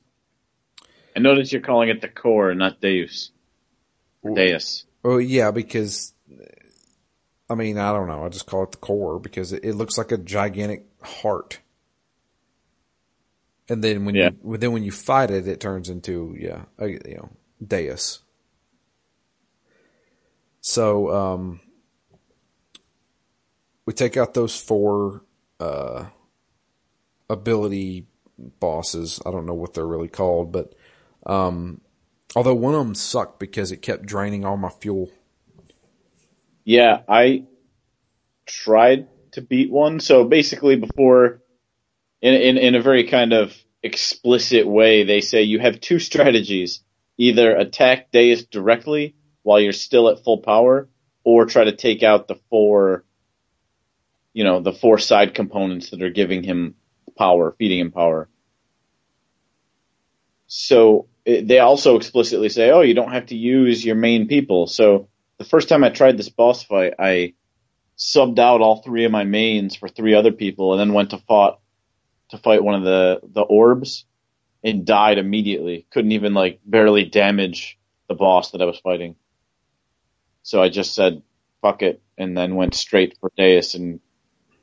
I 1.16 1.20
notice 1.20 1.51
you're 1.51 1.61
calling 1.61 1.89
it 1.89 2.01
the 2.01 2.07
core, 2.07 2.53
not 2.55 2.82
Deus. 2.82 3.32
Or 4.22 4.36
Deus. 4.36 4.86
Oh 5.03 5.18
yeah, 5.18 5.51
because 5.51 6.14
I 7.49 7.55
mean 7.55 7.78
I 7.78 7.91
don't 7.91 8.07
know. 8.07 8.26
I 8.26 8.30
just 8.30 8.45
call 8.45 8.64
it 8.64 8.72
the 8.72 8.78
core 8.78 9.20
because 9.20 9.53
it, 9.53 9.64
it 9.64 9.74
looks 9.74 9.97
like 9.97 10.11
a 10.11 10.18
gigantic 10.18 10.86
heart, 11.01 11.59
and 13.70 13.84
then 13.84 14.05
when 14.05 14.16
Yeah. 14.16 14.30
you 14.43 14.57
then 14.57 14.72
when 14.74 14.84
you 14.84 14.91
fight 14.91 15.32
it, 15.32 15.47
it 15.47 15.59
turns 15.59 15.89
into 15.89 16.36
yeah, 16.39 16.64
you 16.82 16.99
know, 17.18 17.30
Deus. 17.66 18.20
So 20.61 21.11
um, 21.14 21.59
we 23.86 23.93
take 23.93 24.18
out 24.18 24.34
those 24.34 24.59
four 24.59 25.24
uh, 25.59 26.05
ability 27.30 28.07
bosses. 28.59 29.22
I 29.26 29.32
don't 29.32 29.45
know 29.45 29.53
what 29.53 29.74
they're 29.74 29.88
really 29.88 30.07
called, 30.07 30.51
but 30.51 30.74
um, 31.26 31.82
although 32.36 32.55
one 32.55 32.74
of 32.76 32.86
them 32.86 32.95
sucked 32.95 33.39
because 33.39 33.72
it 33.72 33.82
kept 33.82 34.05
draining 34.05 34.45
all 34.45 34.57
my 34.57 34.70
fuel. 34.70 35.11
Yeah, 36.66 37.01
I 37.09 37.45
tried 38.47 39.07
to 39.34 39.41
beat 39.41 39.72
one. 39.72 39.99
So 39.99 40.26
basically, 40.26 40.76
before, 40.78 41.43
in 42.24 42.34
in 42.34 42.58
in 42.58 42.76
a 42.76 42.82
very 42.82 43.04
kind 43.04 43.34
of 43.34 43.54
explicit 43.84 44.66
way, 44.66 45.04
they 45.04 45.20
say 45.20 45.44
you 45.44 45.60
have 45.60 45.82
two 45.82 46.00
strategies: 46.00 46.82
either 47.18 47.54
attack 47.56 48.12
Deus 48.12 48.46
directly 48.46 49.16
while 49.44 49.60
you're 49.60 49.74
still 49.74 50.10
at 50.10 50.24
full 50.24 50.38
power, 50.38 50.88
or 51.26 51.46
try 51.46 51.66
to 51.66 51.76
take 51.76 52.02
out 52.02 52.30
the 52.30 52.40
four, 52.50 53.04
you 54.32 54.46
know, 54.46 54.62
the 54.62 54.72
four 54.72 54.98
side 54.98 55.36
components 55.36 55.90
that 55.90 56.02
are 56.02 56.10
giving 56.10 56.44
him 56.44 56.76
power, 57.18 57.56
feeding 57.60 57.80
him 57.80 57.92
power. 57.92 58.30
So 60.48 61.08
it, 61.26 61.46
they 61.46 61.60
also 61.60 61.98
explicitly 61.98 62.48
say, 62.48 62.72
oh, 62.72 62.82
you 62.82 62.94
don't 62.94 63.12
have 63.12 63.28
to 63.28 63.36
use 63.36 63.84
your 63.84 63.96
main 63.96 64.30
people. 64.30 64.68
So 64.68 65.10
the 65.40 65.44
first 65.44 65.68
time 65.68 65.84
I 65.84 65.90
tried 65.90 66.18
this 66.18 66.30
boss 66.30 66.64
fight, 66.64 66.94
I 66.98 67.34
subbed 67.98 68.40
out 68.40 68.62
all 68.62 68.82
three 68.82 69.04
of 69.04 69.12
my 69.12 69.26
mains 69.26 69.76
for 69.76 69.90
three 69.90 70.14
other 70.16 70.32
people, 70.32 70.72
and 70.72 70.80
then 70.80 70.94
went 70.94 71.10
to 71.10 71.18
fought 71.18 71.60
to 72.34 72.40
fight 72.40 72.64
one 72.64 72.76
of 72.76 72.84
the 72.84 73.22
the 73.24 73.42
orbs, 73.42 74.06
and 74.64 74.86
died 74.86 75.20
immediately. 75.20 75.86
Couldn't 75.92 76.14
even 76.14 76.34
like 76.34 76.60
barely 76.66 77.06
damage 77.06 77.78
the 78.10 78.16
boss 78.16 78.52
that 78.52 78.62
I 78.62 78.66
was 78.66 78.80
fighting. 78.80 79.16
So 80.42 80.62
I 80.62 80.70
just 80.70 80.94
said 80.96 81.22
fuck 81.62 81.82
it, 81.82 82.02
and 82.18 82.38
then 82.38 82.56
went 82.56 82.76
straight 82.76 83.18
for 83.20 83.32
Deus 83.38 83.76
and 83.76 84.00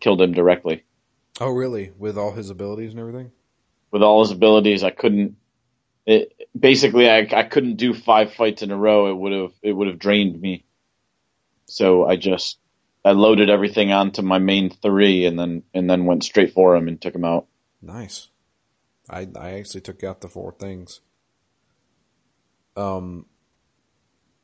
killed 0.01 0.21
him 0.21 0.33
directly. 0.33 0.85
Oh, 1.41 1.51
really? 1.51 1.93
With 1.97 2.19
all 2.19 2.33
his 2.33 2.51
abilities 2.51 2.91
and 2.91 3.01
everything? 3.01 3.31
With 3.91 4.03
all 4.03 4.23
his 4.23 4.33
abilities, 4.33 4.85
I 4.85 4.91
couldn't. 4.91 5.37
It, 6.07 6.35
basically, 6.59 7.09
I 7.09 7.27
I 7.33 7.45
couldn't 7.45 7.77
do 7.77 7.95
five 7.95 8.35
fights 8.35 8.63
in 8.63 8.71
a 8.71 8.77
row. 8.77 9.11
It 9.11 9.17
would 9.17 9.33
have 9.33 9.53
it 9.63 9.73
would 9.73 9.89
have 9.89 9.99
drained 9.99 10.41
me. 10.41 10.65
So 11.67 12.05
I 12.05 12.17
just 12.17 12.59
I 13.05 13.13
loaded 13.13 13.49
everything 13.49 13.93
onto 13.93 14.23
my 14.23 14.39
main 14.39 14.71
three, 14.71 15.25
and 15.25 15.39
then 15.39 15.63
and 15.73 15.89
then 15.89 16.05
went 16.05 16.25
straight 16.25 16.53
for 16.53 16.75
him 16.75 16.89
and 16.89 17.01
took 17.01 17.15
him 17.15 17.25
out. 17.25 17.47
Nice. 17.83 18.29
I 19.09 19.29
I 19.39 19.53
actually 19.53 19.81
took 19.81 20.05
out 20.05 20.21
the 20.21 20.29
four 20.29 20.53
things. 20.53 21.01
Um, 22.77 23.27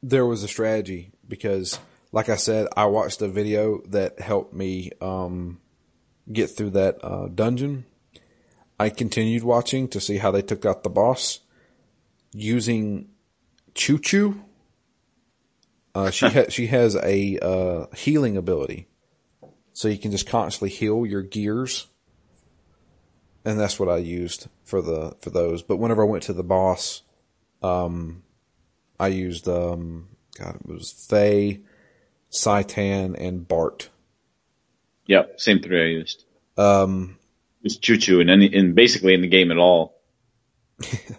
there 0.03 0.27
was 0.27 0.43
a 0.43 0.49
strategy 0.49 1.13
because, 1.27 1.79
like 2.13 2.29
I 2.29 2.37
said, 2.37 2.69
I 2.77 2.87
watched 2.87 3.23
a 3.23 3.29
video 3.29 3.81
that 3.89 4.21
helped 4.21 4.55
me 4.55 4.91
um 5.01 5.61
get 6.33 6.49
through 6.49 6.71
that 6.71 6.99
uh, 7.03 7.29
dungeon. 7.29 7.85
I 8.79 8.91
continued 8.91 9.43
watching 9.43 9.89
to 9.89 10.01
see 10.01 10.19
how 10.19 10.31
they 10.31 10.43
took 10.43 10.67
out 10.67 10.83
the 10.83 10.91
boss 10.91 11.41
using 12.33 13.09
Chu-Chu. 13.75 14.43
Uh, 15.95 16.11
she 16.11 16.27
ha- 16.31 16.51
she 16.51 16.67
has 16.67 16.97
a 16.97 17.39
uh, 17.41 17.87
healing 17.95 18.37
ability, 18.37 18.89
so 19.73 19.89
you 19.89 19.99
can 19.99 20.11
just 20.11 20.29
constantly 20.29 20.69
heal 20.69 21.07
your 21.07 21.23
gears, 21.23 21.87
and 23.47 23.61
that's 23.61 23.79
what 23.79 23.89
I 23.89 23.99
used 23.99 24.49
for 24.65 24.83
the 24.83 25.17
for 25.21 25.31
those. 25.31 25.63
But 25.63 25.77
whenever 25.77 26.03
I 26.03 26.11
went 26.11 26.25
to 26.25 26.33
the 26.33 26.43
boss, 26.43 27.03
um, 27.63 28.25
I 28.99 29.07
used 29.07 29.49
um, 29.49 30.09
God, 30.37 30.57
it 30.57 30.67
was 30.67 30.91
Fei, 30.91 31.61
Citan, 32.31 33.15
and 33.19 33.47
Bart. 33.47 33.89
Yep, 35.07 35.41
same 35.41 35.63
three 35.63 35.81
I 35.81 35.87
used. 35.87 36.25
Um, 36.59 37.19
Just 37.63 37.81
Chu-Chu 37.83 38.21
in 38.21 38.29
any 38.29 38.47
in 38.47 38.75
basically 38.75 39.15
in 39.15 39.23
the 39.23 39.29
game 39.29 39.53
at 39.53 39.59
all. 39.59 39.97
if 40.81 41.17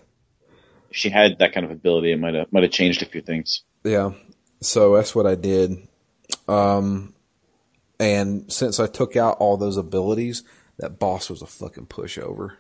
she 0.92 1.10
had 1.10 1.40
that 1.40 1.54
kind 1.54 1.66
of 1.66 1.72
ability, 1.72 2.12
it 2.12 2.20
might 2.20 2.34
have 2.36 2.52
might 2.52 2.64
have 2.64 2.74
changed 2.74 3.02
a 3.02 3.06
few 3.06 3.22
things. 3.22 3.64
Yeah. 3.86 4.12
So 4.60 4.96
that's 4.96 5.16
what 5.16 5.26
I 5.26 5.36
did. 5.36 5.88
Um, 6.50 7.14
and 8.00 8.52
since 8.52 8.82
I 8.82 8.88
took 8.88 9.16
out 9.16 9.38
all 9.38 9.56
those 9.56 9.78
abilities, 9.78 10.44
that 10.80 11.00
boss 11.00 11.30
was 11.30 11.42
a 11.42 11.48
fucking 11.48 11.88
pushover. 11.88 12.54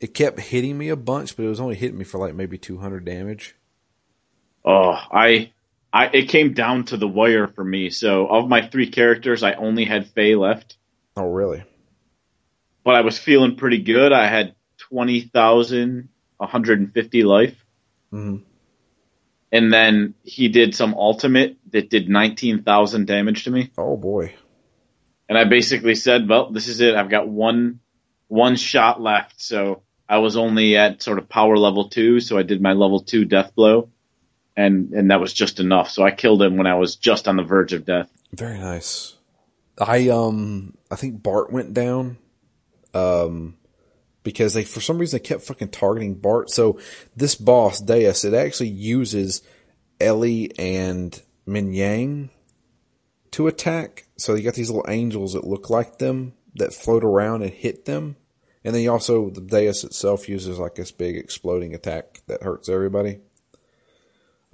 It 0.00 0.12
kept 0.14 0.38
hitting 0.40 0.76
me 0.76 0.88
a 0.90 0.96
bunch, 0.96 1.36
but 1.36 1.44
it 1.44 1.48
was 1.48 1.60
only 1.60 1.74
hitting 1.74 1.96
me 1.98 2.04
for 2.04 2.18
like 2.18 2.34
maybe 2.34 2.58
200 2.58 3.04
damage. 3.04 3.54
Oh, 4.64 4.90
I, 4.92 5.52
I, 5.92 6.06
it 6.08 6.28
came 6.28 6.52
down 6.52 6.84
to 6.86 6.96
the 6.96 7.08
wire 7.08 7.46
for 7.48 7.64
me. 7.64 7.88
So 7.90 8.26
of 8.26 8.48
my 8.48 8.66
three 8.68 8.90
characters, 8.90 9.42
I 9.42 9.54
only 9.54 9.84
had 9.84 10.08
Fei 10.10 10.34
left, 10.34 10.76
Oh, 11.16 11.30
really? 11.30 11.64
but 12.84 12.94
I 12.94 13.00
was 13.00 13.18
feeling 13.18 13.56
pretty 13.56 13.78
good. 13.82 14.12
I 14.12 14.26
had 14.28 14.54
twenty 14.76 15.22
thousand 15.22 16.10
one 16.36 16.48
hundred 16.50 16.78
and 16.80 16.92
fifty 16.92 17.22
life. 17.22 17.56
Mhm. 18.12 18.42
And 19.50 19.72
then 19.72 20.14
he 20.24 20.48
did 20.48 20.74
some 20.74 20.92
ultimate 20.94 21.56
that 21.70 21.88
did 21.88 22.08
19,000 22.08 23.06
damage 23.06 23.44
to 23.44 23.50
me. 23.50 23.70
Oh 23.78 23.96
boy. 23.96 24.34
And 25.28 25.36
I 25.36 25.44
basically 25.44 25.94
said, 25.94 26.28
well, 26.28 26.50
this 26.50 26.68
is 26.68 26.80
it. 26.80 26.94
I've 26.94 27.10
got 27.10 27.28
one, 27.28 27.80
one 28.28 28.56
shot 28.56 29.00
left. 29.00 29.40
So 29.40 29.82
I 30.08 30.18
was 30.18 30.36
only 30.36 30.76
at 30.76 31.02
sort 31.02 31.18
of 31.18 31.28
power 31.28 31.56
level 31.56 31.88
two. 31.88 32.20
So 32.20 32.38
I 32.38 32.42
did 32.42 32.62
my 32.62 32.72
level 32.72 33.00
two 33.00 33.24
death 33.24 33.54
blow 33.54 33.90
and, 34.56 34.92
and 34.92 35.10
that 35.10 35.20
was 35.20 35.32
just 35.32 35.60
enough. 35.60 35.90
So 35.90 36.02
I 36.02 36.10
killed 36.10 36.42
him 36.42 36.56
when 36.56 36.66
I 36.66 36.74
was 36.74 36.96
just 36.96 37.28
on 37.28 37.36
the 37.36 37.42
verge 37.42 37.72
of 37.72 37.84
death. 37.84 38.10
Very 38.32 38.58
nice. 38.58 39.14
I 39.78 40.08
um 40.08 40.76
I 40.90 40.96
think 40.96 41.22
Bart 41.22 41.52
went 41.52 41.74
down. 41.74 42.16
Um 42.94 43.58
because 44.22 44.54
they 44.54 44.64
for 44.64 44.80
some 44.80 44.98
reason 44.98 45.18
they 45.18 45.22
kept 45.22 45.42
fucking 45.42 45.68
targeting 45.68 46.14
Bart. 46.14 46.50
So 46.50 46.80
this 47.14 47.34
boss, 47.34 47.80
Deus, 47.80 48.24
it 48.24 48.32
actually 48.34 48.70
uses 48.70 49.42
Elly 50.00 50.58
and 50.58 51.20
Min 51.44 51.72
Yang 51.74 52.30
to 53.32 53.46
attack. 53.46 54.05
So 54.16 54.34
you 54.34 54.42
got 54.42 54.54
these 54.54 54.70
little 54.70 54.86
angels 54.88 55.34
that 55.34 55.46
look 55.46 55.68
like 55.68 55.98
them 55.98 56.32
that 56.54 56.72
float 56.72 57.04
around 57.04 57.42
and 57.42 57.52
hit 57.52 57.84
them. 57.84 58.16
And 58.64 58.74
then 58.74 58.82
you 58.82 58.90
also 58.90 59.30
the 59.30 59.40
Deus 59.40 59.84
itself 59.84 60.28
uses 60.28 60.58
like 60.58 60.74
this 60.74 60.90
big 60.90 61.16
exploding 61.16 61.74
attack 61.74 62.22
that 62.26 62.42
hurts 62.42 62.68
everybody. 62.68 63.20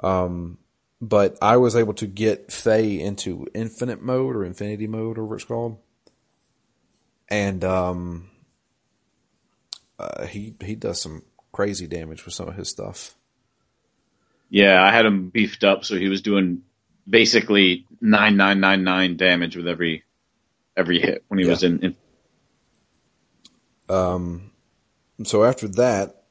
Um 0.03 0.59
but 1.01 1.37
I 1.43 1.57
was 1.57 1.75
able 1.75 1.95
to 1.95 2.07
get 2.07 2.53
Fei 2.53 3.01
into 3.01 3.47
infinite 3.55 4.03
mode 4.03 4.37
or 4.37 4.45
infinity 4.45 4.87
mode 4.87 5.19
or 5.19 5.25
whatever 5.25 5.37
it's 5.37 5.45
called. 5.45 5.79
And 7.29 7.65
um 7.65 8.29
uh, 9.99 10.27
he 10.27 10.55
he 10.61 10.75
does 10.75 11.01
some 11.01 11.23
crazy 11.53 11.87
damage 11.87 12.25
with 12.25 12.35
some 12.35 12.49
of 12.49 12.57
his 12.57 12.69
stuff. 12.69 13.15
Yeah. 14.51 14.83
I 14.83 14.91
had 14.91 15.07
him 15.07 15.29
beefed 15.29 15.65
up. 15.65 15.85
So 15.85 15.97
he 15.97 16.09
was 16.09 16.21
doing 16.21 16.63
basically 17.09 17.87
9999 18.01 19.17
damage 19.17 19.57
with 19.57 19.69
every, 19.69 20.05
every 20.77 21.01
hit 21.01 21.25
when 21.29 21.39
he 21.39 21.47
was 21.47 21.63
in, 21.63 21.81
in 21.81 21.97
Um 23.95 24.51
so 25.25 25.45
after 25.45 25.69
that, 25.69 26.25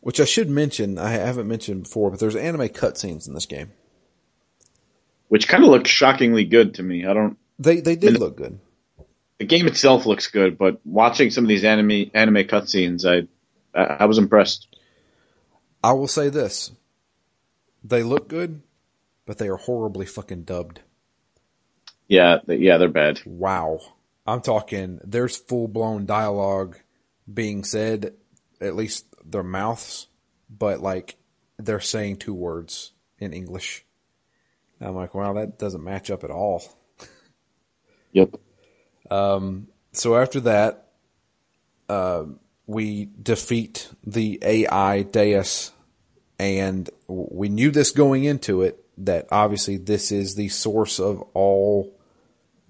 which 0.00 0.20
I 0.20 0.24
should 0.24 0.50
mention, 0.50 0.98
I 0.98 1.10
haven't 1.10 1.46
mentioned 1.46 1.84
before, 1.84 2.10
but 2.10 2.18
there's 2.18 2.34
anime 2.34 2.68
cutscenes 2.68 3.28
in 3.28 3.34
this 3.34 3.46
game. 3.46 3.70
which 5.28 5.46
kind 5.46 5.62
of 5.62 5.70
looks 5.70 5.90
shockingly 5.90 6.44
good 6.44 6.74
to 6.74 6.82
me. 6.82 7.06
I 7.06 7.12
don't, 7.14 7.36
They 7.58 7.80
they 7.80 7.96
did 7.96 8.18
look 8.18 8.36
good. 8.36 8.58
the 9.38 9.44
game 9.44 9.66
itself 9.66 10.06
looks 10.06 10.28
good, 10.28 10.58
but 10.58 10.80
watching 10.84 11.30
some 11.30 11.44
of 11.44 11.48
these 11.48 11.64
anime 11.64 12.10
anime 12.14 12.44
cutscenes, 12.46 13.04
I 13.04 13.26
I 13.74 14.06
was 14.06 14.18
impressed. 14.18 14.66
I 15.84 15.92
will 15.92 16.08
say 16.08 16.28
this. 16.28 16.72
They 17.84 18.02
look 18.02 18.28
good, 18.28 18.62
but 19.28 19.36
they 19.36 19.48
are 19.48 19.58
horribly 19.58 20.06
fucking 20.06 20.44
dubbed. 20.44 20.80
Yeah, 22.08 22.38
yeah, 22.48 22.78
they're 22.78 22.88
bad. 22.88 23.20
Wow. 23.26 23.78
I'm 24.26 24.40
talking 24.40 25.00
there's 25.04 25.36
full 25.36 25.68
blown 25.68 26.06
dialogue 26.06 26.78
being 27.32 27.62
said, 27.62 28.14
at 28.58 28.74
least 28.74 29.04
their 29.22 29.42
mouths, 29.42 30.06
but 30.48 30.80
like 30.80 31.16
they're 31.58 31.78
saying 31.78 32.16
two 32.16 32.32
words 32.32 32.92
in 33.18 33.34
English. 33.34 33.84
I'm 34.80 34.96
like, 34.96 35.14
wow, 35.14 35.34
that 35.34 35.58
doesn't 35.58 35.84
match 35.84 36.10
up 36.10 36.24
at 36.24 36.32
all. 36.32 36.64
Yep. 38.12 38.36
So 39.92 40.16
after 40.16 40.40
that, 40.40 40.88
uh, 41.90 42.24
we 42.66 43.10
defeat 43.22 43.90
the 44.02 44.38
AI 44.42 45.02
Deus, 45.02 45.72
and 46.38 46.88
we 47.06 47.50
knew 47.50 47.70
this 47.70 47.90
going 47.90 48.24
into 48.24 48.62
it 48.62 48.82
that 48.98 49.28
obviously 49.30 49.76
this 49.76 50.12
is 50.12 50.34
the 50.34 50.48
source 50.48 50.98
of 50.98 51.22
all 51.34 51.96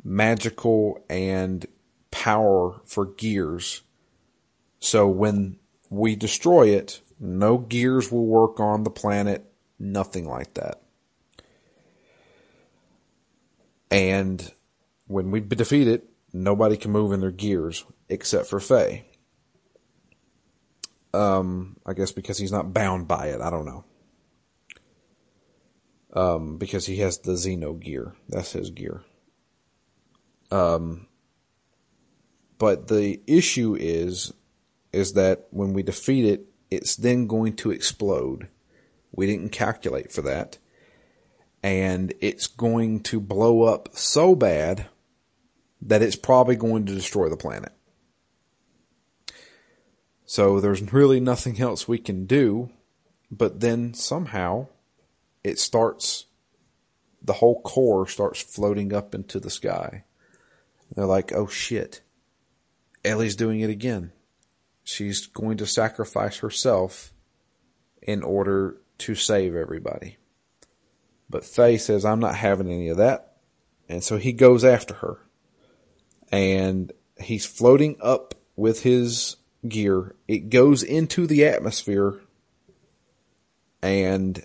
magical 0.04 1.04
and 1.08 1.66
power 2.10 2.80
for 2.84 3.06
gears. 3.06 3.82
So 4.80 5.08
when 5.08 5.58
we 5.90 6.16
destroy 6.16 6.68
it, 6.68 7.00
no 7.18 7.58
gears 7.58 8.12
will 8.12 8.26
work 8.26 8.60
on 8.60 8.84
the 8.84 8.90
planet, 8.90 9.50
nothing 9.78 10.28
like 10.28 10.54
that. 10.54 10.82
And 13.90 14.52
when 15.06 15.30
we 15.30 15.40
defeat 15.40 15.88
it, 15.88 16.08
nobody 16.32 16.76
can 16.76 16.92
move 16.92 17.12
in 17.12 17.20
their 17.20 17.30
gears 17.30 17.84
except 18.08 18.46
for 18.46 18.60
Fei. 18.60 19.06
Um, 21.14 21.78
I 21.86 21.94
guess 21.94 22.12
because 22.12 22.38
he's 22.38 22.52
not 22.52 22.74
bound 22.74 23.08
by 23.08 23.28
it. 23.28 23.40
I 23.40 23.48
don't 23.50 23.64
know. 23.64 23.84
Um, 26.14 26.56
because 26.56 26.86
he 26.86 26.98
has 26.98 27.18
the 27.18 27.32
Xeno 27.32 27.78
gear. 27.78 28.14
That's 28.28 28.52
his 28.52 28.70
gear. 28.70 29.02
Um, 30.50 31.06
but 32.58 32.88
the 32.88 33.20
issue 33.26 33.76
is, 33.78 34.32
is 34.92 35.12
that 35.12 35.46
when 35.50 35.74
we 35.74 35.82
defeat 35.82 36.24
it, 36.24 36.46
it's 36.70 36.96
then 36.96 37.26
going 37.26 37.56
to 37.56 37.70
explode. 37.70 38.48
We 39.12 39.26
didn't 39.26 39.50
calculate 39.50 40.10
for 40.10 40.22
that. 40.22 40.58
And 41.62 42.14
it's 42.20 42.46
going 42.46 43.00
to 43.00 43.20
blow 43.20 43.62
up 43.62 43.90
so 43.92 44.34
bad 44.34 44.86
that 45.80 46.02
it's 46.02 46.16
probably 46.16 46.56
going 46.56 46.86
to 46.86 46.94
destroy 46.94 47.28
the 47.28 47.36
planet. 47.36 47.72
So 50.24 50.60
there's 50.60 50.92
really 50.92 51.20
nothing 51.20 51.60
else 51.60 51.88
we 51.88 51.98
can 51.98 52.26
do, 52.26 52.70
but 53.30 53.60
then 53.60 53.94
somehow 53.94 54.68
it 55.48 55.58
starts, 55.58 56.26
the 57.22 57.34
whole 57.34 57.60
core 57.62 58.06
starts 58.06 58.40
floating 58.40 58.92
up 58.92 59.14
into 59.14 59.40
the 59.40 59.50
sky. 59.50 60.04
They're 60.94 61.06
like, 61.06 61.32
oh 61.32 61.46
shit, 61.46 62.02
Elly's 63.04 63.36
doing 63.36 63.60
it 63.60 63.70
again. 63.70 64.12
She's 64.84 65.26
going 65.26 65.58
to 65.58 65.66
sacrifice 65.66 66.38
herself 66.38 67.12
in 68.00 68.22
order 68.22 68.76
to 68.98 69.14
save 69.14 69.54
everybody. 69.54 70.16
But 71.28 71.44
Fei 71.44 71.76
says, 71.76 72.04
I'm 72.04 72.20
not 72.20 72.36
having 72.36 72.70
any 72.70 72.88
of 72.88 72.96
that. 72.96 73.36
And 73.88 74.02
so 74.02 74.16
he 74.16 74.32
goes 74.32 74.64
after 74.64 74.94
her 74.94 75.18
and 76.30 76.92
he's 77.20 77.44
floating 77.44 77.96
up 78.00 78.34
with 78.56 78.82
his 78.82 79.36
gear. 79.66 80.14
It 80.26 80.50
goes 80.50 80.82
into 80.82 81.26
the 81.26 81.44
atmosphere, 81.46 82.20
and 83.82 84.44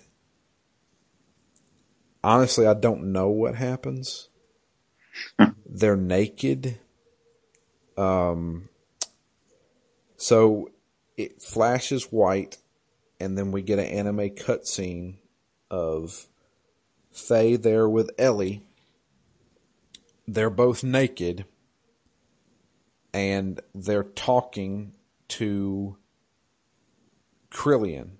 honestly, 2.24 2.66
I 2.66 2.74
don't 2.74 3.12
know 3.12 3.28
what 3.28 3.54
happens. 3.54 4.28
They're 5.66 5.96
naked. 5.96 6.78
Um, 7.96 8.68
so 10.16 10.70
it 11.16 11.40
flashes 11.40 12.04
white, 12.10 12.58
and 13.20 13.38
then 13.38 13.52
we 13.52 13.62
get 13.62 13.78
an 13.78 13.86
anime 13.86 14.30
cutscene 14.30 15.16
of 15.70 16.26
Fei 17.12 17.56
there 17.56 17.88
with 17.88 18.10
Elly. 18.18 18.62
They're 20.26 20.50
both 20.50 20.82
naked 20.82 21.44
and 23.14 23.60
they're 23.72 24.02
talking 24.02 24.92
to 25.28 25.96
Krelian, 27.50 28.16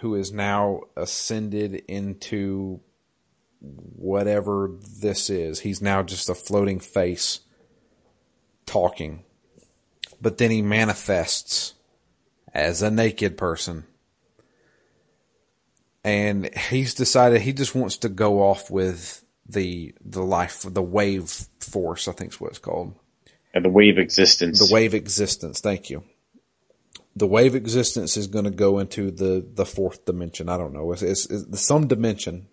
who 0.00 0.14
is 0.14 0.32
now 0.32 0.80
ascended 0.96 1.74
into 1.86 2.80
whatever 3.96 4.70
this 5.00 5.30
is. 5.30 5.60
He's 5.60 5.82
now 5.82 6.02
just 6.02 6.28
a 6.28 6.34
floating 6.34 6.80
face 6.80 7.40
talking. 8.66 9.24
But 10.20 10.38
then 10.38 10.50
he 10.50 10.62
manifests 10.62 11.74
as 12.52 12.82
a 12.82 12.90
naked 12.90 13.36
person. 13.36 13.84
And 16.02 16.54
he's 16.54 16.94
decided 16.94 17.40
he 17.40 17.52
just 17.52 17.74
wants 17.74 17.96
to 17.98 18.08
go 18.08 18.42
off 18.42 18.70
with 18.70 19.24
the 19.46 19.94
the 20.02 20.22
life 20.22 20.64
the 20.66 20.82
wave 20.82 21.46
force, 21.60 22.08
I 22.08 22.12
think 22.12 22.32
is 22.32 22.40
what 22.40 22.50
it's 22.50 22.58
called. 22.58 22.94
And 23.54 23.64
the 23.64 23.70
wave 23.70 23.98
existence. 23.98 24.58
The 24.66 24.72
wave 24.72 24.94
existence. 24.94 25.60
Thank 25.60 25.88
you. 25.88 26.04
The 27.16 27.26
wave 27.26 27.54
existence 27.54 28.16
is 28.16 28.26
going 28.26 28.44
to 28.44 28.50
go 28.50 28.80
into 28.80 29.12
the, 29.12 29.46
the 29.54 29.64
fourth 29.64 30.04
dimension. 30.04 30.48
I 30.48 30.56
don't 30.56 30.72
know. 30.72 30.90
It's, 30.90 31.02
it's, 31.02 31.26
it's 31.26 31.60
some 31.60 31.86
dimension. 31.86 32.48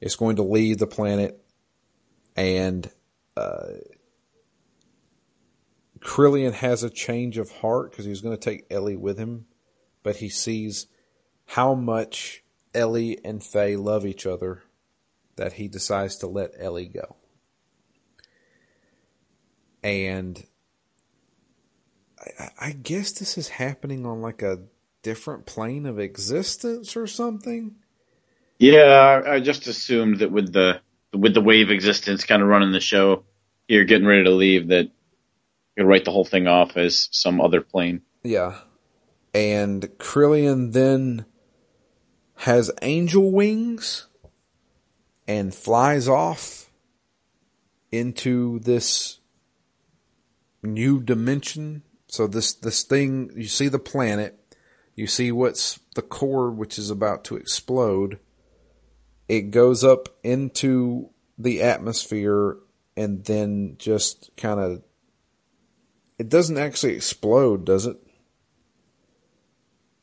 It's 0.00 0.16
going 0.16 0.36
to 0.36 0.42
leave 0.42 0.78
the 0.78 0.86
planet 0.86 1.40
and, 2.36 2.90
uh, 3.36 3.74
Krelian 6.00 6.52
has 6.52 6.82
a 6.82 6.90
change 6.90 7.38
of 7.38 7.50
heart 7.50 7.90
because 7.90 8.04
he's 8.04 8.20
going 8.20 8.36
to 8.36 8.42
take 8.42 8.66
Elly 8.70 8.96
with 8.96 9.18
him, 9.18 9.46
but 10.02 10.16
he 10.16 10.28
sees 10.28 10.86
how 11.46 11.74
much 11.74 12.44
Elly 12.74 13.18
and 13.24 13.42
Fei 13.42 13.76
love 13.76 14.06
each 14.06 14.26
other 14.26 14.62
that 15.36 15.54
he 15.54 15.68
decides 15.68 16.16
to 16.16 16.26
let 16.26 16.52
Elly 16.58 16.86
go. 16.86 17.16
And 19.82 20.44
I 22.60 22.72
guess 22.72 23.12
this 23.12 23.38
is 23.38 23.48
happening 23.48 24.04
on 24.04 24.20
like 24.20 24.42
a 24.42 24.64
different 25.02 25.46
plane 25.46 25.86
of 25.86 25.98
existence 25.98 26.96
or 26.96 27.06
something. 27.06 27.76
Yeah, 28.58 29.22
I 29.24 29.40
just 29.40 29.66
assumed 29.66 30.18
that 30.20 30.32
with 30.32 30.52
the 30.52 30.80
with 31.12 31.34
the 31.34 31.40
wave 31.40 31.70
existence 31.70 32.24
kind 32.24 32.42
of 32.42 32.48
running 32.48 32.72
the 32.72 32.80
show, 32.80 33.24
you're 33.68 33.84
getting 33.84 34.06
ready 34.06 34.24
to 34.24 34.30
leave 34.30 34.68
that 34.68 34.90
you 35.76 35.84
write 35.84 36.04
the 36.04 36.10
whole 36.10 36.24
thing 36.24 36.48
off 36.48 36.76
as 36.76 37.08
some 37.12 37.40
other 37.40 37.60
plane. 37.60 38.02
Yeah. 38.22 38.58
And 39.32 39.82
Krelian 39.98 40.72
then 40.72 41.24
has 42.38 42.70
angel 42.82 43.30
wings 43.30 44.08
and 45.28 45.54
flies 45.54 46.08
off 46.08 46.70
into 47.92 48.58
this 48.60 49.20
new 50.62 51.00
dimension. 51.00 51.82
So 52.08 52.26
this 52.26 52.52
this 52.54 52.82
thing 52.82 53.30
you 53.36 53.46
see 53.46 53.68
the 53.68 53.78
planet, 53.78 54.56
you 54.96 55.06
see 55.06 55.30
what's 55.30 55.78
the 55.94 56.02
core 56.02 56.50
which 56.50 56.78
is 56.78 56.90
about 56.90 57.22
to 57.24 57.36
explode. 57.36 58.18
It 59.28 59.50
goes 59.50 59.84
up 59.84 60.08
into 60.22 61.10
the 61.36 61.62
atmosphere 61.62 62.56
and 62.96 63.24
then 63.24 63.76
just 63.78 64.30
kind 64.36 64.58
of 64.58 64.82
it 66.18 66.28
doesn't 66.28 66.58
actually 66.58 66.94
explode, 66.94 67.64
does 67.64 67.86
it? 67.86 67.96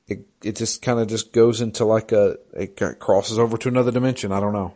It 0.07 0.27
it 0.43 0.55
just 0.55 0.81
kind 0.81 0.99
of 0.99 1.07
just 1.07 1.33
goes 1.33 1.59
into 1.59 1.83
like 1.83 2.11
a 2.11 2.37
it 2.53 2.79
crosses 2.99 3.37
over 3.37 3.57
to 3.57 3.67
another 3.67 3.91
dimension. 3.91 4.31
I 4.31 4.39
don't 4.39 4.53
know. 4.53 4.73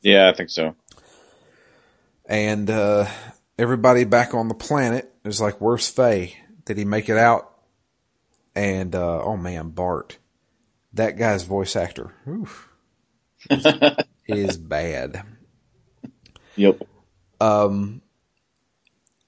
Yeah, 0.00 0.28
I 0.28 0.32
think 0.32 0.50
so. 0.50 0.74
And 2.24 2.70
uh, 2.70 3.06
everybody 3.58 4.04
back 4.04 4.34
on 4.34 4.48
the 4.48 4.54
planet 4.54 5.12
is 5.24 5.40
like, 5.40 5.60
"Where's 5.60 5.88
Fei? 5.88 6.36
Did 6.64 6.78
he 6.78 6.84
make 6.84 7.08
it 7.08 7.18
out?" 7.18 7.52
And 8.54 8.94
uh, 8.94 9.22
oh 9.22 9.36
man, 9.36 9.70
Bart, 9.70 10.18
that 10.94 11.18
guy's 11.18 11.44
voice 11.44 11.76
actor, 11.76 12.14
oof, 12.26 12.69
is, 14.28 14.56
bad. 14.56 15.22
Yep. 16.56 16.82
Um, 17.40 18.02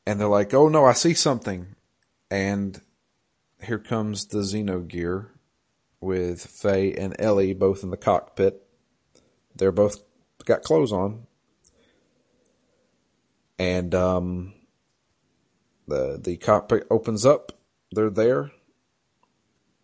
and 0.06 0.20
they're 0.20 0.28
like, 0.28 0.54
"Oh 0.54 0.68
no, 0.68 0.84
I 0.84 0.92
see 0.92 1.14
something," 1.14 1.74
and 2.30 2.80
here 3.62 3.78
comes 3.78 4.26
the 4.26 4.38
Xeno 4.38 4.86
gear 4.86 5.30
with 6.00 6.44
Fei 6.44 6.92
and 6.94 7.14
Elly 7.18 7.54
both 7.54 7.82
in 7.82 7.90
the 7.90 7.96
cockpit. 7.96 8.62
They're 9.54 9.72
both 9.72 10.02
got 10.44 10.62
clothes 10.62 10.92
on, 10.92 11.26
and 13.58 13.94
um, 13.94 14.54
the 15.86 16.18
the 16.22 16.36
cockpit 16.36 16.86
opens 16.90 17.24
up. 17.24 17.52
They're 17.92 18.10
there, 18.10 18.50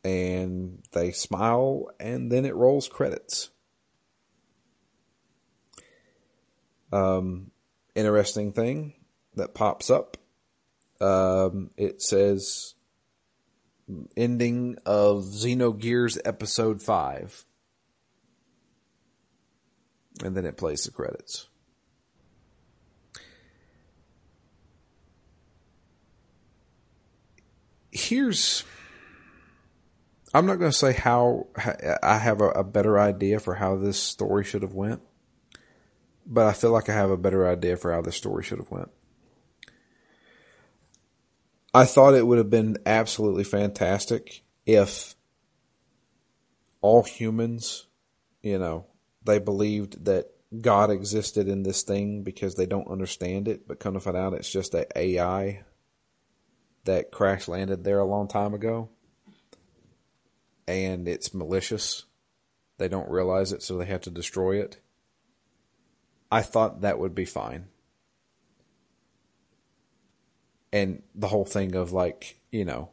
and 0.05 0.83
they 0.93 1.13
smile, 1.13 1.91
and 2.01 2.33
then 2.33 2.45
it 2.45 2.55
rolls 2.55 2.89
credits. 2.89 3.51
Um, 6.93 7.51
interesting 7.95 8.53
thing 8.53 8.95
that 9.35 9.55
pops 9.55 9.91
up. 9.91 10.17
Um, 11.01 11.71
it 11.77 12.03
says 12.03 12.75
ending 14.17 14.77
of 14.85 15.25
Xenogears 15.25 16.19
episode 16.25 16.83
5. 16.83 17.45
And 20.25 20.37
then 20.37 20.45
it 20.45 20.57
plays 20.57 20.83
the 20.83 20.91
credits. 20.91 21.49
Here's 27.91 28.65
I'm 30.35 30.47
not 30.47 30.59
going 30.59 30.71
to 30.71 30.77
say 30.77 30.93
how 30.93 31.47
I 32.03 32.19
have 32.19 32.41
a, 32.41 32.51
a, 32.51 32.65
better 32.65 32.99
idea 32.99 33.41
for 33.41 33.55
how 33.55 33.77
this 33.77 33.99
story 33.99 34.45
should 34.45 34.63
have 34.63 34.75
went, 34.75 35.01
but 36.29 36.47
I 36.47 36.53
feel 36.53 36.71
like 36.71 36.91
I 36.91 36.93
have 36.93 37.11
a 37.11 37.17
better 37.17 37.49
idea 37.49 37.77
for 37.77 37.93
how 37.93 38.03
this 38.03 38.17
story 38.17 38.45
should 38.45 38.59
have 38.59 38.71
went. 38.71 38.91
I 41.75 41.87
thought 41.87 42.15
it 42.15 42.27
would 42.27 42.39
have 42.39 42.51
been 42.51 42.77
absolutely 42.85 43.45
fantastic 43.45 44.43
if 44.67 45.15
all 46.83 47.03
humans, 47.03 47.87
you 48.43 48.59
know, 48.59 48.87
they 49.25 49.39
believed 49.39 50.05
that 50.05 50.27
God 50.61 50.91
existed 50.91 51.49
in 51.49 51.63
this 51.63 51.83
thing 51.83 52.23
because 52.23 52.55
they 52.55 52.67
don't 52.67 52.91
understand 52.91 53.49
it, 53.49 53.67
but 53.67 53.81
come 53.81 53.95
to 53.95 54.01
find 54.01 54.17
out 54.17 54.35
it's 54.35 54.51
just 54.51 54.75
a 54.75 54.87
AI 54.97 55.63
that 56.85 57.11
crash 57.11 57.49
landed 57.49 57.85
there 57.85 57.99
a 57.99 58.07
long 58.07 58.29
time 58.29 58.55
ago. 58.55 58.91
And 60.67 61.09
it's 61.09 61.35
malicious. 61.35 62.05
They 62.77 62.89
don't 62.89 63.11
realize 63.11 63.53
it, 63.53 63.63
so 63.63 63.77
they 63.77 63.87
have 63.87 64.03
to 64.03 64.11
destroy 64.11 64.61
it. 64.61 64.79
I 66.31 66.43
thought 66.43 66.83
that 66.83 66.99
would 66.99 67.15
be 67.15 67.25
fine 67.25 67.69
and 70.73 71.03
the 71.15 71.29
whole 71.29 71.45
thing 71.45 71.75
of 71.75 71.93
like 71.93 72.41
you 72.51 72.65
know 72.65 72.91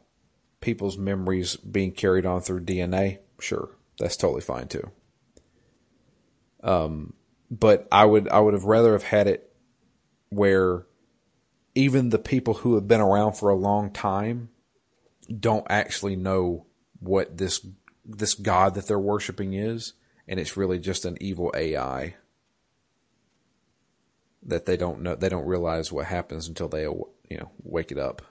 people's 0.60 0.96
memories 0.96 1.56
being 1.56 1.92
carried 1.92 2.26
on 2.26 2.40
through 2.40 2.64
DNA, 2.64 3.18
sure, 3.38 3.70
that's 3.98 4.16
totally 4.16 4.40
fine 4.40 4.68
too. 4.68 4.90
Um, 6.62 7.12
but 7.50 7.86
I 7.92 8.04
would 8.04 8.28
I 8.28 8.40
would 8.40 8.54
have 8.54 8.64
rather 8.64 8.92
have 8.92 9.04
had 9.04 9.26
it 9.26 9.52
where 10.30 10.86
even 11.74 12.08
the 12.08 12.18
people 12.18 12.54
who 12.54 12.74
have 12.74 12.88
been 12.88 13.00
around 13.00 13.34
for 13.34 13.48
a 13.48 13.54
long 13.54 13.92
time 13.92 14.48
don't 15.38 15.66
actually 15.68 16.16
know 16.16 16.66
what 16.98 17.36
this 17.36 17.64
this 18.04 18.34
god 18.34 18.74
that 18.74 18.86
they're 18.86 18.98
worshiping 18.98 19.52
is, 19.52 19.92
and 20.26 20.40
it's 20.40 20.56
really 20.56 20.78
just 20.78 21.04
an 21.04 21.16
evil 21.20 21.52
AI 21.54 22.14
that 24.46 24.66
they 24.66 24.76
don't 24.76 25.02
know 25.02 25.14
they 25.14 25.28
don't 25.28 25.46
realize 25.46 25.92
what 25.92 26.06
happens 26.06 26.48
until 26.48 26.68
they 26.68 26.86
you 27.28 27.38
know, 27.38 27.50
wake 27.62 27.92
it 27.92 27.98
up. 27.98 28.22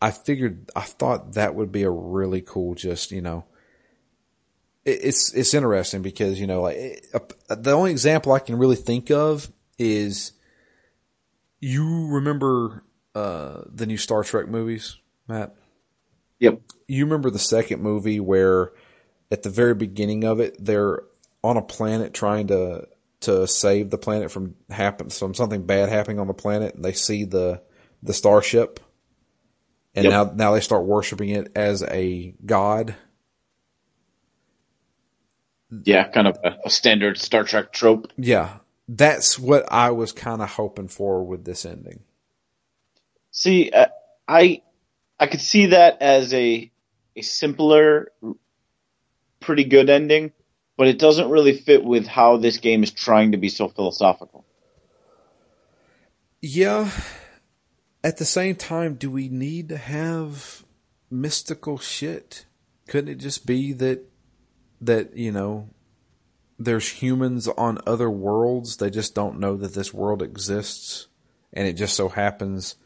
I 0.00 0.10
figured, 0.10 0.70
I 0.76 0.82
thought 0.82 1.34
that 1.34 1.54
would 1.54 1.72
be 1.72 1.82
a 1.82 1.90
really 1.90 2.42
cool, 2.42 2.74
just, 2.74 3.10
you 3.10 3.22
know, 3.22 3.44
it, 4.84 5.00
it's, 5.02 5.32
it's 5.32 5.54
interesting 5.54 6.02
because, 6.02 6.38
you 6.38 6.46
know, 6.46 6.62
like 6.62 6.76
it, 6.76 7.06
uh, 7.14 7.54
the 7.54 7.72
only 7.72 7.92
example 7.92 8.32
I 8.32 8.38
can 8.38 8.58
really 8.58 8.76
think 8.76 9.10
of 9.10 9.50
is 9.78 10.32
you 11.60 12.08
remember, 12.08 12.84
uh, 13.14 13.62
the 13.66 13.86
new 13.86 13.96
Star 13.96 14.22
Trek 14.22 14.48
movies, 14.48 14.98
Matt? 15.26 15.54
Yep. 16.40 16.60
You 16.86 17.04
remember 17.06 17.30
the 17.30 17.38
second 17.38 17.80
movie 17.80 18.20
where 18.20 18.72
at 19.30 19.42
the 19.42 19.50
very 19.50 19.74
beginning 19.74 20.24
of 20.24 20.40
it, 20.40 20.56
they're 20.62 21.02
on 21.42 21.56
a 21.56 21.62
planet 21.62 22.12
trying 22.12 22.48
to 22.48 22.86
to 23.26 23.46
save 23.46 23.90
the 23.90 23.98
planet 23.98 24.30
from 24.30 24.54
happen 24.70 25.10
from 25.10 25.34
something 25.34 25.66
bad 25.66 25.88
happening 25.88 26.18
on 26.18 26.26
the 26.26 26.34
planet. 26.34 26.74
And 26.74 26.84
they 26.84 26.92
see 26.92 27.24
the 27.24 27.62
the 28.02 28.14
starship, 28.14 28.80
and 29.94 30.04
yep. 30.04 30.12
now 30.12 30.32
now 30.34 30.54
they 30.54 30.60
start 30.60 30.84
worshiping 30.84 31.30
it 31.30 31.52
as 31.54 31.82
a 31.82 32.34
god. 32.44 32.94
Yeah, 35.84 36.08
kind 36.08 36.28
of 36.28 36.38
a, 36.44 36.56
a 36.66 36.70
standard 36.70 37.18
Star 37.18 37.44
Trek 37.44 37.72
trope. 37.72 38.12
Yeah, 38.16 38.58
that's 38.88 39.38
what 39.38 39.70
I 39.70 39.90
was 39.90 40.12
kind 40.12 40.40
of 40.40 40.50
hoping 40.50 40.88
for 40.88 41.24
with 41.24 41.44
this 41.44 41.66
ending. 41.66 42.00
See, 43.32 43.70
uh, 43.70 43.86
I 44.26 44.62
I 45.18 45.26
could 45.26 45.40
see 45.40 45.66
that 45.66 46.00
as 46.00 46.32
a 46.32 46.70
a 47.16 47.22
simpler, 47.22 48.12
pretty 49.40 49.64
good 49.64 49.90
ending 49.90 50.32
but 50.76 50.88
it 50.88 50.98
doesn't 50.98 51.30
really 51.30 51.56
fit 51.56 51.84
with 51.84 52.06
how 52.06 52.36
this 52.36 52.58
game 52.58 52.82
is 52.82 52.90
trying 52.90 53.32
to 53.32 53.38
be 53.38 53.48
so 53.48 53.68
philosophical. 53.68 54.44
Yeah. 56.40 56.90
At 58.04 58.18
the 58.18 58.24
same 58.24 58.54
time, 58.54 58.94
do 58.94 59.10
we 59.10 59.28
need 59.28 59.68
to 59.70 59.76
have 59.76 60.64
mystical 61.10 61.78
shit? 61.78 62.46
Couldn't 62.88 63.10
it 63.10 63.18
just 63.18 63.46
be 63.46 63.72
that 63.74 64.04
that, 64.80 65.16
you 65.16 65.32
know, 65.32 65.70
there's 66.58 66.88
humans 66.88 67.48
on 67.48 67.78
other 67.86 68.10
worlds, 68.10 68.76
they 68.76 68.90
just 68.90 69.14
don't 69.14 69.40
know 69.40 69.56
that 69.56 69.74
this 69.74 69.92
world 69.92 70.22
exists 70.22 71.08
and 71.52 71.66
it 71.66 71.72
just 71.72 71.96
so 71.96 72.08
happens 72.08 72.76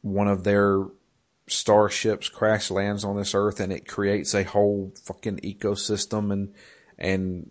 one 0.00 0.28
of 0.28 0.44
their 0.44 0.84
starships 1.46 2.28
crash 2.28 2.70
lands 2.70 3.04
on 3.04 3.16
this 3.16 3.34
earth 3.34 3.60
and 3.60 3.72
it 3.72 3.86
creates 3.86 4.34
a 4.34 4.44
whole 4.44 4.92
fucking 5.02 5.38
ecosystem 5.38 6.32
and 6.32 6.54
and 6.98 7.50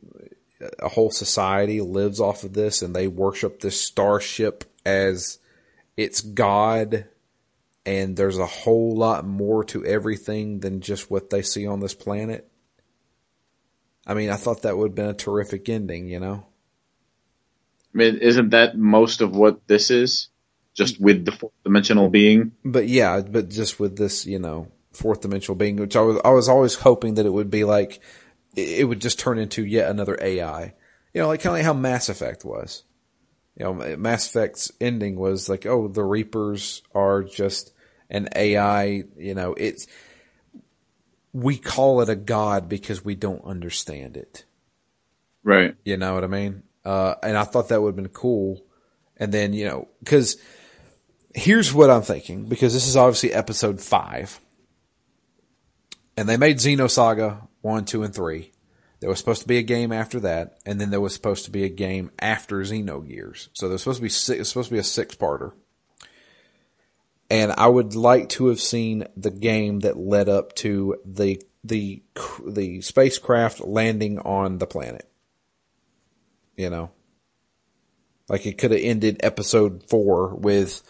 a 0.80 0.89
whole 0.89 1.12
society 1.12 1.82
lives 1.82 2.20
off 2.20 2.44
of 2.44 2.54
this 2.54 2.82
and 2.82 2.96
they 2.96 3.08
worship 3.08 3.60
this 3.60 3.80
starship 3.80 4.64
as 4.86 5.39
its 5.98 6.22
god 6.22 7.06
and 7.86 8.16
there's 8.16 8.38
a 8.38 8.46
whole 8.46 8.96
lot 8.96 9.26
more 9.26 9.64
to 9.66 9.86
everything 9.86 10.62
than 10.62 10.80
just 10.80 11.12
what 11.12 11.30
they 11.30 11.41
see 11.41 11.68
on 11.68 11.82
this 11.82 11.94
planet. 11.94 12.50
I 14.08 14.14
mean, 14.14 14.30
I 14.30 14.38
thought 14.38 14.62
that 14.62 14.78
would 14.78 14.91
have 14.91 14.96
been 14.96 15.10
a 15.10 15.14
terrific 15.14 15.68
ending, 15.68 16.08
you 16.08 16.20
know? 16.20 16.46
I 17.94 17.98
mean, 17.98 18.18
isn't 18.18 18.52
that 18.52 18.78
most 18.78 19.20
of 19.20 19.36
what 19.36 19.68
this 19.68 19.91
is? 19.91 20.30
just 20.74 21.00
with 21.00 21.26
the 21.26 21.32
fourth 21.32 21.54
dimensional 21.64 22.10
being. 22.10 22.52
But 22.66 22.88
yeah, 22.88 23.22
but 23.22 23.50
just 23.50 23.80
with 23.80 23.98
this, 23.98 24.26
you 24.26 24.39
know, 24.39 24.72
fourth 24.91 25.22
dimensional 25.22 25.56
being, 25.56 25.78
which 25.78 25.96
I 25.96 26.02
was, 26.02 26.20
I 26.26 26.30
was 26.30 26.50
always 26.50 26.76
hoping 26.76 27.16
that 27.16 27.26
it 27.26 27.34
would 27.34 27.52
be 27.52 27.64
like, 27.64 28.02
it 28.56 28.88
would 28.88 29.01
just 29.01 29.20
turn 29.20 29.39
into 29.39 29.66
yet 29.66 29.89
another 29.89 30.18
AI. 30.22 30.74
You 31.14 31.22
know, 31.22 31.28
like 31.28 31.41
kind 31.41 31.54
of 31.54 31.60
like 31.60 31.66
how 31.66 31.74
Mass 31.74 32.10
Effect 32.10 32.43
was. 32.43 32.84
You 33.58 33.66
know, 33.66 33.97
Mass 33.97 34.28
Effect's 34.28 34.72
ending 34.82 35.16
was 35.16 35.47
like, 35.47 35.66
oh, 35.66 35.88
the 35.88 36.04
Reapers 36.04 36.82
are 36.95 37.24
just 37.24 37.72
an 38.10 38.30
AI. 38.36 39.04
You 39.18 39.36
know, 39.36 39.54
it's 39.54 39.88
we 41.34 41.58
call 41.58 42.01
it 42.01 42.10
a 42.10 42.16
god 42.16 42.70
because 42.70 43.04
we 43.04 43.16
don't 43.16 43.43
understand 43.43 44.18
it. 44.18 44.45
Right. 45.43 45.76
You 45.84 45.97
know 45.97 46.14
what 46.14 46.24
I 46.24 46.28
mean? 46.28 46.64
Uh, 46.86 47.16
and 47.22 47.38
I 47.38 47.43
thought 47.43 47.70
that 47.70 47.82
would 47.82 47.89
have 47.89 47.95
been 47.95 48.08
cool. 48.10 48.64
And 49.18 49.32
then, 49.32 49.54
you 49.54 49.66
know, 49.66 49.88
cause 50.06 50.38
here's 51.34 51.74
what 51.74 51.89
I'm 51.89 52.01
thinking, 52.01 52.45
because 52.45 52.74
this 52.74 52.88
is 52.88 52.95
obviously 52.95 53.34
episode 53.34 53.82
five. 53.82 54.39
And 56.16 56.30
they 56.30 56.38
made 56.38 56.58
Xenosaga 56.58 57.47
one, 57.64 57.86
two, 57.86 58.03
and 58.03 58.14
three. 58.14 58.51
There 58.99 59.09
was 59.09 59.20
supposed 59.20 59.41
to 59.41 59.47
be 59.47 59.57
a 59.57 59.64
game 59.64 59.91
after 59.91 60.20
that, 60.22 60.59
and 60.66 60.80
then 60.80 60.91
there 60.91 61.01
was 61.01 61.14
supposed 61.14 61.45
to 61.45 61.51
be 61.51 61.64
a 61.64 61.70
game 61.70 62.11
after 62.20 62.57
Xenogears. 62.57 63.49
So 63.53 63.68
there 63.68 63.74
was 63.74 63.82
supposed 63.82 63.97
to 63.97 64.03
be 64.03 64.09
six, 64.09 64.39
was 64.39 64.49
supposed 64.49 64.70
to 64.70 64.76
be 64.76 64.80
a 64.80 64.84
six 64.84 65.16
parter. 65.16 65.53
And 67.30 67.51
I 67.57 67.68
would 67.68 67.95
like 67.95 68.30
to 68.30 68.47
have 68.47 68.61
seen 68.61 69.05
the 69.18 69.32
game 69.32 69.80
that 69.80 69.97
led 69.97 70.30
up 70.30 70.53
to 70.57 70.97
the 71.03 71.41
the 71.64 72.03
the 72.45 72.82
spacecraft 72.82 73.61
landing 73.61 74.20
on 74.20 74.59
the 74.59 74.68
planet. 74.68 75.09
You 76.55 76.70
know, 76.70 76.91
like 78.30 78.45
it 78.45 78.57
could 78.57 78.72
have 78.72 78.82
ended 78.82 79.18
episode 79.22 79.84
four 79.89 80.36
with, 80.36 80.82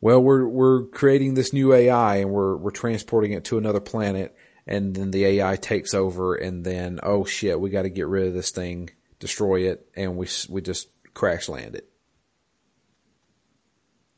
well, 0.00 0.22
we're 0.22 0.46
we're 0.46 0.84
creating 0.84 1.34
this 1.34 1.52
new 1.52 1.72
AI 1.72 2.16
and 2.16 2.30
we're 2.30 2.56
we're 2.56 2.70
transporting 2.70 3.32
it 3.32 3.44
to 3.46 3.58
another 3.58 3.80
planet, 3.80 4.34
and 4.66 4.94
then 4.94 5.10
the 5.10 5.24
AI 5.24 5.56
takes 5.56 5.94
over, 5.94 6.34
and 6.34 6.64
then 6.64 7.00
oh 7.02 7.24
shit, 7.24 7.60
we 7.60 7.70
got 7.70 7.82
to 7.82 7.90
get 7.90 8.08
rid 8.08 8.26
of 8.26 8.34
this 8.34 8.50
thing, 8.50 8.90
destroy 9.18 9.68
it, 9.70 9.88
and 9.96 10.16
we 10.16 10.26
we 10.48 10.60
just 10.60 10.88
crash 11.14 11.48
land 11.48 11.74
it, 11.74 11.88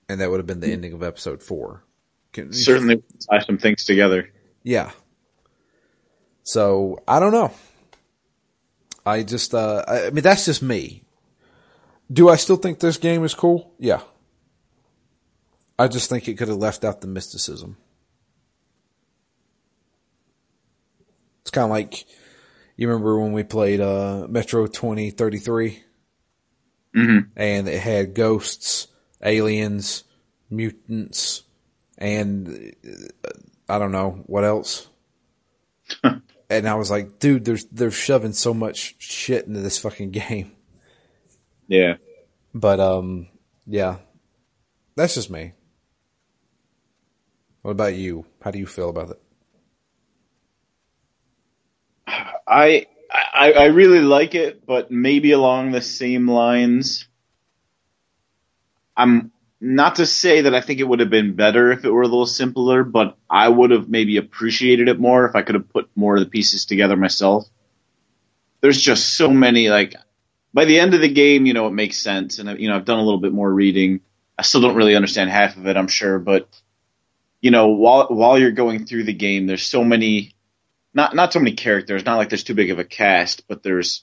and 0.09 0.21
that 0.21 0.31
would 0.31 0.41
have 0.41 0.47
been 0.47 0.61
the 0.61 0.73
ending 0.73 0.93
of 0.93 1.03
episode 1.03 1.43
four. 1.43 1.85
Can, 2.33 2.53
Certainly 2.53 3.03
tie 3.31 3.41
some 3.41 3.59
things 3.59 3.85
together. 3.85 4.31
Yeah. 4.63 4.91
So 6.43 6.99
I 7.07 7.21
don't 7.21 7.33
know. 7.33 7.53
I 9.05 9.23
just, 9.23 9.55
uh, 9.55 9.85
I 9.89 10.11
mean, 10.11 10.23
that's 10.23 10.45
just 10.45 10.63
me. 10.63 11.03
Do 12.13 12.29
I 12.29 12.37
still 12.37 12.57
think 12.57 12.79
this 12.79 12.99
game 12.99 13.25
is 13.25 13.35
cool? 13.35 13.73
Yeah. 13.79 14.01
I 15.79 15.89
just 15.89 16.11
think 16.11 16.29
it 16.29 16.37
could 16.37 16.49
have 16.49 16.59
left 16.59 16.85
out 16.85 17.01
the 17.01 17.07
mysticism. 17.07 17.79
It's 21.49 21.55
kind 21.55 21.65
of 21.65 21.71
like 21.71 22.05
you 22.77 22.89
remember 22.89 23.19
when 23.19 23.33
we 23.33 23.43
played 23.43 23.81
uh, 23.81 24.27
Metro 24.29 24.67
2033? 24.67 25.83
Mm-hmm. 26.95 27.19
And 27.37 27.69
it 27.69 27.81
had 27.81 28.13
ghosts, 28.13 28.89
aliens, 29.23 30.05
mutants, 30.51 31.45
and 31.97 32.75
uh, 32.87 33.31
I 33.67 33.79
don't 33.79 33.93
know 33.93 34.23
what 34.27 34.45
else. 34.45 34.89
and 36.51 36.69
I 36.69 36.75
was 36.75 36.91
like, 36.91 37.19
dude, 37.19 37.47
there's 37.47 37.65
they're 37.65 37.91
shoving 37.91 38.35
so 38.35 38.53
much 38.53 38.97
shit 38.99 39.47
into 39.47 39.61
this 39.61 39.79
fucking 39.79 40.11
game. 40.13 40.53
Yeah. 41.67 41.95
But 42.53 42.79
um, 42.79 43.29
yeah, 43.67 43.97
that's 44.97 45.15
just 45.15 45.31
me. 45.31 45.55
What 47.63 47.71
about 47.71 47.95
you? 47.95 48.27
How 48.43 48.51
do 48.51 48.59
you 48.59 48.67
feel 48.67 48.91
about 48.91 49.13
it? 49.13 49.23
I, 52.47 52.87
I, 53.13 53.53
I 53.53 53.65
really 53.67 54.01
like 54.01 54.35
it, 54.35 54.67
but 54.67 54.91
maybe 54.91 55.33
along 55.33 55.73
the 55.73 55.83
same 55.83 56.29
lines. 56.29 57.07
I'm 58.97 59.33
not 59.61 59.97
to 59.97 60.07
say 60.07 60.43
that 60.43 60.55
I 60.55 60.61
think 60.61 60.81
it 60.81 60.89
would 60.89 61.01
have 61.01 61.11
been 61.11 61.35
better 61.35 61.73
if 61.73 61.85
it 61.85 61.91
were 61.91 62.03
a 62.03 62.09
little 62.09 62.27
simpler, 62.27 62.85
but 62.85 63.17
I 63.29 63.49
would 63.49 63.71
have 63.71 63.89
maybe 63.89 64.17
appreciated 64.17 64.89
it 64.89 65.01
more 65.01 65.27
if 65.27 65.35
I 65.35 65.43
could 65.43 65.55
have 65.55 65.69
put 65.69 65.91
more 65.95 66.17
of 66.17 66.21
the 66.21 66.31
pieces 66.31 66.65
together 66.65 66.97
myself. 66.97 67.47
There's 68.61 68.81
just 68.81 69.17
so 69.17 69.31
many 69.31 69.69
like 69.69 69.95
by 70.53 70.65
the 70.65 70.81
end 70.81 70.95
of 70.95 71.01
the 71.01 71.13
game, 71.13 71.47
you 71.47 71.55
know, 71.55 71.67
it 71.67 71.73
makes 71.73 71.99
sense, 71.99 72.39
and 72.39 72.59
you 72.59 72.69
know, 72.69 72.77
I've 72.77 72.85
done 72.85 72.99
a 72.99 73.05
little 73.05 73.21
bit 73.21 73.33
more 73.33 73.53
reading. 73.53 74.01
I 74.37 74.43
still 74.43 74.61
don't 74.61 74.77
really 74.77 74.97
understand 74.97 75.31
half 75.31 75.57
of 75.57 75.67
it, 75.67 75.77
I'm 75.77 75.89
sure, 75.89 76.19
but 76.19 76.49
you 77.41 77.51
know, 77.51 77.69
while 77.69 78.09
while 78.09 78.39
you're 78.39 78.51
going 78.53 78.87
through 78.87 79.05
the 79.05 79.13
game, 79.13 79.47
there's 79.47 79.63
so 79.63 79.85
many 79.85 80.35
not 80.99 81.15
not 81.15 81.33
so 81.33 81.39
many 81.39 81.53
characters. 81.53 82.05
Not 82.05 82.17
like 82.17 82.29
there's 82.29 82.43
too 82.43 82.55
big 82.55 82.71
of 82.71 82.81
a 82.81 82.85
cast, 82.85 83.47
but 83.47 83.63
there's 83.63 84.03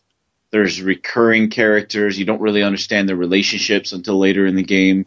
there's 0.52 0.82
recurring 0.82 1.50
characters. 1.50 2.18
You 2.18 2.24
don't 2.24 2.40
really 2.40 2.64
understand 2.64 3.10
the 3.10 3.18
relationships 3.18 3.92
until 3.92 4.18
later 4.18 4.46
in 4.46 4.56
the 4.56 4.64
game. 4.64 5.06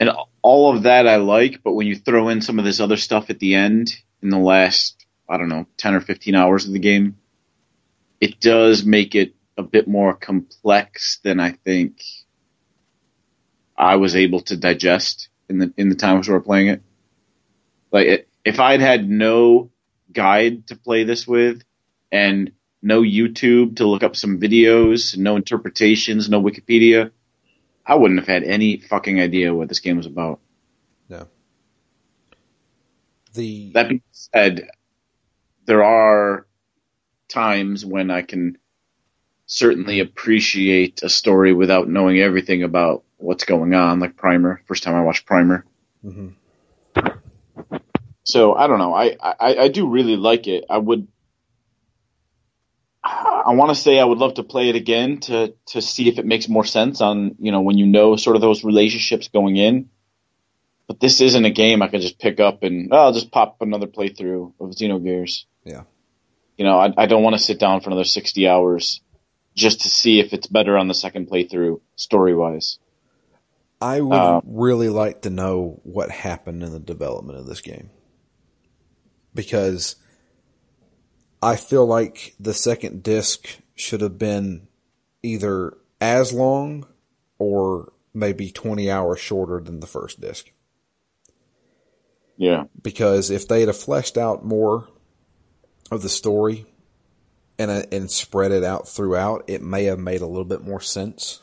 And 0.00 0.10
all 0.42 0.74
of 0.74 0.82
that 0.82 1.06
I 1.06 1.16
like, 1.16 1.62
but 1.62 1.74
when 1.74 1.86
you 1.86 1.94
throw 1.94 2.30
in 2.30 2.40
some 2.40 2.58
of 2.58 2.64
this 2.64 2.80
other 2.80 2.96
stuff 2.96 3.30
at 3.30 3.38
the 3.38 3.54
end 3.54 3.94
in 4.22 4.28
the 4.28 4.38
last, 4.38 5.06
I 5.28 5.36
don't 5.38 5.48
know, 5.48 5.66
10 5.76 5.94
or 5.94 6.00
15 6.00 6.34
hours 6.34 6.66
of 6.66 6.72
the 6.72 6.80
game, 6.80 7.16
it 8.20 8.40
does 8.40 8.84
make 8.84 9.14
it 9.14 9.36
a 9.56 9.62
bit 9.62 9.86
more 9.86 10.14
complex 10.14 11.20
than 11.22 11.38
I 11.38 11.52
think 11.52 12.02
I 13.78 13.96
was 13.96 14.16
able 14.16 14.40
to 14.40 14.56
digest 14.56 15.28
in 15.48 15.58
the 15.58 15.72
in 15.76 15.90
the 15.90 15.94
times 15.94 16.26
we 16.26 16.34
were 16.34 16.40
playing 16.40 16.66
it. 16.66 16.82
Like 17.92 18.06
it, 18.08 18.28
if 18.44 18.58
I'd 18.58 18.80
had 18.80 19.08
no 19.08 19.70
guide 20.14 20.68
to 20.68 20.76
play 20.76 21.04
this 21.04 21.26
with 21.26 21.62
and 22.10 22.52
no 22.80 23.02
YouTube 23.02 23.76
to 23.76 23.86
look 23.86 24.02
up 24.02 24.14
some 24.14 24.40
videos, 24.40 25.16
no 25.16 25.36
interpretations, 25.36 26.28
no 26.28 26.42
Wikipedia, 26.42 27.10
I 27.86 27.96
wouldn't 27.96 28.20
have 28.20 28.28
had 28.28 28.44
any 28.44 28.78
fucking 28.78 29.20
idea 29.20 29.54
what 29.54 29.68
this 29.68 29.80
game 29.80 29.96
was 29.96 30.06
about. 30.06 30.40
No. 31.08 31.28
The 33.34 33.72
that 33.74 33.88
being 33.88 34.02
said, 34.12 34.68
there 35.66 35.82
are 35.82 36.46
times 37.28 37.84
when 37.84 38.10
I 38.10 38.22
can 38.22 38.58
certainly 39.46 40.00
appreciate 40.00 41.02
a 41.02 41.08
story 41.08 41.52
without 41.52 41.88
knowing 41.88 42.18
everything 42.18 42.62
about 42.62 43.04
what's 43.16 43.44
going 43.44 43.74
on, 43.74 44.00
like 44.00 44.16
Primer. 44.16 44.62
First 44.66 44.82
time 44.82 44.94
I 44.94 45.02
watched 45.02 45.26
Primer. 45.26 45.64
Mm-hmm. 46.04 46.28
So 48.24 48.54
I 48.54 48.66
don't 48.66 48.78
know. 48.78 48.94
I, 48.94 49.16
I, 49.20 49.56
I 49.56 49.68
do 49.68 49.88
really 49.88 50.16
like 50.16 50.46
it. 50.48 50.64
I 50.68 50.78
would. 50.78 51.06
I 53.04 53.52
want 53.52 53.68
to 53.68 53.74
say 53.74 54.00
I 54.00 54.04
would 54.04 54.16
love 54.16 54.34
to 54.34 54.42
play 54.42 54.70
it 54.70 54.76
again 54.76 55.20
to 55.20 55.54
to 55.66 55.82
see 55.82 56.08
if 56.08 56.18
it 56.18 56.24
makes 56.24 56.48
more 56.48 56.64
sense 56.64 57.02
on 57.02 57.36
you 57.38 57.52
know 57.52 57.60
when 57.60 57.76
you 57.76 57.84
know 57.84 58.16
sort 58.16 58.36
of 58.36 58.42
those 58.42 58.64
relationships 58.64 59.28
going 59.28 59.58
in. 59.58 59.90
But 60.86 61.00
this 61.00 61.20
isn't 61.20 61.44
a 61.44 61.50
game 61.50 61.82
I 61.82 61.88
could 61.88 62.00
just 62.00 62.18
pick 62.18 62.40
up 62.40 62.62
and 62.62 62.88
oh, 62.92 62.96
I'll 62.96 63.12
just 63.12 63.30
pop 63.30 63.60
another 63.60 63.86
playthrough 63.86 64.54
of 64.58 64.70
Xenogears. 64.70 65.44
Yeah. 65.64 65.82
You 66.56 66.64
know, 66.64 66.78
I, 66.78 66.92
I 66.96 67.06
don't 67.06 67.22
want 67.22 67.36
to 67.36 67.42
sit 67.42 67.58
down 67.58 67.82
for 67.82 67.90
another 67.90 68.04
sixty 68.04 68.48
hours 68.48 69.02
just 69.54 69.82
to 69.82 69.88
see 69.88 70.20
if 70.20 70.32
it's 70.32 70.46
better 70.46 70.78
on 70.78 70.88
the 70.88 70.94
second 70.94 71.28
playthrough 71.28 71.80
story 71.96 72.34
wise. 72.34 72.78
I 73.82 74.00
would 74.00 74.16
um, 74.16 74.42
really 74.46 74.88
like 74.88 75.22
to 75.22 75.30
know 75.30 75.80
what 75.82 76.10
happened 76.10 76.62
in 76.62 76.72
the 76.72 76.80
development 76.80 77.38
of 77.38 77.46
this 77.46 77.60
game 77.60 77.90
because 79.34 79.96
I 81.42 81.56
feel 81.56 81.86
like 81.86 82.34
the 82.38 82.54
second 82.54 83.02
disc 83.02 83.58
should 83.74 84.00
have 84.00 84.18
been 84.18 84.68
either 85.22 85.76
as 86.00 86.32
long 86.32 86.86
or 87.38 87.92
maybe 88.12 88.50
20 88.50 88.90
hours 88.90 89.20
shorter 89.20 89.60
than 89.60 89.80
the 89.80 89.86
first 89.86 90.20
disc. 90.20 90.50
Yeah. 92.36 92.64
Because 92.80 93.30
if 93.30 93.46
they'd 93.46 93.68
have 93.68 93.76
fleshed 93.76 94.16
out 94.16 94.44
more 94.44 94.88
of 95.90 96.02
the 96.02 96.08
story 96.08 96.66
and 97.58 97.70
uh, 97.70 97.82
and 97.92 98.10
spread 98.10 98.52
it 98.52 98.64
out 98.64 98.88
throughout, 98.88 99.44
it 99.46 99.62
may 99.62 99.84
have 99.84 99.98
made 99.98 100.20
a 100.20 100.26
little 100.26 100.44
bit 100.44 100.62
more 100.62 100.80
sense. 100.80 101.42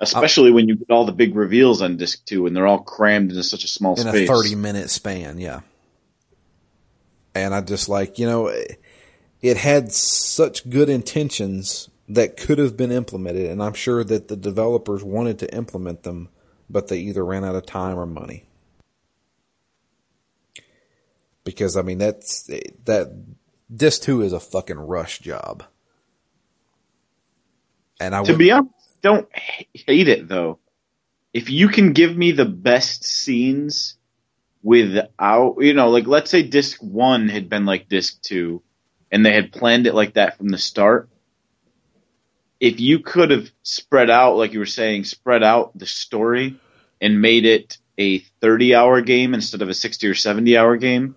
Especially 0.00 0.48
I'm, 0.48 0.54
when 0.54 0.68
you 0.68 0.76
get 0.76 0.90
all 0.90 1.04
the 1.04 1.12
big 1.12 1.34
reveals 1.34 1.82
on 1.82 1.96
disc 1.96 2.24
two, 2.24 2.46
and 2.46 2.56
they're 2.56 2.66
all 2.66 2.82
crammed 2.82 3.30
into 3.30 3.42
such 3.42 3.64
a 3.64 3.68
small 3.68 3.94
in 3.94 4.08
space. 4.08 4.28
a 4.28 4.32
thirty 4.32 4.54
minute 4.54 4.90
span. 4.90 5.38
Yeah, 5.38 5.60
and 7.34 7.54
I 7.54 7.60
just 7.60 7.88
like 7.88 8.18
you 8.18 8.26
know, 8.26 8.52
it 9.42 9.56
had 9.56 9.92
such 9.92 10.68
good 10.70 10.88
intentions 10.88 11.90
that 12.08 12.36
could 12.36 12.58
have 12.58 12.76
been 12.76 12.92
implemented, 12.92 13.50
and 13.50 13.62
I'm 13.62 13.74
sure 13.74 14.04
that 14.04 14.28
the 14.28 14.36
developers 14.36 15.02
wanted 15.02 15.38
to 15.40 15.54
implement 15.54 16.02
them, 16.02 16.28
but 16.68 16.88
they 16.88 16.98
either 16.98 17.24
ran 17.24 17.44
out 17.44 17.54
of 17.56 17.66
time 17.66 17.98
or 17.98 18.06
money. 18.06 18.44
Because 21.44 21.76
I 21.76 21.82
mean 21.82 21.98
that's 21.98 22.44
that 22.84 23.12
this 23.68 23.98
too 23.98 24.22
is 24.22 24.32
a 24.32 24.40
fucking 24.40 24.78
rush 24.78 25.18
job. 25.18 25.64
And 28.00 28.14
I 28.14 28.22
to 28.24 28.32
would, 28.32 28.38
be 28.38 28.50
honest, 28.50 28.70
don't 29.02 29.28
hate 29.34 30.08
it 30.08 30.28
though. 30.28 30.58
if 31.34 31.50
you 31.50 31.68
can 31.68 31.92
give 31.92 32.16
me 32.16 32.32
the 32.32 32.44
best 32.44 33.04
scenes 33.04 33.96
without, 34.64 35.56
you 35.60 35.74
know, 35.74 35.90
like 35.90 36.06
let's 36.06 36.30
say 36.30 36.42
disc 36.42 36.82
one 36.82 37.28
had 37.28 37.48
been 37.50 37.66
like 37.66 37.88
disc 37.88 38.20
two 38.22 38.62
and 39.12 39.24
they 39.24 39.34
had 39.34 39.52
planned 39.52 39.86
it 39.86 39.94
like 39.94 40.14
that 40.14 40.38
from 40.38 40.48
the 40.48 40.58
start. 40.58 41.10
If 42.58 42.80
you 42.80 43.00
could 43.00 43.30
have 43.30 43.50
spread 43.62 44.08
out, 44.08 44.36
like 44.36 44.54
you 44.54 44.60
were 44.60 44.66
saying, 44.66 45.04
spread 45.04 45.42
out 45.42 45.78
the 45.78 45.86
story 45.86 46.58
and 46.98 47.20
made 47.20 47.44
it 47.44 47.76
a 47.98 48.20
30 48.40 48.74
hour 48.74 49.02
game 49.02 49.34
instead 49.34 49.60
of 49.60 49.68
a 49.68 49.74
60 49.74 50.08
or 50.08 50.14
70 50.14 50.56
hour 50.56 50.78
game, 50.78 51.14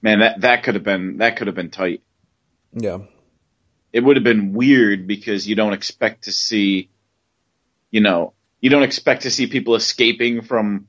man, 0.00 0.20
that, 0.20 0.40
that 0.40 0.62
could 0.62 0.74
have 0.76 0.84
been, 0.84 1.18
that 1.18 1.36
could 1.36 1.48
have 1.48 1.56
been 1.56 1.70
tight. 1.70 2.02
Yeah. 2.72 3.00
It 3.92 4.00
would 4.00 4.16
have 4.16 4.24
been 4.24 4.54
weird 4.54 5.06
because 5.06 5.46
you 5.46 5.56
don't 5.56 5.74
expect 5.74 6.24
to 6.24 6.32
see, 6.32 6.88
you 7.90 8.00
know, 8.00 8.32
you 8.62 8.70
don't 8.70 8.82
expect 8.82 9.22
to 9.22 9.30
see 9.30 9.46
people 9.46 9.74
escaping 9.74 10.40
from 10.40 10.88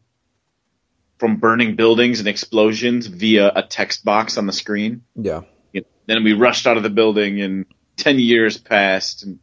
from 1.18 1.38
burning 1.38 1.76
buildings 1.76 2.20
and 2.20 2.28
explosions 2.28 3.08
via 3.08 3.52
a 3.56 3.64
text 3.64 4.06
box 4.06 4.38
on 4.38 4.46
the 4.46 4.54
screen. 4.54 5.04
Yeah. 5.16 5.42
You 5.74 5.82
know, 5.82 5.88
then 6.06 6.24
we 6.24 6.34
rushed 6.34 6.68
out 6.68 6.78
of 6.78 6.84
the 6.84 6.90
building 6.90 7.42
and 7.42 7.66
10 7.98 8.20
years 8.20 8.58
passed 8.58 9.24
and 9.24 9.40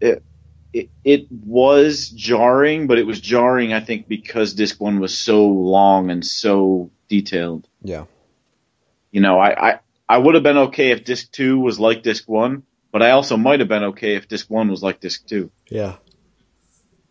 it, 0.00 0.22
it, 0.72 0.90
it 1.04 1.26
was 1.30 2.10
jarring, 2.10 2.86
but 2.86 2.98
it 2.98 3.06
was 3.06 3.20
jarring, 3.20 3.72
I 3.72 3.80
think, 3.80 4.08
because 4.08 4.54
disc 4.54 4.80
one 4.80 5.00
was 5.00 5.16
so 5.16 5.46
long 5.46 6.10
and 6.10 6.24
so 6.24 6.90
detailed. 7.08 7.66
Yeah. 7.82 8.04
You 9.10 9.20
know, 9.20 9.38
I, 9.38 9.70
I, 9.70 9.80
I 10.08 10.18
would 10.18 10.34
have 10.34 10.44
been 10.44 10.58
okay 10.58 10.90
if 10.90 11.04
disc 11.04 11.30
two 11.32 11.58
was 11.58 11.80
like 11.80 12.02
disc 12.02 12.28
one, 12.28 12.64
but 12.92 13.02
I 13.02 13.12
also 13.12 13.36
might 13.36 13.60
have 13.60 13.68
been 13.68 13.84
okay 13.84 14.16
if 14.16 14.28
disc 14.28 14.50
one 14.50 14.68
was 14.68 14.82
like 14.82 15.00
disc 15.00 15.26
two. 15.26 15.50
Yeah. 15.70 15.96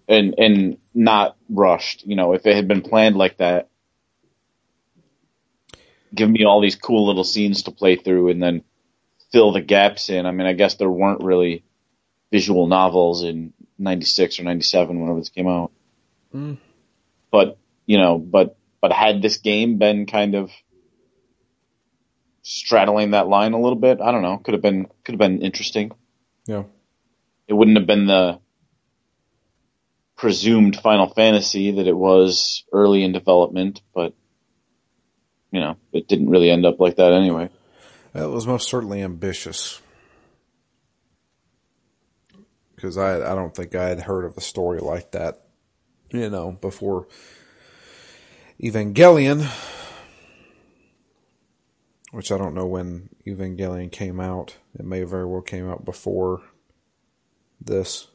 And, 0.07 0.35
and 0.37 0.77
not 0.93 1.35
rushed. 1.49 2.05
You 2.05 2.15
know, 2.15 2.33
if 2.33 2.45
it 2.45 2.55
had 2.55 2.67
been 2.67 2.81
planned 2.81 3.15
like 3.15 3.37
that, 3.37 3.69
give 6.13 6.29
me 6.29 6.45
all 6.45 6.61
these 6.61 6.75
cool 6.75 7.07
little 7.07 7.23
scenes 7.23 7.63
to 7.63 7.71
play 7.71 7.95
through 7.95 8.29
and 8.29 8.41
then 8.41 8.63
fill 9.31 9.51
the 9.51 9.61
gaps 9.61 10.09
in. 10.09 10.25
I 10.25 10.31
mean, 10.31 10.47
I 10.47 10.53
guess 10.53 10.75
there 10.75 10.89
weren't 10.89 11.23
really 11.23 11.63
visual 12.31 12.67
novels 12.67 13.23
in 13.23 13.53
96 13.77 14.39
or 14.39 14.43
97 14.43 14.99
whenever 14.99 15.19
this 15.19 15.29
came 15.29 15.47
out. 15.47 15.71
Mm. 16.33 16.57
But, 17.31 17.57
you 17.85 17.97
know, 17.97 18.17
but, 18.17 18.57
but 18.81 18.93
had 18.93 19.21
this 19.21 19.37
game 19.37 19.77
been 19.77 20.05
kind 20.05 20.35
of 20.35 20.51
straddling 22.43 23.11
that 23.11 23.27
line 23.27 23.53
a 23.53 23.59
little 23.59 23.77
bit, 23.77 23.99
I 23.99 24.11
don't 24.11 24.21
know, 24.21 24.37
could 24.37 24.53
have 24.53 24.61
been, 24.61 24.85
could 25.03 25.13
have 25.13 25.19
been 25.19 25.41
interesting. 25.41 25.91
Yeah. 26.45 26.63
It 27.47 27.53
wouldn't 27.53 27.77
have 27.77 27.87
been 27.87 28.07
the 28.07 28.39
presumed 30.15 30.77
Final 30.77 31.07
Fantasy 31.07 31.71
that 31.71 31.87
it 31.87 31.95
was 31.95 32.63
early 32.71 33.03
in 33.03 33.11
development, 33.11 33.81
but, 33.93 34.13
you 35.51 35.59
know, 35.59 35.77
it 35.91 36.07
didn't 36.07 36.29
really 36.29 36.49
end 36.49 36.65
up 36.65 36.79
like 36.79 36.95
that 36.97 37.11
anyway. 37.11 37.49
It 38.13 38.29
was 38.29 38.47
most 38.47 38.69
certainly 38.69 39.01
ambitious. 39.01 39.81
Because 42.75 42.97
I, 42.97 43.15
I 43.31 43.35
don't 43.35 43.55
think 43.55 43.75
I 43.75 43.89
had 43.89 44.01
heard 44.01 44.25
of 44.25 44.37
a 44.37 44.41
story 44.41 44.79
like 44.79 45.11
that, 45.11 45.41
you 46.11 46.29
know, 46.29 46.51
before 46.61 47.07
Evangelion, 48.61 49.49
which 52.11 52.31
I 52.31 52.37
don't 52.37 52.53
know 52.53 52.67
when 52.67 53.09
Evangelion 53.27 53.91
came 53.91 54.21
out. 54.21 54.55
It 54.79 54.85
may 54.85 55.03
very 55.03 55.25
well 55.25 55.41
came 55.41 55.69
out 55.69 55.83
before 55.83 56.41
this, 57.59 58.07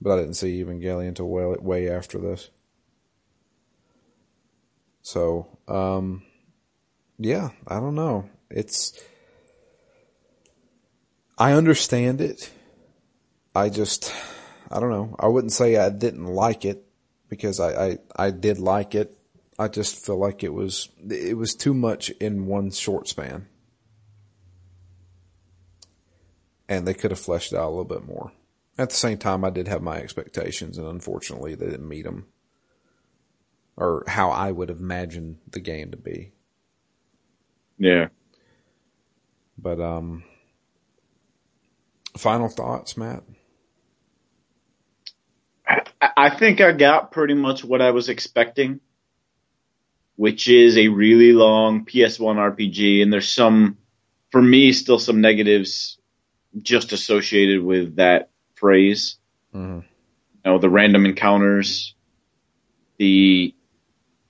but 0.00 0.12
I 0.12 0.16
didn't 0.20 0.34
see 0.34 0.62
Evangelion 0.62 1.08
until 1.08 1.28
way, 1.28 1.56
way 1.60 1.90
after 1.90 2.18
this. 2.18 2.50
So, 5.02 5.58
um, 5.66 6.22
yeah, 7.18 7.50
I 7.66 7.80
don't 7.80 7.94
know. 7.94 8.28
It's, 8.50 8.92
I 11.36 11.52
understand 11.52 12.20
it. 12.20 12.50
I 13.54 13.70
just, 13.70 14.12
I 14.70 14.80
don't 14.80 14.90
know. 14.90 15.16
I 15.18 15.26
wouldn't 15.26 15.52
say 15.52 15.76
I 15.76 15.90
didn't 15.90 16.26
like 16.26 16.64
it 16.64 16.84
because 17.28 17.58
I, 17.58 17.86
I, 17.86 17.98
I 18.16 18.30
did 18.30 18.58
like 18.58 18.94
it. 18.94 19.16
I 19.58 19.68
just 19.68 20.04
feel 20.04 20.18
like 20.18 20.44
it 20.44 20.52
was, 20.52 20.88
it 21.10 21.36
was 21.36 21.54
too 21.54 21.74
much 21.74 22.10
in 22.10 22.46
one 22.46 22.70
short 22.70 23.08
span. 23.08 23.48
And 26.68 26.86
they 26.86 26.94
could 26.94 27.10
have 27.10 27.18
fleshed 27.18 27.54
out 27.54 27.66
a 27.66 27.70
little 27.70 27.84
bit 27.84 28.06
more. 28.06 28.30
At 28.78 28.90
the 28.90 28.96
same 28.96 29.18
time, 29.18 29.44
I 29.44 29.50
did 29.50 29.66
have 29.66 29.82
my 29.82 29.96
expectations 29.98 30.78
and 30.78 30.86
unfortunately 30.86 31.56
they 31.56 31.66
didn't 31.66 31.88
meet 31.88 32.04
them 32.04 32.26
or 33.76 34.04
how 34.06 34.30
I 34.30 34.52
would 34.52 34.68
have 34.68 34.80
imagined 34.80 35.38
the 35.50 35.60
game 35.60 35.90
to 35.90 35.96
be. 35.96 36.32
Yeah. 37.78 38.08
But, 39.56 39.80
um, 39.80 40.24
final 42.16 42.48
thoughts, 42.48 42.96
Matt? 42.96 43.24
I 46.00 46.30
think 46.30 46.60
I 46.60 46.72
got 46.72 47.12
pretty 47.12 47.34
much 47.34 47.64
what 47.64 47.82
I 47.82 47.90
was 47.90 48.08
expecting, 48.08 48.80
which 50.16 50.48
is 50.48 50.76
a 50.76 50.88
really 50.88 51.32
long 51.32 51.84
PS1 51.84 52.36
RPG, 52.36 53.02
and 53.02 53.12
there's 53.12 53.32
some, 53.32 53.78
for 54.30 54.40
me, 54.40 54.72
still 54.72 54.98
some 54.98 55.20
negatives 55.20 55.98
just 56.62 56.92
associated 56.92 57.62
with 57.62 57.96
that 57.96 58.30
phrase. 58.58 59.18
Mm-hmm. 59.54 59.80
You 60.44 60.52
know, 60.52 60.58
the 60.58 60.70
random 60.70 61.04
encounters, 61.04 61.94
the 62.98 63.54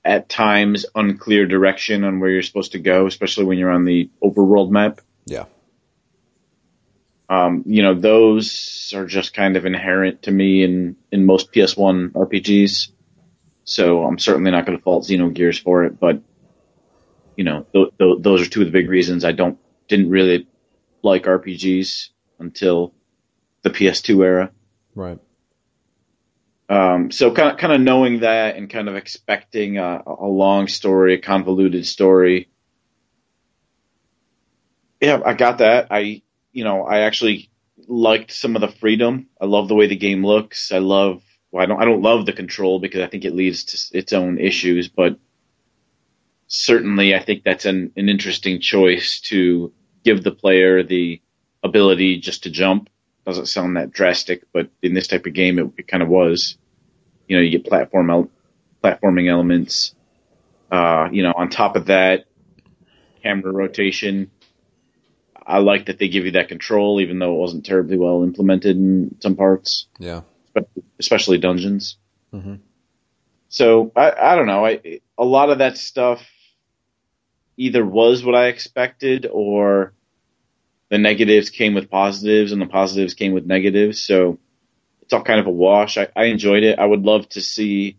at 0.05 0.29
times 0.29 0.87
unclear 0.95 1.47
direction 1.47 2.05
on 2.05 2.21
where 2.21 2.31
you're 2.31 2.43
supposed 2.43 2.73
to 2.73 2.79
go, 2.79 3.07
especially 3.07 3.45
when 3.45 3.59
you're 3.59 3.71
on 3.71 3.85
the 3.85 4.11
overworld 4.23 4.71
map. 4.71 5.01
Yeah. 5.27 5.45
Um, 7.29 7.65
you 7.67 7.83
know, 7.83 7.95
those 7.95 8.93
are 8.97 9.05
just 9.05 9.35
kind 9.35 9.57
of 9.57 9.67
inherent 9.67 10.23
to 10.23 10.31
me 10.31 10.65
in, 10.65 10.97
in 11.13 11.27
most 11.27 11.53
PS1 11.53 12.13
RPGs. 12.13 12.91
So 13.65 14.03
I'm 14.05 14.19
certainly 14.19 14.51
not 14.51 14.65
going 14.65 14.79
to 14.79 14.83
fault 14.83 15.05
Xenogears 15.05 15.63
for 15.63 15.85
it, 15.85 16.01
but 16.01 16.23
you 17.37 17.45
know, 17.45 17.67
th- 17.73 17.93
th- 17.99 18.19
those 18.21 18.41
are 18.41 18.51
two 18.51 18.63
of 18.63 18.67
the 18.67 18.73
big 18.73 18.89
reasons 18.89 19.25
I 19.25 19.33
don't, 19.33 19.59
didn't 19.89 20.09
really 20.09 20.47
like 21.03 21.25
RPGs 21.25 22.09
until 22.39 22.95
the 23.69 23.79
PS2 23.79 24.25
era. 24.25 24.51
Right. 24.95 25.19
Um, 26.69 27.11
so 27.11 27.33
kind 27.33 27.53
of, 27.53 27.57
kind 27.59 27.73
of 27.73 27.81
knowing 27.81 28.21
that 28.21 28.57
and 28.57 28.69
kind 28.69 28.89
of 28.89 28.97
expecting 28.97 29.79
a, 29.79 30.03
a 30.07 30.27
long 30.27 30.69
story, 30.69 31.15
a 31.15 31.21
convoluted 31.21 31.87
story. 31.87 32.49
Yeah, 35.01 35.21
I 35.25 35.35
got 35.35 35.59
that. 35.59 35.87
I, 35.91 36.23
you 36.53 36.65
know, 36.65 36.85
I 36.85 37.01
actually 37.01 37.51
liked 37.87 38.33
some 38.33 38.55
of 38.55 38.61
the 38.61 38.69
freedom. 38.69 39.29
I 39.41 39.47
love 39.47 39.69
the 39.69 39.75
way 39.75 39.87
the 39.87 39.97
game 39.97 40.27
looks. 40.27 40.73
I 40.73 40.79
love, 40.79 41.23
well, 41.51 41.63
I 41.63 41.67
don't, 41.67 41.81
I 41.81 41.85
don't 41.85 42.03
love 42.03 42.27
the 42.27 42.33
control 42.33 42.81
because 42.81 43.01
I 43.01 43.07
think 43.07 43.25
it 43.25 43.35
leads 43.35 43.65
to 43.65 43.99
its 43.99 44.13
own 44.13 44.39
issues, 44.39 44.89
but 44.89 45.19
certainly 46.49 47.15
I 47.15 47.21
think 47.21 47.45
that's 47.45 47.65
an, 47.65 47.93
an 47.97 48.09
interesting 48.09 48.61
choice 48.61 49.21
to 49.21 49.73
give 50.05 50.23
the 50.23 50.33
player 50.33 50.83
the 50.83 51.23
ability 51.63 52.21
just 52.21 52.43
to 52.43 52.51
jump. 52.51 52.91
Doesn't 53.29 53.45
sound 53.45 53.77
that 53.77 53.91
drastic, 53.91 54.45
but 54.55 54.71
in 54.81 54.95
this 54.95 55.07
type 55.07 55.27
of 55.27 55.35
game, 55.35 55.59
it, 55.59 55.71
it 55.77 55.87
kind 55.87 56.03
of 56.03 56.09
was. 56.09 56.57
You 57.27 57.37
know, 57.37 57.43
you 57.43 57.51
get 57.51 57.67
platform 57.67 58.09
el- 58.09 58.31
platforming 58.83 59.31
elements. 59.31 59.95
Uh, 60.73 61.11
you 61.13 61.23
know, 61.23 61.35
on 61.37 61.51
top 61.51 61.77
of 61.77 61.87
that, 61.87 62.25
camera 63.23 63.53
rotation. 63.53 64.31
I 65.47 65.59
like 65.59 65.87
that 65.87 65.99
they 65.99 66.09
give 66.09 66.25
you 66.25 66.31
that 66.33 66.49
control, 66.49 67.03
even 67.03 67.19
though 67.19 67.35
it 67.35 67.39
wasn't 67.39 67.67
terribly 67.67 67.99
well 67.99 68.23
implemented 68.23 68.79
in 68.79 69.17
some 69.21 69.37
parts. 69.37 69.89
Yeah. 69.99 70.23
Especially 70.99 71.37
dungeons. 71.37 71.99
Mm-hmm. 72.33 72.55
So 73.51 73.93
I, 73.95 74.11
I 74.11 74.37
don't 74.37 74.47
know. 74.47 74.65
I, 74.65 75.01
a 75.19 75.25
lot 75.25 75.51
of 75.51 75.59
that 75.59 75.77
stuff 75.77 76.27
either 77.59 77.85
was 77.85 78.25
what 78.25 78.35
I 78.35 78.47
expected 78.47 79.29
or 79.31 79.93
the 80.91 80.99
negatives 80.99 81.51
came 81.51 81.75
with 81.75 81.91
positives 81.91 82.53
and 82.53 82.61
the 82.61 82.67
positives 82.67 83.15
came 83.15 83.33
with 83.33 83.47
negatives. 83.47 84.03
So 84.03 84.39
it's 85.03 85.13
all 85.13 85.23
kind 85.23 85.41
of 85.41 85.47
a 85.47 85.51
wash. 85.51 85.99
I, 85.99 86.09
I 86.15 86.25
enjoyed 86.25 86.63
it. 86.63 86.79
I 86.79 86.85
would 86.85 87.03
love 87.03 87.29
to 87.31 87.41
see, 87.41 87.99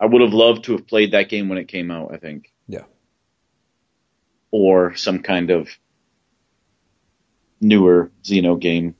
I 0.00 0.06
would 0.06 0.22
have 0.22 0.32
loved 0.32 0.64
to 0.64 0.72
have 0.72 0.86
played 0.86 1.12
that 1.12 1.28
game 1.28 1.48
when 1.48 1.58
it 1.58 1.68
came 1.68 1.90
out, 1.90 2.12
I 2.12 2.18
think. 2.18 2.52
Yeah. 2.66 2.84
Or 4.50 4.94
some 4.96 5.20
kind 5.20 5.50
of 5.50 5.68
newer 7.60 8.10
Xeno 8.24 8.60
game. 8.60 8.96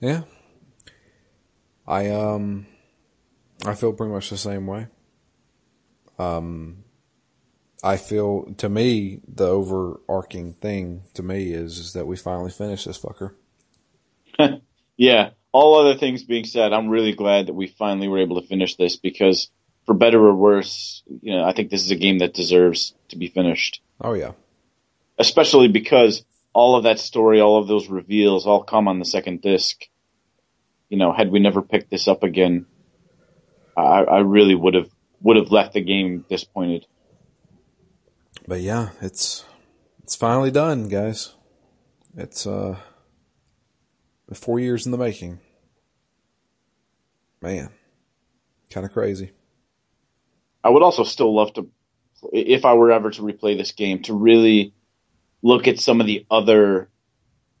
Yeah. 0.00 0.22
I 1.86 2.10
um 2.10 2.66
I 3.64 3.74
feel 3.74 3.92
pretty 3.92 4.12
much 4.12 4.30
the 4.30 4.36
same 4.36 4.66
way. 4.66 4.86
Um 6.18 6.84
I 7.82 7.96
feel 7.96 8.54
to 8.58 8.68
me 8.68 9.20
the 9.26 9.46
overarching 9.46 10.54
thing 10.54 11.02
to 11.14 11.22
me 11.22 11.52
is 11.52 11.78
is 11.78 11.92
that 11.92 12.06
we 12.06 12.16
finally 12.16 12.50
finished 12.50 12.86
this 12.86 12.98
fucker. 12.98 13.34
yeah. 14.96 15.30
All 15.52 15.80
other 15.80 15.98
things 15.98 16.24
being 16.24 16.44
said, 16.44 16.72
I'm 16.72 16.88
really 16.88 17.14
glad 17.14 17.46
that 17.46 17.54
we 17.54 17.68
finally 17.68 18.08
were 18.08 18.18
able 18.18 18.40
to 18.40 18.46
finish 18.46 18.76
this 18.76 18.96
because, 18.96 19.50
for 19.86 19.94
better 19.94 20.20
or 20.20 20.34
worse, 20.34 21.02
you 21.22 21.34
know, 21.34 21.44
I 21.44 21.52
think 21.52 21.70
this 21.70 21.84
is 21.84 21.90
a 21.90 21.96
game 21.96 22.18
that 22.18 22.34
deserves 22.34 22.94
to 23.08 23.16
be 23.16 23.28
finished. 23.28 23.80
Oh 24.00 24.12
yeah. 24.12 24.32
Especially 25.18 25.68
because 25.68 26.24
all 26.52 26.76
of 26.76 26.84
that 26.84 26.98
story, 26.98 27.40
all 27.40 27.60
of 27.60 27.68
those 27.68 27.88
reveals, 27.88 28.46
all 28.46 28.62
come 28.62 28.88
on 28.88 28.98
the 28.98 29.04
second 29.04 29.40
disc. 29.40 29.80
You 30.88 30.98
know, 30.98 31.12
had 31.12 31.30
we 31.30 31.38
never 31.38 31.62
picked 31.62 31.90
this 31.90 32.08
up 32.08 32.22
again, 32.22 32.66
I, 33.76 34.02
I 34.02 34.18
really 34.20 34.54
would 34.54 34.74
have 34.74 34.90
would 35.20 35.36
have 35.36 35.50
left 35.50 35.74
the 35.74 35.80
game 35.80 36.24
disappointed. 36.28 36.86
But 38.48 38.62
yeah, 38.62 38.88
it's 39.02 39.44
it's 40.02 40.16
finally 40.16 40.50
done, 40.50 40.88
guys. 40.88 41.34
It's 42.16 42.46
uh 42.46 42.78
four 44.32 44.58
years 44.58 44.86
in 44.86 44.92
the 44.92 44.96
making. 44.96 45.38
Man, 47.42 47.68
kind 48.70 48.86
of 48.86 48.92
crazy. 48.92 49.32
I 50.64 50.70
would 50.70 50.82
also 50.82 51.04
still 51.04 51.34
love 51.34 51.52
to, 51.54 51.68
if 52.32 52.64
I 52.64 52.72
were 52.72 52.90
ever 52.90 53.10
to 53.10 53.22
replay 53.22 53.56
this 53.56 53.72
game, 53.72 54.02
to 54.04 54.14
really 54.14 54.72
look 55.42 55.68
at 55.68 55.78
some 55.78 56.00
of 56.00 56.06
the 56.06 56.24
other 56.30 56.88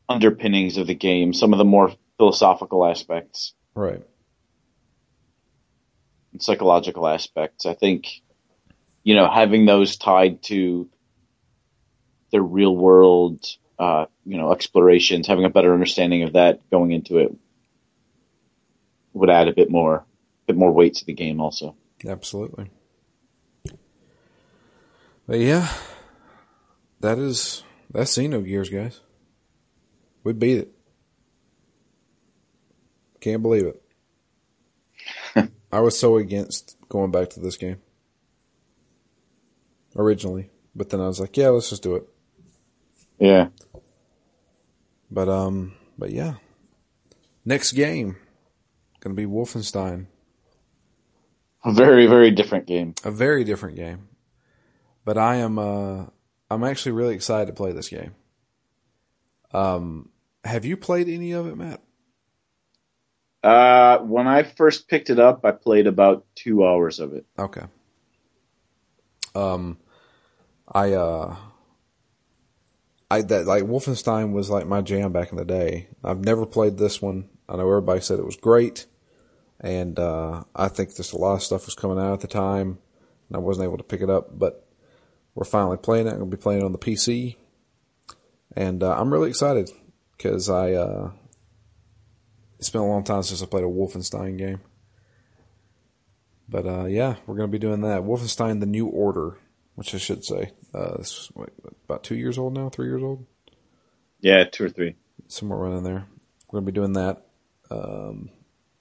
underpinnings 0.08 0.78
of 0.78 0.86
the 0.86 0.94
game, 0.94 1.34
some 1.34 1.52
of 1.52 1.58
the 1.58 1.64
more 1.66 1.92
philosophical 2.16 2.84
aspects. 2.84 3.52
Right. 3.74 4.02
And 6.32 6.42
psychological 6.42 7.06
aspects. 7.06 7.66
I 7.66 7.74
think, 7.74 8.08
you 9.08 9.14
know, 9.14 9.26
having 9.30 9.64
those 9.64 9.96
tied 9.96 10.42
to 10.42 10.86
the 12.30 12.42
real 12.42 12.76
world 12.76 13.42
uh, 13.78 14.04
you 14.26 14.36
know, 14.36 14.52
explorations, 14.52 15.26
having 15.26 15.46
a 15.46 15.48
better 15.48 15.72
understanding 15.72 16.24
of 16.24 16.34
that 16.34 16.60
going 16.70 16.90
into 16.90 17.16
it 17.16 17.34
would 19.14 19.30
add 19.30 19.48
a 19.48 19.54
bit 19.54 19.70
more, 19.70 20.04
bit 20.46 20.56
more 20.56 20.70
weight 20.70 20.96
to 20.96 21.06
the 21.06 21.14
game 21.14 21.40
also. 21.40 21.74
Absolutely. 22.06 22.70
But 25.26 25.38
yeah, 25.38 25.72
that 27.00 27.18
is, 27.18 27.62
that's 27.90 28.14
Xenogears, 28.14 28.70
guys. 28.70 29.00
We 30.22 30.34
beat 30.34 30.58
it. 30.58 30.72
Can't 33.20 33.40
believe 33.40 33.72
it. 35.34 35.50
I 35.72 35.80
was 35.80 35.98
so 35.98 36.18
against 36.18 36.76
going 36.90 37.10
back 37.10 37.30
to 37.30 37.40
this 37.40 37.56
game 37.56 37.78
originally, 39.98 40.50
but 40.74 40.88
then 40.88 41.00
I 41.00 41.06
was 41.06 41.20
like, 41.20 41.36
yeah, 41.36 41.48
let's 41.48 41.68
just 41.68 41.82
do 41.82 41.96
it. 41.96 42.08
Yeah. 43.18 43.48
But 45.10 45.28
um, 45.28 45.74
but 45.98 46.10
yeah. 46.10 46.34
Next 47.44 47.72
game, 47.72 48.16
gonna 49.00 49.14
be 49.14 49.26
Wolfenstein. 49.26 50.06
A 51.64 51.72
very 51.72 52.06
very 52.06 52.30
different 52.30 52.66
game. 52.66 52.94
A 53.04 53.10
very 53.10 53.44
different 53.44 53.76
game. 53.76 54.08
But 55.04 55.18
I 55.18 55.36
am 55.36 55.58
uh, 55.58 56.06
I'm 56.50 56.64
actually 56.64 56.92
really 56.92 57.14
excited 57.14 57.46
to 57.46 57.52
play 57.52 57.72
this 57.72 57.88
game. 57.88 58.14
Um, 59.52 60.10
have 60.44 60.64
you 60.64 60.76
played 60.76 61.08
any 61.08 61.32
of 61.32 61.46
it, 61.46 61.56
Matt? 61.56 61.82
Uh, 63.42 63.98
when 63.98 64.26
I 64.26 64.42
first 64.42 64.88
picked 64.88 65.10
it 65.10 65.18
up, 65.18 65.44
I 65.44 65.52
played 65.52 65.86
about 65.86 66.26
two 66.34 66.66
hours 66.66 67.00
of 67.00 67.14
it. 67.14 67.24
Okay. 67.38 67.64
Um, 69.34 69.78
I 70.72 70.92
uh, 70.92 71.36
I 73.10 73.22
that 73.22 73.46
like 73.46 73.64
Wolfenstein 73.64 74.32
was 74.32 74.50
like 74.50 74.66
my 74.66 74.82
jam 74.82 75.12
back 75.12 75.30
in 75.30 75.38
the 75.38 75.44
day. 75.44 75.88
I've 76.04 76.24
never 76.24 76.44
played 76.44 76.76
this 76.76 77.00
one. 77.00 77.30
I 77.48 77.56
know 77.56 77.68
everybody 77.68 78.00
said 78.00 78.18
it 78.18 78.26
was 78.26 78.36
great, 78.36 78.86
and 79.60 79.98
uh, 79.98 80.44
I 80.54 80.68
think 80.68 80.94
just 80.94 81.14
a 81.14 81.18
lot 81.18 81.34
of 81.34 81.42
stuff 81.42 81.64
was 81.64 81.74
coming 81.74 81.98
out 81.98 82.12
at 82.12 82.20
the 82.20 82.26
time, 82.26 82.78
and 83.28 83.36
I 83.36 83.38
wasn't 83.38 83.64
able 83.64 83.78
to 83.78 83.84
pick 83.84 84.02
it 84.02 84.10
up. 84.10 84.38
But 84.38 84.66
we're 85.34 85.44
finally 85.44 85.78
playing 85.78 86.06
it. 86.06 86.10
I'm 86.10 86.18
gonna 86.18 86.30
be 86.30 86.36
playing 86.36 86.60
it 86.60 86.66
on 86.66 86.72
the 86.72 86.78
PC, 86.78 87.36
and 88.54 88.82
uh, 88.82 88.98
I'm 88.98 89.10
really 89.10 89.30
excited 89.30 89.70
because 90.16 90.50
I 90.50 90.72
uh, 90.72 91.12
it's 92.58 92.70
been 92.70 92.82
a 92.82 92.86
long 92.86 93.04
time 93.04 93.22
since 93.22 93.42
I 93.42 93.46
played 93.46 93.64
a 93.64 93.68
Wolfenstein 93.68 94.36
game. 94.36 94.60
But 96.46 96.66
uh, 96.66 96.84
yeah, 96.84 97.16
we're 97.26 97.36
gonna 97.36 97.48
be 97.48 97.58
doing 97.58 97.80
that. 97.80 98.02
Wolfenstein: 98.02 98.60
The 98.60 98.66
New 98.66 98.86
Order 98.86 99.38
which 99.78 99.94
I 99.94 99.98
should 99.98 100.24
say. 100.24 100.50
Uh, 100.74 100.96
it's 100.98 101.30
about 101.84 102.02
two 102.02 102.16
years 102.16 102.36
old 102.36 102.52
now, 102.52 102.68
three 102.68 102.88
years 102.88 103.00
old. 103.00 103.24
Yeah, 104.20 104.42
two 104.42 104.64
or 104.64 104.68
three. 104.68 104.96
Somewhere 105.28 105.60
around 105.60 105.76
in 105.76 105.84
there. 105.84 106.04
We're 106.50 106.58
gonna 106.58 106.66
be 106.66 106.72
doing 106.72 106.94
that. 106.94 107.24
Um, 107.70 108.30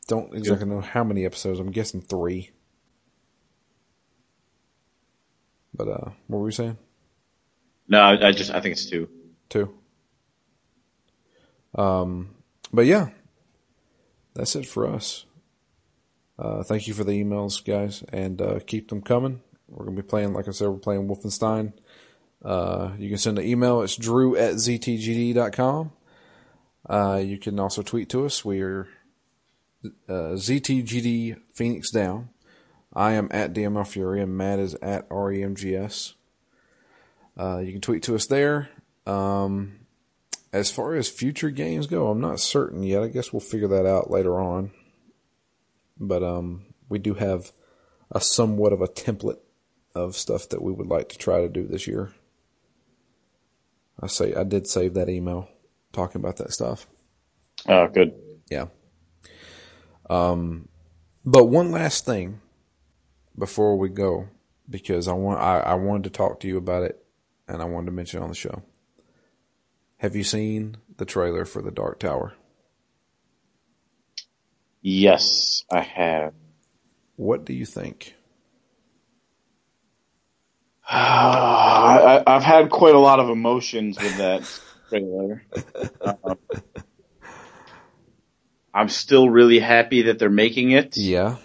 don't 0.07 0.33
exactly 0.33 0.65
know 0.65 0.81
how 0.81 1.03
many 1.03 1.23
episodes. 1.23 1.59
I'm 1.59 1.69
guessing 1.69 2.01
three. 2.01 2.49
But 5.71 5.87
uh, 5.87 6.09
what 6.25 6.39
were 6.39 6.45
we 6.45 6.51
saying? 6.51 6.79
No, 7.87 8.01
I 8.01 8.31
just 8.31 8.49
I 8.49 8.59
think 8.59 8.71
it's 8.71 8.89
two. 8.89 9.07
Two. 9.49 9.77
Um, 11.75 12.31
but 12.73 12.87
yeah, 12.87 13.09
that's 14.33 14.55
it 14.55 14.65
for 14.65 14.87
us. 14.87 15.25
Uh, 16.39 16.63
thank 16.63 16.87
you 16.87 16.95
for 16.95 17.03
the 17.03 17.23
emails, 17.23 17.63
guys, 17.63 18.03
and 18.11 18.41
uh, 18.41 18.59
keep 18.65 18.89
them 18.89 19.03
coming. 19.03 19.41
We're 19.67 19.85
going 19.85 19.95
to 19.95 20.01
be 20.01 20.07
playing, 20.07 20.33
like 20.33 20.47
I 20.47 20.51
said, 20.51 20.69
we're 20.69 20.77
playing 20.77 21.07
Wolfenstein. 21.07 21.73
Uh, 22.43 22.91
you 22.97 23.09
can 23.09 23.17
send 23.17 23.39
an 23.39 23.45
email. 23.45 23.81
It's 23.81 23.95
drew 23.95 24.35
at 24.35 24.55
ztgd.com. 24.55 25.91
Uh, 26.89 27.21
you 27.23 27.37
can 27.37 27.59
also 27.59 27.81
tweet 27.81 28.09
to 28.09 28.25
us. 28.25 28.45
We 28.45 28.61
are 28.61 28.87
uh, 30.07 30.35
ZTGD 30.35 31.41
Phoenix 31.53 31.91
Down. 31.91 32.29
I 32.93 33.13
am 33.13 33.27
at 33.31 33.53
DML 33.53 33.85
Fury 33.85 34.21
and 34.21 34.37
Matt 34.37 34.59
is 34.59 34.75
at 34.75 35.07
REMGS. 35.09 36.13
Uh, 37.37 37.59
you 37.59 37.71
can 37.71 37.81
tweet 37.81 38.03
to 38.03 38.15
us 38.15 38.25
there. 38.25 38.69
Um, 39.05 39.79
as 40.53 40.71
far 40.71 40.95
as 40.95 41.09
future 41.09 41.49
games 41.49 41.87
go, 41.87 42.07
I'm 42.07 42.21
not 42.21 42.39
certain 42.39 42.83
yet. 42.83 43.03
I 43.03 43.07
guess 43.07 43.31
we'll 43.31 43.39
figure 43.41 43.67
that 43.67 43.85
out 43.85 44.09
later 44.09 44.39
on. 44.39 44.71
But 45.99 46.23
um, 46.23 46.65
we 46.89 46.99
do 46.99 47.15
have 47.15 47.51
a 48.11 48.21
somewhat 48.21 48.73
of 48.73 48.81
a 48.81 48.87
template 48.87 49.39
of 49.97 50.15
stuff 50.15 50.49
that 50.49 50.61
we 50.61 50.71
would 50.71 50.87
like 50.87 51.09
to 51.09 51.17
try 51.17 51.41
to 51.41 51.49
do 51.49 51.67
this 51.67 51.87
year. 51.87 52.13
I 54.01 54.07
say 54.07 54.33
I 54.33 54.43
did 54.43 54.67
save 54.67 54.93
that 54.93 55.09
email 55.09 55.49
talking 55.91 56.21
about 56.21 56.37
that 56.37 56.53
stuff. 56.53 56.87
Oh, 57.67 57.87
good. 57.87 58.13
Yeah. 58.49 58.67
Um, 60.09 60.69
but 61.25 61.45
one 61.45 61.71
last 61.71 62.05
thing 62.05 62.41
before 63.37 63.77
we 63.77 63.89
go, 63.89 64.29
because 64.69 65.07
I 65.07 65.13
want 65.13 65.41
I, 65.41 65.59
I 65.59 65.73
wanted 65.75 66.05
to 66.05 66.09
talk 66.11 66.39
to 66.41 66.47
you 66.47 66.57
about 66.57 66.83
it, 66.83 67.03
and 67.47 67.61
I 67.61 67.65
wanted 67.65 67.87
to 67.87 67.91
mention 67.93 68.19
it 68.21 68.23
on 68.23 68.29
the 68.29 68.35
show. 68.35 68.63
Have 69.97 70.15
you 70.15 70.23
seen 70.23 70.77
the 70.97 71.05
trailer 71.05 71.45
for 71.45 71.61
the 71.61 71.71
Dark 71.71 71.99
Tower? 71.99 72.35
Yes, 74.81 75.65
I 75.71 75.81
have. 75.81 76.33
What 77.15 77.45
do 77.45 77.53
you 77.53 77.65
think? 77.65 78.15
I, 80.89 82.23
have 82.25 82.43
had 82.43 82.69
quite 82.69 82.95
a 82.95 82.99
lot 82.99 83.19
of 83.19 83.29
emotions 83.29 83.97
with 83.97 84.17
that 84.17 84.61
trailer. 84.89 85.43
Um, 86.01 86.37
I'm 88.73 88.89
still 88.89 89.29
really 89.29 89.59
happy 89.59 90.03
that 90.03 90.17
they're 90.17 90.29
making 90.29 90.71
it. 90.71 90.95
Yeah. 90.95 91.37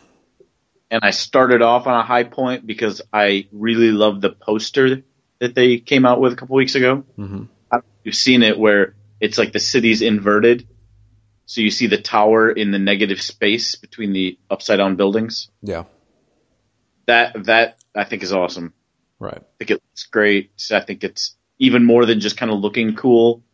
And 0.90 1.00
I 1.02 1.10
started 1.10 1.62
off 1.62 1.86
on 1.86 1.98
a 1.98 2.04
high 2.04 2.24
point 2.24 2.66
because 2.66 3.02
I 3.12 3.48
really 3.50 3.90
love 3.90 4.20
the 4.20 4.30
poster 4.30 5.02
that 5.40 5.54
they 5.54 5.78
came 5.78 6.04
out 6.04 6.20
with 6.20 6.34
a 6.34 6.36
couple 6.36 6.54
weeks 6.54 6.74
ago. 6.74 7.04
Mm-hmm. 7.18 7.44
You've 8.04 8.14
seen 8.14 8.42
it 8.42 8.58
where 8.58 8.94
it's 9.18 9.38
like 9.38 9.52
the 9.52 9.60
city's 9.60 10.02
inverted. 10.02 10.68
So 11.46 11.62
you 11.62 11.70
see 11.70 11.86
the 11.86 12.00
tower 12.00 12.50
in 12.50 12.70
the 12.70 12.78
negative 12.78 13.20
space 13.20 13.74
between 13.74 14.12
the 14.12 14.38
upside 14.50 14.78
down 14.78 14.96
buildings. 14.96 15.48
Yeah. 15.62 15.84
That, 17.06 17.44
that 17.44 17.82
I 17.94 18.04
think 18.04 18.22
is 18.22 18.32
awesome. 18.32 18.74
Right. 19.22 19.38
I 19.38 19.56
think 19.58 19.70
it 19.70 19.74
looks 19.74 20.06
great. 20.06 20.50
I 20.72 20.80
think 20.80 21.04
it's 21.04 21.36
even 21.60 21.84
more 21.84 22.06
than 22.06 22.18
just 22.18 22.36
kind 22.36 22.50
of 22.50 22.58
looking 22.58 22.96
cool. 22.96 23.44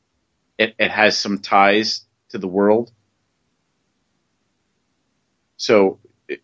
It, 0.57 0.75
it 0.79 0.91
has 0.91 1.19
some 1.19 1.41
ties 1.41 2.07
to 2.31 2.39
the 2.39 2.49
world. 2.49 2.91
So 5.59 6.01
it, 6.27 6.41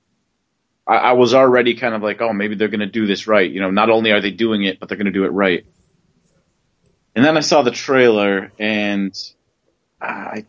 I, 0.86 0.96
I 0.96 1.12
was 1.12 1.32
already 1.32 1.74
kind 1.74 1.94
of 1.94 2.02
like, 2.02 2.20
oh, 2.20 2.34
maybe 2.34 2.55
they're 2.55 2.68
going 2.68 2.80
to 2.80 2.86
do 2.86 3.06
this 3.06 3.26
right. 3.26 3.51
You 3.51 3.62
know, 3.62 3.70
not 3.70 3.88
only 3.88 4.12
are 4.12 4.20
they 4.20 4.30
doing 4.30 4.64
it, 4.64 4.78
but 4.78 4.90
they're 4.90 4.98
going 4.98 5.06
to 5.06 5.10
do 5.10 5.24
it 5.24 5.32
right. 5.32 5.64
And 7.16 7.24
then 7.24 7.38
I 7.38 7.40
saw 7.40 7.62
the 7.62 7.70
trailer 7.70 8.52
and 8.59 9.16
I 10.02 10.44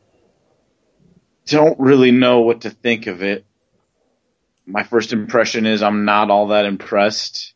don't 1.45 1.79
really 1.79 2.11
know 2.11 2.41
what 2.41 2.61
to 2.61 2.71
think 2.71 3.07
of 3.07 3.23
it. 3.23 3.45
My 4.65 4.83
first 4.83 5.13
impression 5.13 5.65
is 5.65 5.81
I'm 5.81 6.03
not 6.03 6.29
all 6.29 6.47
that 6.47 6.65
impressed. 6.65 7.54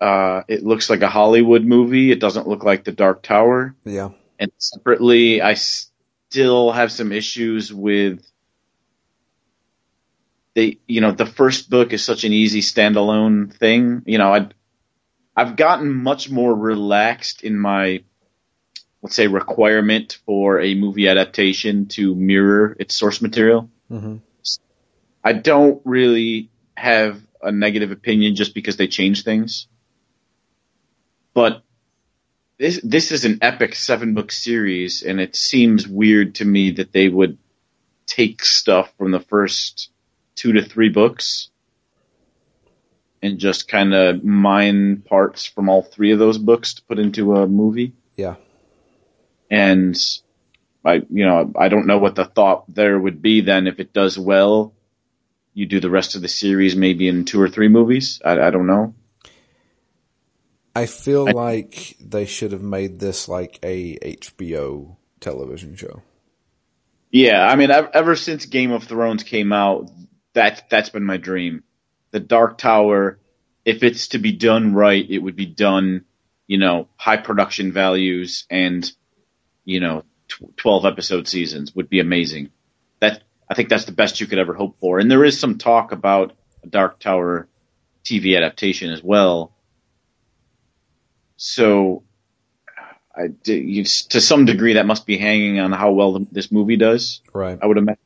Uh, 0.00 0.42
it 0.48 0.64
looks 0.64 0.90
like 0.90 1.02
a 1.02 1.08
Hollywood 1.08 1.64
movie. 1.64 2.12
It 2.12 2.20
doesn't 2.20 2.48
look 2.48 2.64
like 2.64 2.84
The 2.84 2.92
Dark 2.92 3.22
Tower. 3.22 3.74
Yeah. 3.84 4.10
And 4.38 4.52
separately, 4.58 5.40
I 5.40 5.54
still 5.54 6.72
have 6.72 6.92
some 6.92 7.12
issues 7.12 7.72
with 7.72 8.26
they, 10.56 10.78
you 10.86 11.02
know, 11.02 11.12
the 11.12 11.26
first 11.26 11.68
book 11.68 11.92
is 11.92 12.02
such 12.02 12.24
an 12.24 12.32
easy 12.32 12.62
standalone 12.62 13.52
thing. 13.52 14.02
You 14.06 14.16
know, 14.16 14.32
I, 14.32 14.48
I've 15.36 15.54
gotten 15.54 15.92
much 15.92 16.30
more 16.30 16.54
relaxed 16.54 17.42
in 17.42 17.58
my, 17.58 18.02
let's 19.02 19.14
say, 19.14 19.26
requirement 19.26 20.18
for 20.24 20.58
a 20.60 20.74
movie 20.74 21.08
adaptation 21.08 21.88
to 21.88 22.14
mirror 22.14 22.74
its 22.80 22.94
source 22.94 23.20
material. 23.20 23.68
Mm-hmm. 23.90 24.16
I 25.22 25.34
don't 25.34 25.82
really 25.84 26.48
have 26.74 27.20
a 27.42 27.52
negative 27.52 27.90
opinion 27.90 28.34
just 28.34 28.54
because 28.54 28.78
they 28.78 28.88
change 28.88 29.24
things. 29.24 29.68
But 31.36 31.64
this 32.58 32.80
this 32.82 33.12
is 33.12 33.26
an 33.26 33.40
epic 33.42 33.74
seven 33.74 34.14
book 34.14 34.32
series, 34.32 35.02
and 35.02 35.20
it 35.20 35.36
seems 35.36 35.86
weird 35.86 36.36
to 36.36 36.46
me 36.46 36.70
that 36.70 36.92
they 36.92 37.10
would 37.10 37.36
take 38.06 38.42
stuff 38.42 38.90
from 38.96 39.10
the 39.10 39.20
first 39.20 39.90
two 40.34 40.54
to 40.54 40.62
three 40.62 40.88
books 40.88 41.50
and 43.20 43.38
just 43.38 43.68
kind 43.68 43.92
of 43.92 44.24
mine 44.24 45.02
parts 45.04 45.44
from 45.44 45.68
all 45.68 45.82
three 45.82 46.12
of 46.12 46.18
those 46.18 46.38
books 46.38 46.72
to 46.74 46.82
put 46.84 46.98
into 46.98 47.36
a 47.36 47.46
movie. 47.46 47.92
Yeah. 48.16 48.36
And 49.50 49.94
I, 50.86 51.02
you 51.10 51.26
know, 51.26 51.52
I 51.54 51.68
don't 51.68 51.86
know 51.86 51.98
what 51.98 52.14
the 52.14 52.24
thought 52.24 52.64
there 52.74 52.98
would 52.98 53.20
be 53.20 53.42
then 53.42 53.66
if 53.66 53.78
it 53.78 53.92
does 53.92 54.18
well. 54.18 54.72
You 55.52 55.66
do 55.66 55.80
the 55.80 55.90
rest 55.90 56.16
of 56.16 56.22
the 56.22 56.28
series 56.28 56.74
maybe 56.74 57.08
in 57.08 57.26
two 57.26 57.42
or 57.42 57.50
three 57.50 57.68
movies. 57.68 58.22
I, 58.24 58.40
I 58.40 58.50
don't 58.50 58.66
know. 58.66 58.94
I 60.76 60.84
feel 60.84 61.26
I, 61.26 61.32
like 61.32 61.96
they 62.00 62.26
should 62.26 62.52
have 62.52 62.62
made 62.62 63.00
this 63.00 63.30
like 63.30 63.58
a 63.62 63.96
HBO 63.98 64.96
television 65.20 65.74
show. 65.74 66.02
Yeah, 67.10 67.42
I 67.46 67.56
mean, 67.56 67.70
ever 67.70 68.14
since 68.14 68.44
Game 68.44 68.72
of 68.72 68.84
Thrones 68.84 69.22
came 69.22 69.54
out, 69.54 69.90
that 70.34 70.68
that's 70.68 70.90
been 70.90 71.06
my 71.06 71.16
dream. 71.16 71.62
The 72.10 72.20
Dark 72.20 72.58
Tower, 72.58 73.18
if 73.64 73.82
it's 73.82 74.08
to 74.08 74.18
be 74.18 74.32
done 74.32 74.74
right, 74.74 75.04
it 75.08 75.18
would 75.18 75.34
be 75.34 75.46
done, 75.46 76.04
you 76.46 76.58
know, 76.58 76.88
high 76.96 77.16
production 77.16 77.72
values 77.72 78.44
and, 78.50 78.90
you 79.64 79.80
know, 79.80 80.04
tw- 80.28 80.54
twelve 80.58 80.84
episode 80.84 81.26
seasons 81.26 81.74
would 81.74 81.88
be 81.88 82.00
amazing. 82.00 82.50
That 83.00 83.22
I 83.48 83.54
think 83.54 83.70
that's 83.70 83.86
the 83.86 83.92
best 83.92 84.20
you 84.20 84.26
could 84.26 84.38
ever 84.38 84.52
hope 84.52 84.78
for. 84.78 84.98
And 84.98 85.10
there 85.10 85.24
is 85.24 85.40
some 85.40 85.56
talk 85.56 85.92
about 85.92 86.34
a 86.62 86.66
Dark 86.66 87.00
Tower 87.00 87.48
TV 88.04 88.36
adaptation 88.36 88.90
as 88.90 89.02
well. 89.02 89.55
So, 91.36 92.04
I, 93.14 93.28
you, 93.44 93.84
to 93.84 94.20
some 94.20 94.44
degree, 94.44 94.74
that 94.74 94.86
must 94.86 95.06
be 95.06 95.16
hanging 95.16 95.58
on 95.58 95.72
how 95.72 95.92
well 95.92 96.12
the, 96.14 96.26
this 96.32 96.52
movie 96.52 96.76
does. 96.76 97.22
Right. 97.32 97.58
I 97.60 97.66
would 97.66 97.78
imagine. 97.78 98.00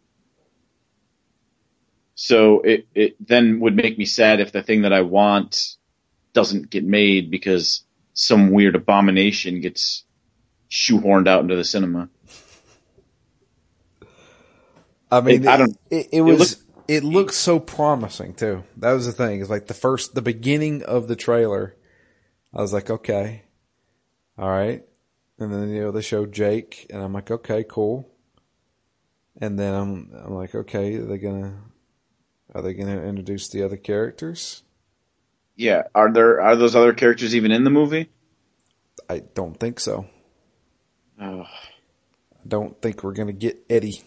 So 2.14 2.60
it, 2.60 2.86
it 2.94 3.16
then 3.26 3.60
would 3.60 3.74
make 3.74 3.96
me 3.96 4.04
sad 4.04 4.40
if 4.40 4.52
the 4.52 4.62
thing 4.62 4.82
that 4.82 4.92
I 4.92 5.00
want 5.00 5.76
doesn't 6.34 6.68
get 6.70 6.84
made 6.84 7.30
because 7.30 7.82
some 8.12 8.50
weird 8.50 8.76
abomination 8.76 9.60
gets 9.62 10.04
shoehorned 10.70 11.26
out 11.26 11.42
into 11.42 11.56
the 11.56 11.64
cinema. 11.64 12.08
I 15.10 15.20
mean, 15.22 15.44
it, 15.44 15.48
I 15.48 15.56
don't. 15.56 15.76
It, 15.90 16.08
it 16.12 16.20
was. 16.20 16.62
It, 16.86 17.04
looked, 17.04 17.30
it 17.30 17.34
so 17.34 17.58
promising 17.58 18.34
too. 18.34 18.64
That 18.76 18.92
was 18.92 19.06
the 19.06 19.12
thing. 19.12 19.40
It's 19.40 19.50
like 19.50 19.66
the 19.66 19.74
first, 19.74 20.14
the 20.14 20.22
beginning 20.22 20.82
of 20.82 21.08
the 21.08 21.16
trailer. 21.16 21.76
I 22.52 22.60
was 22.60 22.72
like, 22.72 22.90
okay, 22.90 23.44
all 24.36 24.48
right, 24.48 24.84
and 25.38 25.52
then 25.52 25.68
you 25.70 25.82
know 25.82 25.90
they 25.90 26.02
showed 26.02 26.32
Jake, 26.32 26.86
and 26.90 27.02
I'm 27.02 27.12
like, 27.12 27.30
okay, 27.30 27.64
cool. 27.68 28.08
And 29.40 29.58
then 29.58 29.74
I'm, 29.74 30.10
I'm 30.24 30.34
like, 30.34 30.54
okay, 30.54 30.96
are 30.96 31.06
they 31.06 31.18
gonna, 31.18 31.60
are 32.54 32.62
they 32.62 32.74
gonna 32.74 33.02
introduce 33.02 33.48
the 33.48 33.62
other 33.62 33.76
characters? 33.76 34.62
Yeah, 35.56 35.84
are 35.94 36.12
there 36.12 36.40
are 36.40 36.56
those 36.56 36.74
other 36.74 36.92
characters 36.92 37.34
even 37.34 37.52
in 37.52 37.64
the 37.64 37.70
movie? 37.70 38.10
I 39.08 39.20
don't 39.20 39.58
think 39.58 39.80
so. 39.80 40.06
Oh. 41.20 41.42
I 41.42 42.48
don't 42.48 42.80
think 42.80 43.02
we're 43.02 43.12
gonna 43.12 43.32
get 43.32 43.64
Eddie 43.68 44.02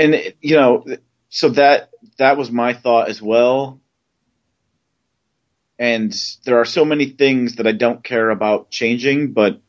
and 0.00 0.34
you 0.40 0.56
know, 0.56 0.84
so 1.28 1.50
that 1.50 1.90
that 2.18 2.36
was 2.36 2.50
my 2.50 2.72
thought 2.72 3.08
as 3.08 3.20
well. 3.20 3.80
And 5.80 6.14
there 6.44 6.60
are 6.60 6.64
so 6.64 6.84
many 6.84 7.06
things 7.06 7.56
that 7.56 7.66
I 7.66 7.72
don't 7.72 8.04
care 8.04 8.30
about 8.30 8.70
changing, 8.70 9.32
but 9.32 9.60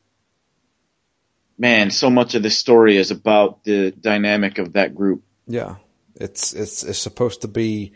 man, 1.57 1.89
so 1.89 2.09
much 2.09 2.35
of 2.35 2.43
this 2.43 2.57
story 2.57 2.97
is 2.97 3.09
about 3.09 3.63
the 3.63 3.91
dynamic 3.91 4.59
of 4.59 4.73
that 4.73 4.93
group. 4.93 5.23
Yeah, 5.47 5.77
it's 6.15 6.53
it's 6.53 6.83
it's 6.83 6.99
supposed 6.99 7.41
to 7.41 7.47
be. 7.47 7.93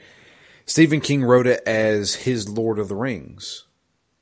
Stephen 0.65 1.01
King 1.01 1.23
wrote 1.23 1.45
it 1.45 1.61
as 1.67 2.15
his 2.15 2.49
Lord 2.49 2.79
of 2.79 2.87
the 2.87 2.95
Rings, 2.95 3.67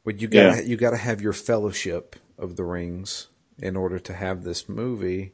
but 0.04 0.20
you 0.20 0.28
got 0.28 0.58
yeah. 0.58 0.62
you 0.62 0.76
got 0.76 0.92
to 0.92 0.98
have 0.98 1.22
your 1.22 1.32
Fellowship 1.32 2.18
of 2.38 2.56
the 2.56 2.66
Rings 2.66 3.28
in 3.60 3.78
order 3.78 4.00
to 4.00 4.14
have 4.14 4.44
this 4.44 4.68
movie 4.68 5.34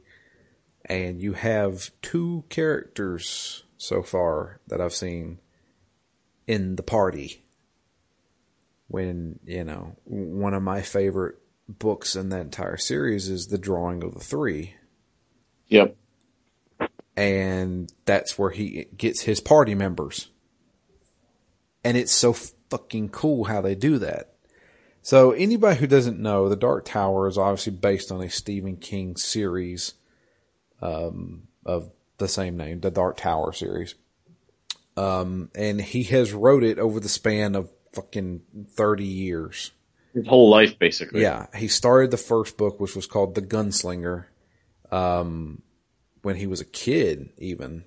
and 0.90 1.22
you 1.22 1.34
have 1.34 1.92
two 2.02 2.44
characters 2.50 3.64
so 3.78 4.02
far 4.02 4.60
that 4.68 4.82
I've 4.82 4.94
seen 4.94 5.40
in 6.48 6.76
the 6.76 6.84
party. 6.84 7.44
When, 8.90 9.40
you 9.46 9.64
know, 9.64 9.96
one 10.04 10.54
of 10.54 10.62
my 10.62 10.82
favorite 10.82 11.36
books 11.68 12.16
in 12.16 12.30
that 12.30 12.42
entire 12.42 12.78
series 12.78 13.30
is 13.30 13.48
The 13.48 13.58
Drawing 13.58 14.04
of 14.04 14.16
the 14.16 14.20
Three. 14.20 14.74
Yep. 15.68 15.96
And 17.16 17.94
that's 18.06 18.38
where 18.38 18.50
he 18.50 18.88
gets 18.98 19.22
his 19.22 19.40
party 19.40 19.76
members. 19.76 20.30
And 21.84 21.96
it's 21.96 22.12
so 22.12 22.34
fucking 22.34 23.10
cool 23.10 23.46
how 23.46 23.62
they 23.62 23.76
do 23.76 24.00
that. 24.00 24.34
So 25.02 25.32
anybody 25.32 25.80
who 25.80 25.88
doesn't 25.88 26.20
know, 26.20 26.50
The 26.50 26.56
Dark 26.56 26.86
Tower 26.86 27.28
is 27.28 27.38
obviously 27.38 27.74
based 27.74 28.12
on 28.12 28.22
a 28.22 28.30
Stephen 28.30 28.76
King 28.76 29.16
series 29.16 29.94
um, 30.82 31.44
of 31.66 31.92
the 32.18 32.28
same 32.28 32.58
name, 32.58 32.80
the 32.80 32.92
Dark 32.92 33.18
Tower 33.18 33.54
series. 33.54 33.96
Um, 34.98 35.52
and 35.56 35.80
he 35.80 36.04
has 36.04 36.34
wrote 36.34 36.64
it 36.64 36.80
over 36.80 37.00
the 37.00 37.08
span 37.08 37.56
of 37.56 37.72
fucking 37.94 38.42
30 38.72 39.06
years. 39.06 39.72
His 40.14 40.28
whole 40.28 40.50
life, 40.50 40.80
basically. 40.80 41.22
Yeah. 41.22 41.48
He 41.56 41.68
started 41.68 42.12
the 42.12 42.18
first 42.18 42.58
book, 42.58 42.80
which 42.80 42.96
was 42.96 43.06
called 43.06 43.36
The 43.36 43.42
Gunslinger, 43.42 44.26
um, 44.92 45.62
when 46.22 46.36
he 46.36 46.48
was 46.48 46.62
a 46.62 46.66
kid, 46.66 47.30
even. 47.38 47.84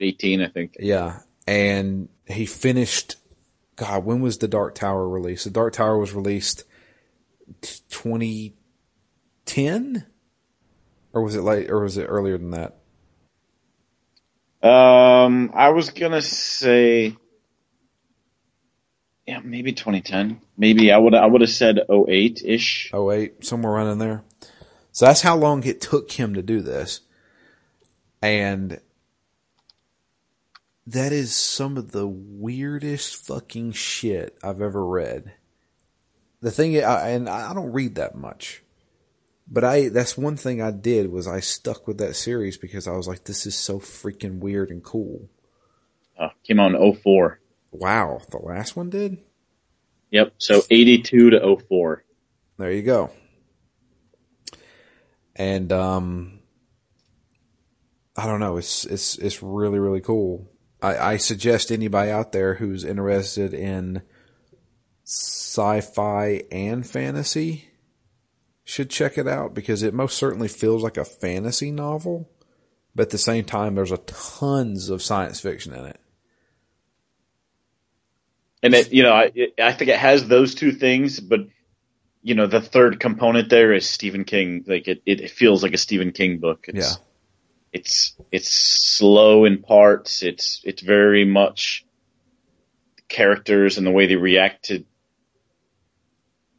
18, 0.00 0.40
I 0.40 0.48
think. 0.48 0.76
Yeah. 0.78 1.20
And 1.46 2.08
he 2.26 2.46
finished, 2.46 3.16
God, 3.76 4.04
when 4.04 4.20
was 4.20 4.38
The 4.38 4.48
Dark 4.48 4.74
Tower 4.74 5.08
released? 5.08 5.44
The 5.44 5.50
Dark 5.50 5.74
Tower 5.74 5.98
was 5.98 6.12
released 6.12 6.64
2010? 7.62 10.06
or 11.12 11.22
was 11.22 11.34
it 11.34 11.42
late, 11.42 11.70
or 11.70 11.80
was 11.80 11.96
it 11.96 12.04
earlier 12.04 12.38
than 12.38 12.52
that? 12.52 12.76
Um, 14.62 15.52
I 15.54 15.70
was 15.70 15.90
gonna 15.90 16.22
say, 16.22 17.16
yeah, 19.28 19.40
maybe 19.44 19.74
2010. 19.74 20.40
Maybe 20.56 20.90
I 20.90 20.96
would 20.96 21.14
I 21.14 21.26
would 21.26 21.42
have 21.42 21.50
said 21.50 21.80
08 21.90 22.40
ish. 22.42 22.90
08, 22.94 23.44
somewhere 23.44 23.74
around 23.74 23.88
in 23.88 23.98
there. 23.98 24.24
So 24.90 25.04
that's 25.04 25.20
how 25.20 25.36
long 25.36 25.64
it 25.64 25.82
took 25.82 26.12
him 26.12 26.32
to 26.32 26.40
do 26.42 26.62
this, 26.62 27.02
and 28.22 28.80
that 30.86 31.12
is 31.12 31.36
some 31.36 31.76
of 31.76 31.92
the 31.92 32.06
weirdest 32.06 33.26
fucking 33.26 33.72
shit 33.72 34.38
I've 34.42 34.62
ever 34.62 34.84
read. 34.84 35.34
The 36.40 36.50
thing, 36.50 36.74
and 36.78 37.28
I 37.28 37.52
don't 37.52 37.72
read 37.72 37.96
that 37.96 38.14
much. 38.14 38.62
But 39.46 39.62
I 39.62 39.88
that's 39.90 40.16
one 40.16 40.38
thing 40.38 40.62
I 40.62 40.70
did 40.70 41.12
was 41.12 41.28
I 41.28 41.40
stuck 41.40 41.86
with 41.86 41.98
that 41.98 42.16
series 42.16 42.56
because 42.56 42.88
I 42.88 42.92
was 42.92 43.06
like, 43.06 43.24
this 43.24 43.44
is 43.44 43.54
so 43.54 43.78
freaking 43.78 44.38
weird 44.38 44.70
and 44.70 44.82
cool. 44.82 45.28
Uh, 46.18 46.30
came 46.44 46.58
out 46.58 46.74
in 46.74 46.94
04. 46.94 47.40
Wow, 47.70 48.20
the 48.30 48.38
last 48.38 48.76
one 48.76 48.90
did? 48.90 49.18
Yep, 50.10 50.34
so 50.38 50.62
82 50.70 51.30
to 51.30 51.56
04. 51.68 52.04
There 52.58 52.72
you 52.72 52.82
go. 52.82 53.10
And 55.36 55.72
um 55.72 56.38
I 58.16 58.26
don't 58.26 58.40
know, 58.40 58.56
it's 58.56 58.84
it's 58.84 59.16
it's 59.18 59.42
really, 59.42 59.78
really 59.78 60.00
cool. 60.00 60.50
I, 60.82 60.96
I 60.96 61.16
suggest 61.18 61.70
anybody 61.70 62.10
out 62.10 62.32
there 62.32 62.54
who's 62.54 62.84
interested 62.84 63.54
in 63.54 64.02
sci-fi 65.04 66.42
and 66.50 66.86
fantasy 66.86 67.68
should 68.64 68.90
check 68.90 69.18
it 69.18 69.26
out 69.26 69.54
because 69.54 69.82
it 69.82 69.94
most 69.94 70.16
certainly 70.18 70.48
feels 70.48 70.82
like 70.82 70.96
a 70.96 71.04
fantasy 71.04 71.70
novel, 71.70 72.28
but 72.94 73.04
at 73.04 73.10
the 73.10 73.18
same 73.18 73.44
time, 73.44 73.74
there's 73.74 73.92
a 73.92 73.98
tons 73.98 74.90
of 74.90 75.02
science 75.02 75.40
fiction 75.40 75.72
in 75.72 75.86
it. 75.86 76.00
And 78.62 78.74
it, 78.74 78.92
you 78.92 79.02
know, 79.02 79.12
I, 79.12 79.32
I 79.60 79.72
think 79.72 79.90
it 79.90 79.98
has 79.98 80.26
those 80.26 80.54
two 80.54 80.72
things, 80.72 81.20
but 81.20 81.40
you 82.22 82.34
know, 82.34 82.46
the 82.46 82.60
third 82.60 82.98
component 82.98 83.48
there 83.48 83.72
is 83.72 83.88
Stephen 83.88 84.24
King. 84.24 84.64
Like 84.66 84.88
it, 84.88 85.02
it 85.06 85.30
feels 85.30 85.62
like 85.62 85.74
a 85.74 85.78
Stephen 85.78 86.12
King 86.12 86.38
book. 86.38 86.66
It's, 86.68 86.76
Yeah. 86.76 86.94
It's 87.70 88.16
it's 88.32 88.48
slow 88.48 89.44
in 89.44 89.62
parts. 89.62 90.22
It's 90.22 90.62
it's 90.64 90.80
very 90.80 91.24
much 91.24 91.84
characters 93.08 93.78
and 93.78 93.86
the 93.86 93.90
way 93.90 94.06
they 94.06 94.16
react 94.16 94.66
to 94.66 94.84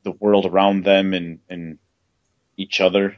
the 0.03 0.11
world 0.11 0.45
around 0.45 0.85
them 0.85 1.13
and 1.13 1.39
and 1.49 1.79
each 2.57 2.79
other. 2.79 3.17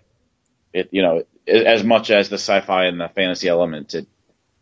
It 0.73 0.89
you 0.91 1.01
know 1.01 1.23
as 1.47 1.83
much 1.83 2.11
as 2.11 2.29
the 2.29 2.35
sci-fi 2.37 2.85
and 2.85 2.99
the 2.99 3.09
fantasy 3.09 3.49
element. 3.49 3.93
It 3.93 4.07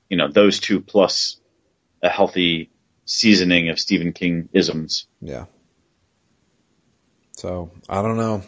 you 0.10 0.18
know 0.18 0.28
those 0.28 0.60
two 0.60 0.82
plus 0.82 1.40
a 2.02 2.10
healthy 2.10 2.72
seasoning 3.10 3.70
of 3.70 3.80
Stephen 3.80 4.14
King 4.14 4.50
isms. 4.54 5.08
Yeah. 5.20 5.46
So 7.38 7.72
I 7.90 8.04
don't 8.04 8.18
know. 8.18 8.44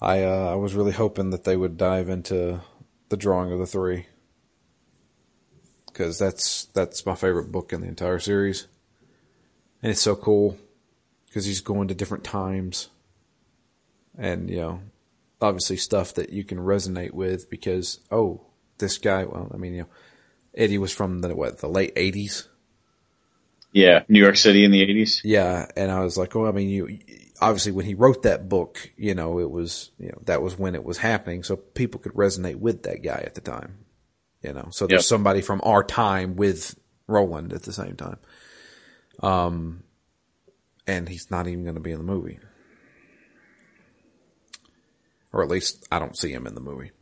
I 0.00 0.24
uh, 0.24 0.52
I 0.52 0.54
was 0.56 0.74
really 0.74 0.92
hoping 0.92 1.30
that 1.30 1.44
they 1.44 1.56
would 1.56 1.76
dive 1.76 2.08
into 2.08 2.60
the 3.08 3.16
drawing 3.16 3.50
of 3.52 3.58
the 3.58 3.66
three 3.66 4.06
because 5.86 6.18
that's 6.18 6.66
that's 6.66 7.06
my 7.06 7.14
favorite 7.14 7.50
book 7.50 7.72
in 7.72 7.80
the 7.80 7.88
entire 7.88 8.18
series, 8.18 8.66
and 9.82 9.90
it's 9.90 10.02
so 10.02 10.16
cool 10.16 10.58
because 11.26 11.44
he's 11.44 11.60
going 11.60 11.88
to 11.88 11.94
different 11.94 12.24
times, 12.24 12.88
and 14.18 14.50
you 14.50 14.56
know, 14.56 14.80
obviously 15.40 15.76
stuff 15.76 16.14
that 16.14 16.30
you 16.30 16.44
can 16.44 16.58
resonate 16.58 17.12
with 17.12 17.48
because 17.48 18.00
oh, 18.10 18.42
this 18.78 18.98
guy. 18.98 19.24
Well, 19.24 19.50
I 19.52 19.56
mean, 19.56 19.74
you 19.74 19.82
know, 19.82 19.88
Eddie 20.54 20.78
was 20.78 20.92
from 20.92 21.20
the 21.20 21.34
what 21.34 21.58
the 21.58 21.68
late 21.68 21.92
eighties. 21.96 22.48
Yeah, 23.72 24.04
New 24.08 24.20
York 24.20 24.36
City 24.36 24.64
in 24.64 24.70
the 24.70 24.82
eighties. 24.82 25.24
Yeah, 25.24 25.66
and 25.76 25.90
I 25.90 26.00
was 26.00 26.16
like, 26.16 26.34
oh, 26.36 26.46
I 26.46 26.52
mean, 26.52 26.68
you 26.70 26.98
obviously 27.42 27.72
when 27.72 27.86
he 27.86 27.94
wrote 27.94 28.22
that 28.22 28.48
book, 28.48 28.90
you 28.96 29.14
know, 29.14 29.38
it 29.38 29.50
was 29.50 29.90
you 29.98 30.08
know 30.08 30.22
that 30.26 30.42
was 30.42 30.58
when 30.58 30.74
it 30.74 30.84
was 30.84 30.98
happening, 30.98 31.42
so 31.42 31.56
people 31.56 32.00
could 32.00 32.14
resonate 32.14 32.56
with 32.56 32.84
that 32.84 33.02
guy 33.02 33.22
at 33.26 33.34
the 33.34 33.42
time, 33.42 33.84
you 34.42 34.52
know. 34.54 34.68
So 34.72 34.86
there's 34.86 35.04
Yep. 35.04 35.06
somebody 35.06 35.42
from 35.42 35.60
our 35.64 35.84
time 35.84 36.36
with 36.36 36.76
Roland 37.08 37.52
at 37.52 37.64
the 37.64 37.72
same 37.72 37.96
time, 37.96 38.18
um, 39.22 39.84
and 40.86 41.08
he's 41.08 41.30
not 41.30 41.46
even 41.48 41.64
going 41.64 41.76
to 41.76 41.80
be 41.82 41.92
in 41.92 41.98
the 41.98 42.04
movie, 42.04 42.40
or 45.32 45.42
at 45.42 45.50
least 45.50 45.86
I 45.92 45.98
don't 45.98 46.16
see 46.18 46.32
him 46.32 46.46
in 46.46 46.54
the 46.54 46.60
movie. 46.62 46.92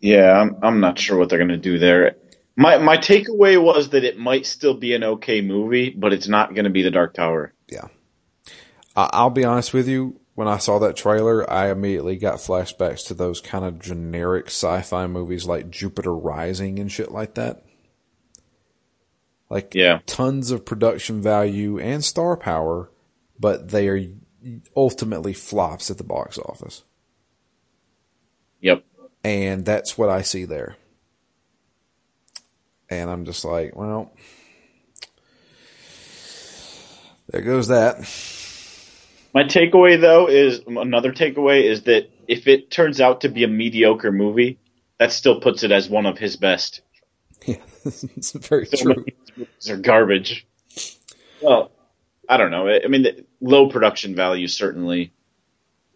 Yeah, 0.00 0.32
I'm 0.40 0.56
I'm 0.62 0.80
not 0.80 0.98
sure 0.98 1.18
what 1.18 1.28
they're 1.28 1.38
gonna 1.38 1.56
do 1.56 1.78
there. 1.78 2.16
My 2.60 2.76
my 2.78 2.96
takeaway 2.98 3.62
was 3.62 3.90
that 3.90 4.02
it 4.02 4.18
might 4.18 4.44
still 4.44 4.74
be 4.74 4.92
an 4.92 5.04
okay 5.04 5.40
movie, 5.42 5.90
but 5.90 6.12
it's 6.12 6.26
not 6.26 6.56
gonna 6.56 6.70
be 6.70 6.82
The 6.82 6.90
Dark 6.90 7.14
Tower. 7.14 7.54
Yeah. 7.68 7.86
I- 8.96 9.10
I'll 9.12 9.30
be 9.30 9.44
honest 9.44 9.72
with 9.72 9.86
you. 9.86 10.18
When 10.34 10.48
I 10.48 10.58
saw 10.58 10.80
that 10.80 10.96
trailer, 10.96 11.48
I 11.48 11.70
immediately 11.70 12.16
got 12.16 12.38
flashbacks 12.38 13.06
to 13.06 13.14
those 13.14 13.40
kind 13.40 13.64
of 13.64 13.78
generic 13.80 14.46
sci-fi 14.46 15.06
movies 15.06 15.46
like 15.46 15.70
Jupiter 15.70 16.14
Rising 16.14 16.80
and 16.80 16.90
shit 16.90 17.12
like 17.12 17.34
that. 17.34 17.64
Like 19.48 19.72
Yeah. 19.76 20.00
tons 20.06 20.50
of 20.50 20.64
production 20.64 21.22
value 21.22 21.78
and 21.78 22.04
star 22.04 22.36
power, 22.36 22.90
but 23.38 23.68
they 23.70 23.88
are 23.88 24.00
ultimately 24.76 25.32
flops 25.32 25.92
at 25.92 25.98
the 25.98 26.04
box 26.04 26.38
office. 26.38 26.82
Yep. 28.60 28.84
And 29.22 29.64
that's 29.64 29.96
what 29.96 30.08
I 30.08 30.22
see 30.22 30.44
there. 30.44 30.76
And 32.90 33.10
I'm 33.10 33.24
just 33.24 33.44
like, 33.44 33.76
well, 33.76 34.12
there 37.28 37.42
goes 37.42 37.68
that. 37.68 37.98
My 39.34 39.44
takeaway 39.44 40.00
though 40.00 40.28
is 40.28 40.60
another 40.66 41.12
takeaway 41.12 41.64
is 41.64 41.82
that 41.84 42.10
if 42.26 42.46
it 42.48 42.70
turns 42.70 43.00
out 43.00 43.22
to 43.22 43.28
be 43.28 43.44
a 43.44 43.48
mediocre 43.48 44.12
movie, 44.12 44.58
that 44.98 45.12
still 45.12 45.40
puts 45.40 45.62
it 45.62 45.70
as 45.70 45.88
one 45.88 46.06
of 46.06 46.18
his 46.18 46.36
best. 46.36 46.82
Yeah, 47.46 47.56
it's 47.84 48.32
very 48.32 48.66
So 48.66 48.76
true. 48.76 49.06
movies 49.36 49.70
are 49.70 49.76
garbage. 49.78 50.46
Well, 51.40 51.70
I 52.28 52.36
don't 52.36 52.50
know. 52.50 52.68
I 52.68 52.80
I 52.84 52.88
mean, 52.88 53.02
the 53.04 53.24
low 53.40 53.68
production 53.70 54.14
value 54.16 54.48
certainly. 54.48 55.12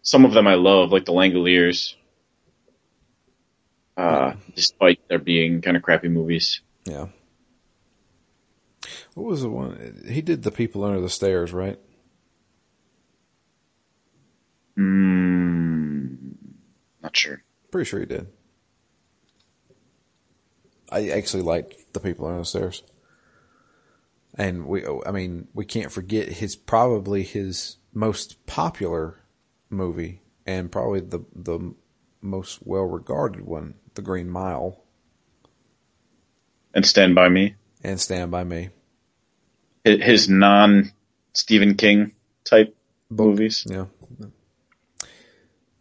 Some 0.03 0.25
of 0.25 0.33
them 0.33 0.47
I 0.47 0.55
love, 0.55 0.93
like 0.93 1.05
the 1.05 1.13
Langoliers. 1.13 1.95
Uh, 3.97 4.35
despite 4.55 5.01
there 5.09 5.19
being 5.19 5.61
kind 5.63 5.77
of 5.77 5.83
crappy 5.83 6.09
movies. 6.09 6.61
Yeah. 6.85 7.07
What 9.15 9.27
was 9.27 9.43
the 9.43 9.49
one? 9.49 10.03
He 10.09 10.23
did 10.23 10.43
the 10.43 10.51
people 10.51 10.85
under 10.85 11.01
the 11.01 11.09
stairs, 11.09 11.53
right? 11.53 11.79
Mm, 14.79 16.35
not 17.03 17.17
sure. 17.17 17.43
Pretty 17.71 17.89
sure 17.89 18.01
he 18.01 18.07
did. 18.07 18.27
I 20.91 21.09
actually 21.09 21.43
liked 21.43 21.93
the 21.93 22.01
people 22.01 22.27
under 22.27 22.41
the 22.41 22.45
stairs, 22.45 22.83
and 24.35 24.67
we. 24.67 24.85
I 25.07 25.11
mean, 25.11 25.49
we 25.55 25.65
can't 25.65 25.93
forget 25.93 26.29
his 26.29 26.57
probably 26.57 27.23
his 27.23 27.77
most 27.95 28.45
popular 28.47 29.21
movie, 29.71 30.23
and 30.47 30.73
probably 30.73 31.01
the 31.01 31.25
the 31.35 31.75
most 32.21 32.61
well 32.65 32.85
regarded 32.85 33.43
one, 33.43 33.75
The 33.95 34.03
Green 34.03 34.31
Mile, 34.31 34.82
And 36.75 36.87
Stand 36.87 37.15
By 37.15 37.29
Me. 37.29 37.55
and 37.85 38.01
Stand 38.01 38.31
by 38.31 38.45
Me. 38.45 38.71
His, 39.85 40.03
his 40.03 40.29
non 40.29 40.93
Stephen 41.33 41.75
King 41.77 42.13
type 42.45 42.75
Book. 43.11 43.27
movies. 43.29 43.67
Yeah. 43.69 43.87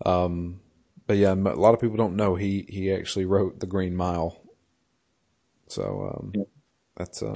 Um, 0.05 0.59
but 1.07 1.18
yeah, 1.18 1.34
a 1.34 1.35
lot 1.35 1.73
of 1.73 1.80
people 1.81 1.97
don't 1.97 2.15
know 2.15 2.35
he 2.35 2.65
he 2.68 2.91
actually 2.93 3.26
wrote 3.26 3.59
The 3.59 3.68
Green 3.68 3.95
Mile. 3.95 4.41
So 5.68 6.15
um, 6.18 6.31
Yeah. 6.35 6.43
that's 6.97 7.22
uh, 7.23 7.34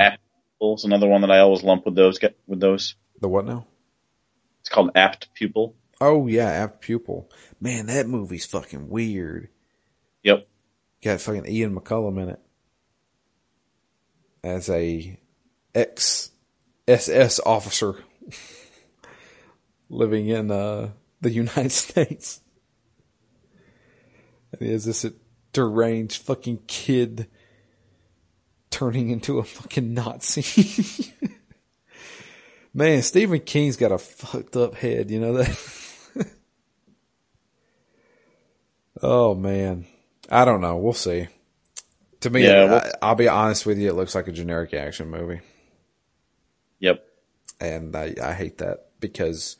is 0.61 0.83
another 0.83 1.07
one 1.07 1.21
that 1.21 1.31
I 1.31 1.39
always 1.39 1.63
lump 1.63 1.85
with 1.85 1.95
those. 1.95 2.17
Get 2.17 2.37
with 2.47 2.59
those. 2.59 2.95
the 3.21 3.27
what 3.29 3.45
now? 3.45 3.67
It's 4.61 4.69
called 4.69 4.91
Apt 4.95 5.33
Pupil. 5.35 5.75
Oh 6.01 6.27
yeah, 6.27 6.47
Apt 6.49 6.81
Pupil. 6.81 7.29
Man, 7.61 7.85
that 7.85 8.07
movie's 8.07 8.45
fucking 8.45 8.89
weird. 8.89 9.49
Yep. 10.23 10.47
Got 11.03 11.21
fucking 11.21 11.45
Ian 11.47 11.75
McKellen 11.75 12.21
in 12.21 12.29
it 12.29 12.39
as 14.45 14.69
a 14.69 15.17
ex 15.73 16.29
SS 16.87 17.39
officer 17.45 17.95
living 19.89 20.27
in 20.27 20.51
uh, 20.51 20.91
the 21.19 21.31
United 21.31 21.71
States. 21.73 22.41
And 24.51 24.61
he 24.61 24.71
has 24.71 24.85
this 24.85 25.05
deranged 25.51 26.21
fucking 26.21 26.59
kid 26.67 27.27
turning 28.69 29.09
into 29.09 29.39
a 29.39 29.43
fucking 29.43 29.93
Nazi. 29.93 31.11
Man, 32.73 33.01
Stephen 33.01 33.39
King's 33.39 33.77
got 33.77 33.91
a 33.91 33.97
fucked 33.97 34.55
up 34.57 34.75
head, 34.75 35.09
you 35.09 35.19
know 35.19 35.33
that? 35.33 36.27
oh 39.01 39.33
man. 39.33 39.85
I 40.29 40.43
don't 40.43 40.59
know. 40.59 40.75
We'll 40.75 40.91
see. 40.91 41.29
To 42.25 42.31
me, 42.31 42.43
Yeah, 42.43 42.65
well- 42.65 42.91
I, 43.03 43.09
I'll 43.09 43.15
be 43.15 43.27
honest 43.27 43.67
with 43.67 43.77
you, 43.77 43.87
it 43.87 43.93
looks 43.93 44.15
like 44.15 44.27
a 44.27 44.31
generic 44.31 44.73
action 44.73 45.09
movie. 45.11 45.41
Yep. 46.79 47.05
And 47.59 47.95
I, 47.95 48.15
I 48.19 48.33
hate 48.33 48.57
that 48.57 48.87
because 48.99 49.57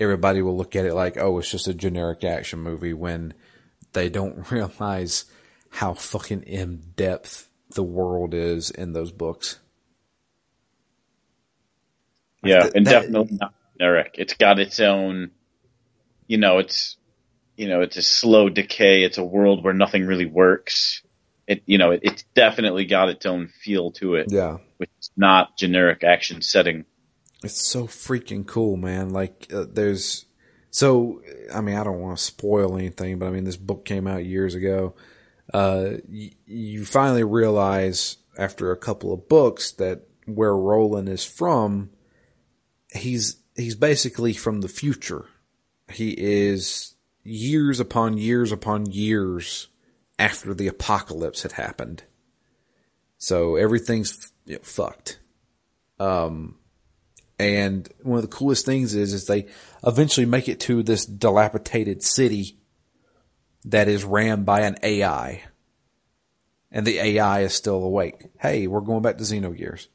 everybody 0.00 0.42
will 0.42 0.56
look 0.56 0.74
at 0.74 0.84
it 0.84 0.94
like, 0.94 1.16
oh, 1.16 1.38
it's 1.38 1.48
just 1.48 1.68
a 1.68 1.74
generic 1.74 2.24
action 2.24 2.58
movie 2.58 2.92
when 2.92 3.34
they 3.92 4.08
don't 4.08 4.50
realize 4.50 5.26
how 5.70 5.94
fucking 5.94 6.42
in 6.42 6.82
depth 6.96 7.48
the 7.70 7.84
world 7.84 8.34
is 8.34 8.70
in 8.72 8.94
those 8.94 9.12
books. 9.12 9.60
Yeah, 12.42 12.64
That- 12.64 12.74
and 12.74 12.86
that- 12.86 12.90
definitely 13.02 13.38
not 13.40 13.54
generic. 13.78 14.16
It's 14.18 14.34
got 14.34 14.58
its 14.58 14.80
own, 14.80 15.30
you 16.26 16.38
know, 16.38 16.58
it's, 16.58 16.96
you 17.56 17.68
know, 17.68 17.80
it's 17.82 17.96
a 17.96 18.02
slow 18.02 18.48
decay. 18.48 19.04
It's 19.04 19.18
a 19.18 19.24
world 19.24 19.62
where 19.62 19.72
nothing 19.72 20.04
really 20.04 20.26
works. 20.26 21.02
It, 21.46 21.62
you 21.66 21.76
know, 21.78 21.90
it, 21.90 22.00
it's 22.02 22.22
definitely 22.34 22.84
got 22.84 23.08
its 23.08 23.26
own 23.26 23.48
feel 23.48 23.90
to 23.92 24.14
it, 24.14 24.26
Yeah. 24.30 24.58
which 24.76 24.90
is 25.00 25.10
not 25.16 25.56
generic 25.56 26.04
action 26.04 26.40
setting. 26.42 26.84
It's 27.42 27.60
so 27.60 27.86
freaking 27.88 28.46
cool, 28.46 28.76
man. 28.76 29.10
Like, 29.10 29.48
uh, 29.52 29.66
there's, 29.68 30.26
so, 30.70 31.20
I 31.52 31.60
mean, 31.60 31.74
I 31.76 31.82
don't 31.84 32.00
want 32.00 32.16
to 32.16 32.22
spoil 32.22 32.76
anything, 32.78 33.18
but 33.18 33.26
I 33.26 33.30
mean, 33.30 33.44
this 33.44 33.56
book 33.56 33.84
came 33.84 34.06
out 34.06 34.24
years 34.24 34.54
ago. 34.54 34.94
Uh, 35.52 35.94
y- 36.08 36.30
you 36.46 36.84
finally 36.84 37.24
realize 37.24 38.18
after 38.38 38.70
a 38.70 38.76
couple 38.76 39.12
of 39.12 39.28
books 39.28 39.72
that 39.72 40.02
where 40.26 40.56
Roland 40.56 41.08
is 41.08 41.24
from, 41.24 41.90
he's, 42.94 43.36
he's 43.56 43.74
basically 43.74 44.32
from 44.32 44.60
the 44.60 44.68
future. 44.68 45.26
He 45.92 46.10
is 46.16 46.94
years 47.24 47.80
upon 47.80 48.16
years 48.16 48.52
upon 48.52 48.86
years 48.86 49.66
after 50.18 50.54
the 50.54 50.68
apocalypse 50.68 51.42
had 51.42 51.52
happened. 51.52 52.04
So 53.18 53.56
everything's 53.56 54.32
you 54.46 54.56
know, 54.56 54.60
fucked. 54.62 55.18
Um, 55.98 56.56
And 57.38 57.88
one 58.02 58.18
of 58.18 58.22
the 58.22 58.36
coolest 58.36 58.64
things 58.66 58.94
is, 58.94 59.12
is 59.12 59.26
they 59.26 59.46
eventually 59.84 60.26
make 60.26 60.48
it 60.48 60.60
to 60.60 60.82
this 60.82 61.04
dilapidated 61.04 62.02
city 62.02 62.58
that 63.64 63.88
is 63.88 64.04
ran 64.04 64.44
by 64.44 64.60
an 64.60 64.76
AI. 64.82 65.42
And 66.70 66.86
the 66.86 66.98
AI 66.98 67.40
is 67.40 67.52
still 67.54 67.82
awake. 67.82 68.26
Hey, 68.38 68.66
we're 68.66 68.80
going 68.80 69.02
back 69.02 69.18
to 69.18 69.24
Xenogears. 69.24 69.88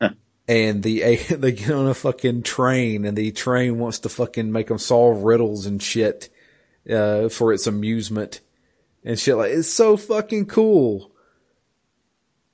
and 0.48 0.82
the 0.82 1.16
they 1.30 1.52
get 1.52 1.70
on 1.70 1.88
a 1.88 1.94
fucking 1.94 2.42
train, 2.42 3.04
and 3.04 3.16
the 3.16 3.32
train 3.32 3.78
wants 3.78 3.98
to 4.00 4.08
fucking 4.08 4.50
make 4.50 4.68
them 4.68 4.78
solve 4.78 5.22
riddles 5.24 5.66
and 5.66 5.82
shit 5.82 6.30
uh, 6.88 7.28
for 7.28 7.52
its 7.52 7.66
amusement 7.66 8.40
and 9.04 9.18
shit. 9.18 9.36
Like 9.36 9.52
it's 9.52 9.68
so 9.68 9.96
fucking 9.96 10.46
cool. 10.46 11.12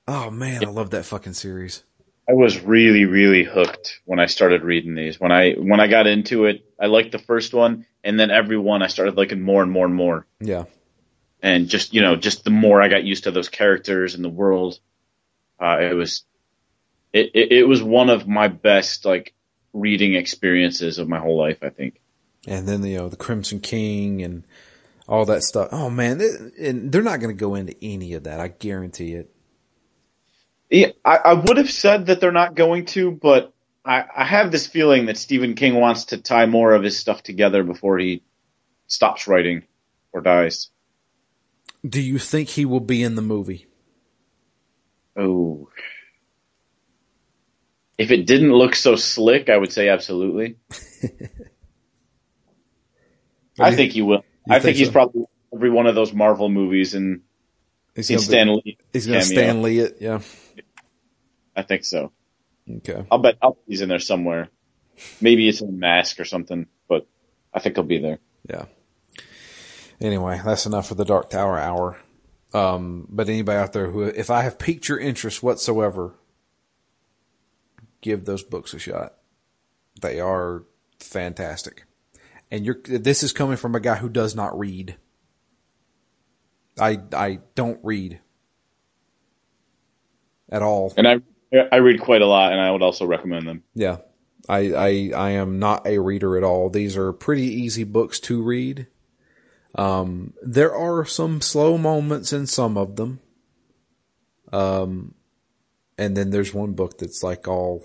Oh 0.09 0.31
man, 0.31 0.65
I 0.65 0.71
love 0.71 0.91
that 0.91 1.05
fucking 1.05 1.35
series. 1.35 1.85
I 2.29 2.33
was 2.33 2.61
really, 2.61 3.07
really 3.07 3.43
hooked 3.43 4.01
when 4.05 4.21
I 4.21 4.27
started 4.27 4.63
reading 4.63 4.95
these. 4.95 5.19
When 5.19 5.33
I 5.33 5.53
when 5.53 5.81
I 5.81 5.89
got 5.89 6.07
into 6.07 6.47
it, 6.47 6.65
I 6.81 6.87
liked 6.87 7.13
the 7.13 7.19
first 7.19 7.55
one, 7.55 7.87
and 8.05 8.19
then 8.19 8.31
every 8.31 8.59
one 8.59 8.83
I 8.83 8.87
started 8.89 9.17
liking 9.17 9.41
more 9.41 9.63
and 9.63 9.73
more 9.73 9.87
and 9.87 9.95
more. 9.95 10.27
Yeah. 10.41 10.65
And 11.43 11.69
just 11.69 11.95
you 11.95 12.03
know, 12.03 12.17
just 12.17 12.45
the 12.45 12.51
more 12.51 12.83
I 12.83 12.89
got 12.89 13.05
used 13.05 13.25
to 13.25 13.31
those 13.31 13.49
characters 13.49 14.15
and 14.15 14.25
the 14.25 14.29
world, 14.29 14.79
uh, 15.59 15.79
it 15.81 15.95
was 15.95 16.25
it, 17.13 17.31
it, 17.35 17.53
it 17.53 17.69
was 17.69 17.83
one 17.83 18.11
of 18.11 18.29
my 18.29 18.49
best 18.49 19.05
like 19.05 19.35
reading 19.73 20.15
experiences 20.15 20.99
of 20.99 21.09
my 21.09 21.19
whole 21.19 21.39
life. 21.39 21.59
I 21.63 21.71
think. 21.71 22.01
And 22.47 22.67
then 22.67 22.85
you 22.85 22.99
know 22.99 23.09
the 23.09 23.17
Crimson 23.17 23.61
King 23.61 24.23
and 24.23 24.45
all 25.11 25.25
that 25.27 25.43
stuff. 25.43 25.69
Oh 25.73 25.91
man, 25.91 26.19
they, 26.19 26.31
and 26.61 26.91
they're 26.91 27.03
not 27.03 27.21
going 27.21 27.37
to 27.37 27.39
go 27.39 27.57
into 27.57 27.75
any 27.83 28.15
of 28.15 28.25
that. 28.25 28.41
I 28.41 28.49
guarantee 28.49 29.15
it. 29.15 29.35
Yeah, 30.71 30.93
I, 31.05 31.17
I 31.17 31.33
would 31.35 31.57
have 31.57 31.71
said 31.71 32.07
that 32.07 32.21
they're 32.21 32.31
not 32.31 32.55
going 32.55 32.87
to, 32.87 33.11
but 33.11 33.53
I, 33.85 34.05
I 34.17 34.25
have 34.25 34.53
this 34.53 34.69
feeling 34.69 35.07
that 35.07 35.19
Stephen 35.19 35.57
King 35.57 35.75
wants 35.75 36.05
to 36.07 36.19
tie 36.19 36.47
more 36.47 36.73
of 36.73 36.85
his 36.85 36.97
stuff 36.97 37.25
together 37.25 37.65
before 37.65 37.99
he 37.99 38.23
stops 38.87 39.27
writing 39.27 39.65
or 40.13 40.21
dies. 40.21 40.71
Do 41.87 42.01
you 42.01 42.19
think 42.19 42.49
he 42.51 42.65
will 42.65 42.79
be 42.81 43.03
in 43.03 43.17
the 43.17 43.23
movie? 43.23 43.67
Oh, 45.17 45.71
if 47.99 48.13
it 48.13 48.27
didn't 48.27 48.53
look 48.53 48.77
so 48.77 48.95
slick, 48.95 49.51
I 49.51 49.57
would 49.57 49.73
say 49.73 49.89
absolutely. 49.89 50.57
I 53.59 53.75
think 53.75 53.93
he 53.93 54.03
will. 54.03 54.25
I 54.51 54.55
think, 54.55 54.65
think 54.65 54.77
he's 54.79 54.91
probably 54.91 55.25
every 55.53 55.71
one 55.71 55.87
of 55.87 55.95
those 55.95 56.13
Marvel 56.13 56.49
movies, 56.49 56.95
and 56.95 57.23
he's, 57.95 58.09
he's 58.09 58.25
Stan 58.25 58.55
Lee. 58.55 58.79
He's 58.93 59.07
going 59.07 59.21
to 59.21 59.25
Stan 59.25 59.63
Lee 59.63 59.81
it, 59.81 59.99
yeah. 60.01 60.21
I 61.57 61.63
think 61.63 61.85
so. 61.85 62.13
Okay. 62.69 63.05
I'll 63.11 63.19
bet 63.19 63.37
I'll, 63.43 63.59
he's 63.67 63.81
in 63.81 63.89
there 63.89 63.99
somewhere. 63.99 64.49
Maybe 65.21 65.49
it's 65.49 65.61
in 65.61 65.69
a 65.69 65.73
mask 65.73 66.21
or 66.21 66.25
something, 66.25 66.67
but 66.89 67.07
I 67.53 67.61
think 67.61 67.77
he'll 67.77 67.85
be 67.85 67.99
there. 67.99 68.19
Yeah. 68.49 68.67
Anyway, 70.01 70.41
that's 70.45 70.67
enough 70.67 70.89
for 70.89 70.95
the 70.95 71.05
Dark 71.05 71.31
Tower 71.31 71.59
hour. 71.59 71.99
Um, 72.53 73.07
but 73.09 73.29
anybody 73.29 73.59
out 73.59 73.73
there 73.73 73.91
who, 73.91 74.05
if 74.05 74.31
I 74.31 74.43
have 74.43 74.59
piqued 74.59 74.89
your 74.89 74.99
interest 74.99 75.43
whatsoever, 75.43 76.15
give 78.01 78.25
those 78.25 78.43
books 78.43 78.75
a 78.75 78.79
shot. 78.79 79.15
They 80.01 80.21
are 80.21 80.65
fantastic. 80.99 81.85
And 82.51 82.67
you're, 82.67 82.81
this 82.85 83.23
is 83.23 83.33
coming 83.33 83.57
from 83.57 83.75
a 83.75 83.81
guy 83.81 83.97
who 83.97 84.09
does 84.09 84.35
not 84.35 84.59
read. 84.59 84.97
I, 86.79 86.99
I 87.13 87.39
don't 87.55 87.79
read 87.83 88.21
at 90.51 90.63
all. 90.63 90.93
And 90.97 91.07
I, 91.07 91.21
I 91.71 91.77
read 91.77 92.01
quite 92.01 92.23
a 92.23 92.27
lot 92.27 92.53
and 92.53 92.61
I 92.61 92.71
would 92.71 92.83
also 92.83 93.07
recommend 93.07 93.47
them. 93.47 93.63
Yeah. 93.75 93.99
I, 94.49 94.59
I, 94.73 95.11
I 95.15 95.31
am 95.33 95.59
not 95.59 95.87
a 95.87 95.99
reader 95.99 96.37
at 96.37 96.43
all. 96.43 96.71
These 96.71 96.97
are 96.97 97.13
pretty 97.13 97.45
easy 97.45 97.85
books 97.85 98.19
to 98.21 98.43
read. 98.43 98.87
Um, 99.77 100.33
there 100.43 100.75
are 100.75 101.05
some 101.05 101.41
slow 101.41 101.79
moments 101.79 102.33
in 102.33 102.47
some 102.47 102.77
of 102.77 102.97
them. 102.97 103.21
Um, 104.53 105.15
and 105.97 106.17
then 106.17 106.31
there's 106.31 106.53
one 106.53 106.73
book 106.73 106.99
that's 106.99 107.23
like 107.23 107.47
all 107.47 107.85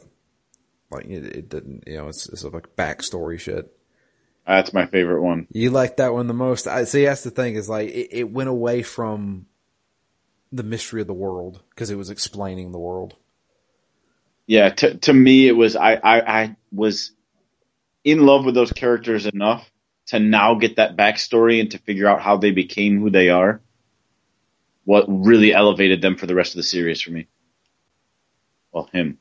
like 0.90 1.06
it, 1.06 1.26
it 1.36 1.50
didn't, 1.50 1.84
you 1.86 1.98
know, 1.98 2.08
it's, 2.08 2.28
it's 2.30 2.44
like 2.44 2.76
backstory 2.76 3.40
shit. 3.40 3.75
That's 4.46 4.74
my 4.74 4.86
favorite 4.86 5.22
one. 5.22 5.48
You 5.52 5.72
like 5.72 5.98
that 5.98 6.14
one 6.14 6.28
the 6.28 6.34
most. 6.34 6.68
I 6.68 6.84
see. 6.84 7.06
That's 7.06 7.24
the 7.24 7.32
thing 7.32 7.56
is 7.56 7.68
like 7.68 7.90
it, 7.90 8.10
it 8.12 8.32
went 8.32 8.50
away 8.50 8.84
from 8.84 9.48
the 10.52 10.64
mystery 10.64 11.02
of 11.02 11.08
the 11.08 11.14
world 11.14 11.62
because 11.70 11.90
it 11.90 11.98
was 11.98 12.10
explaining 12.10 12.72
the 12.72 12.80
world. 12.80 13.16
Yeah, 14.46 14.70
to 14.70 14.98
to 15.00 15.14
me, 15.14 15.48
it 15.48 15.54
was 15.54 15.76
I, 15.76 15.96
I 15.96 16.42
I 16.42 16.56
was 16.72 17.12
in 18.04 18.26
love 18.26 18.46
with 18.46 18.54
those 18.54 18.72
characters 18.72 19.26
enough 19.26 19.70
to 20.08 20.20
now 20.20 20.54
get 20.54 20.76
that 20.76 20.96
backstory 20.96 21.60
and 21.60 21.72
to 21.72 21.80
figure 21.80 22.08
out 22.08 22.22
how 22.22 22.38
they 22.38 22.52
became 22.52 23.00
who 23.00 23.10
they 23.10 23.30
are. 23.30 23.62
What 24.84 25.06
really 25.08 25.52
elevated 25.52 26.04
them 26.04 26.16
for 26.16 26.28
the 26.28 26.36
rest 26.36 26.52
of 26.52 26.58
the 26.58 26.64
series 26.64 27.02
for 27.02 27.10
me. 27.10 27.28
Well, 28.72 28.88
him. 28.94 29.18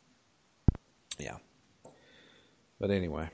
Yeah. 1.19 1.39
But 2.79 2.91
anyway, 2.91 3.31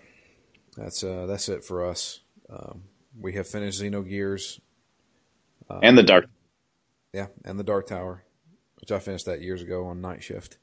that's 0.81 1.05
uh 1.05 1.27
that's 1.27 1.49
it 1.49 1.63
for 1.63 1.85
us. 1.85 2.21
Um, 2.49 2.85
we 3.19 3.35
have 3.35 3.47
finished 3.47 3.81
Xenogears. 3.81 4.61
Uh, 5.69 5.81
and 5.83 5.97
the 5.97 6.03
Dark. 6.03 6.27
Yeah, 7.13 7.27
and 7.45 7.59
the 7.59 7.65
Dark 7.65 7.87
Tower, 7.87 8.25
which 8.81 8.91
I 8.91 8.99
finished 8.99 9.27
that 9.27 9.43
years 9.43 9.63
ago 9.63 9.87
on 9.87 10.01
night 10.01 10.23
shift. 10.23 10.59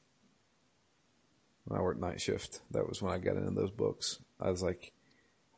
When 1.64 1.78
I 1.78 1.82
worked 1.82 2.00
night 2.00 2.20
shift, 2.20 2.60
that 2.72 2.88
was 2.88 3.00
when 3.00 3.12
I 3.12 3.18
got 3.18 3.36
into 3.36 3.50
those 3.50 3.70
books. 3.70 4.18
I 4.40 4.50
was 4.50 4.62
like, 4.62 4.92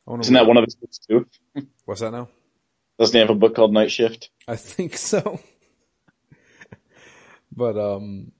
I 0.06 0.14
Isn't 0.18 0.34
that 0.34 0.46
one 0.46 0.56
of 0.56 0.64
his 0.64 0.74
books 0.74 0.98
too? 0.98 1.26
What's 1.84 2.00
that 2.00 2.10
now? 2.10 2.28
Doesn't 2.98 3.14
he 3.14 3.20
have 3.20 3.30
a 3.30 3.34
book 3.34 3.54
called 3.54 3.72
Night 3.72 3.90
Shift? 3.90 4.30
I 4.46 4.56
think 4.56 4.96
so. 4.96 5.40
but 7.56 7.78
um, 7.78 8.32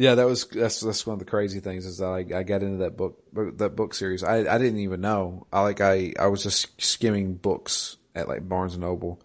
yeah, 0.00 0.14
that 0.14 0.24
was 0.24 0.46
that's 0.46 0.80
that's 0.80 1.06
one 1.06 1.12
of 1.12 1.18
the 1.18 1.26
crazy 1.26 1.60
things 1.60 1.84
is 1.84 1.98
that 1.98 2.06
I, 2.06 2.38
I 2.38 2.42
got 2.42 2.62
into 2.62 2.78
that 2.78 2.96
book 2.96 3.22
that 3.34 3.76
book 3.76 3.92
series. 3.92 4.24
I 4.24 4.38
I 4.38 4.56
didn't 4.56 4.78
even 4.78 5.02
know. 5.02 5.46
I 5.52 5.60
like 5.60 5.82
I 5.82 6.14
I 6.18 6.28
was 6.28 6.42
just 6.42 6.80
skimming 6.80 7.34
books 7.34 7.98
at 8.14 8.26
like 8.26 8.48
Barnes 8.48 8.72
and 8.72 8.80
Noble, 8.80 9.20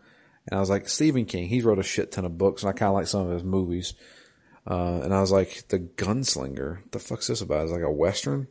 and 0.46 0.58
I 0.58 0.60
was 0.60 0.70
like 0.70 0.90
Stephen 0.90 1.24
King. 1.24 1.48
He 1.48 1.62
wrote 1.62 1.80
a 1.80 1.84
shit 1.84 2.12
ton 2.12 2.26
of 2.26 2.38
books, 2.38 2.62
and 2.62 2.70
I 2.70 2.74
kind 2.74 2.90
of 2.90 2.96
like 2.96 3.08
some 3.08 3.26
of 3.26 3.32
his 3.32 3.44
movies. 3.46 3.94
Uh, 4.68 5.00
and 5.02 5.14
I 5.14 5.22
was 5.22 5.32
like, 5.32 5.68
The 5.70 5.80
Gunslinger. 5.80 6.92
The 6.92 7.00
fuck's 7.00 7.28
this 7.28 7.40
about? 7.40 7.64
It's 7.64 7.72
like 7.72 7.84
a 7.84 7.92
western. 7.92 8.48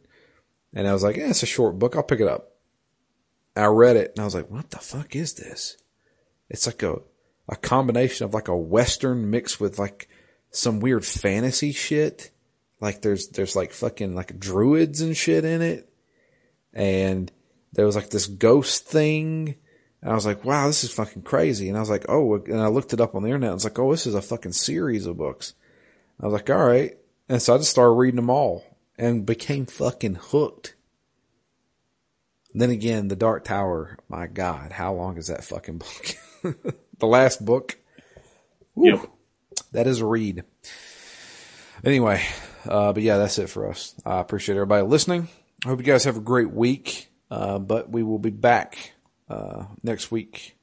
And 0.72 0.88
I 0.88 0.92
was 0.92 1.02
like, 1.02 1.16
yeah, 1.16 1.28
it's 1.28 1.42
a 1.42 1.46
short 1.46 1.78
book. 1.78 1.94
I'll 1.94 2.02
pick 2.04 2.20
it 2.20 2.28
up. 2.28 2.52
I 3.56 3.66
read 3.66 3.96
it 3.96 4.12
and 4.14 4.20
I 4.20 4.24
was 4.24 4.34
like, 4.34 4.50
what 4.50 4.70
the 4.70 4.78
fuck 4.78 5.14
is 5.14 5.34
this? 5.34 5.76
It's 6.48 6.66
like 6.66 6.82
a, 6.82 7.00
a 7.48 7.56
combination 7.56 8.24
of 8.24 8.32
like 8.32 8.48
a 8.48 8.56
western 8.56 9.30
mixed 9.30 9.60
with 9.60 9.78
like 9.78 10.08
some 10.54 10.80
weird 10.80 11.04
fantasy 11.04 11.72
shit. 11.72 12.30
Like 12.80 13.02
there's, 13.02 13.28
there's 13.28 13.56
like 13.56 13.72
fucking 13.72 14.14
like 14.14 14.38
druids 14.38 15.00
and 15.00 15.16
shit 15.16 15.44
in 15.44 15.62
it. 15.62 15.88
And 16.72 17.30
there 17.72 17.86
was 17.86 17.96
like 17.96 18.10
this 18.10 18.26
ghost 18.26 18.86
thing. 18.86 19.56
And 20.02 20.12
I 20.12 20.14
was 20.14 20.26
like, 20.26 20.44
wow, 20.44 20.66
this 20.66 20.84
is 20.84 20.92
fucking 20.92 21.22
crazy. 21.22 21.68
And 21.68 21.76
I 21.76 21.80
was 21.80 21.90
like, 21.90 22.06
oh, 22.08 22.36
and 22.36 22.60
I 22.60 22.66
looked 22.68 22.92
it 22.92 23.00
up 23.00 23.14
on 23.14 23.22
the 23.22 23.28
internet. 23.28 23.50
I 23.50 23.54
was 23.54 23.64
like, 23.64 23.78
oh, 23.78 23.90
this 23.90 24.06
is 24.06 24.14
a 24.14 24.22
fucking 24.22 24.52
series 24.52 25.06
of 25.06 25.16
books. 25.16 25.54
I 26.20 26.26
was 26.26 26.32
like, 26.32 26.50
all 26.50 26.64
right. 26.64 26.96
And 27.28 27.40
so 27.40 27.54
I 27.54 27.58
just 27.58 27.70
started 27.70 27.92
reading 27.92 28.16
them 28.16 28.30
all 28.30 28.64
and 28.98 29.26
became 29.26 29.66
fucking 29.66 30.16
hooked. 30.16 30.74
Then 32.52 32.70
again, 32.70 33.08
The 33.08 33.16
Dark 33.16 33.44
Tower, 33.44 33.98
my 34.08 34.28
God, 34.28 34.72
how 34.72 34.94
long 34.94 35.16
is 35.16 35.26
that 35.26 35.42
fucking 35.42 35.78
book? 35.78 36.54
the 36.98 37.06
last 37.06 37.44
book? 37.44 37.78
Yep. 38.76 39.08
That 39.74 39.88
is 39.88 40.00
a 40.00 40.06
read. 40.06 40.44
Anyway, 41.84 42.22
uh, 42.64 42.92
but 42.92 43.02
yeah, 43.02 43.18
that's 43.18 43.38
it 43.38 43.48
for 43.48 43.68
us. 43.68 43.94
I 44.06 44.20
appreciate 44.20 44.54
everybody 44.54 44.86
listening. 44.86 45.28
I 45.64 45.68
hope 45.68 45.80
you 45.80 45.84
guys 45.84 46.04
have 46.04 46.16
a 46.16 46.20
great 46.20 46.52
week. 46.52 47.10
Uh, 47.28 47.58
but 47.58 47.90
we 47.90 48.04
will 48.04 48.20
be 48.20 48.30
back 48.30 48.92
uh, 49.28 49.64
next 49.82 50.12
week 50.12 50.56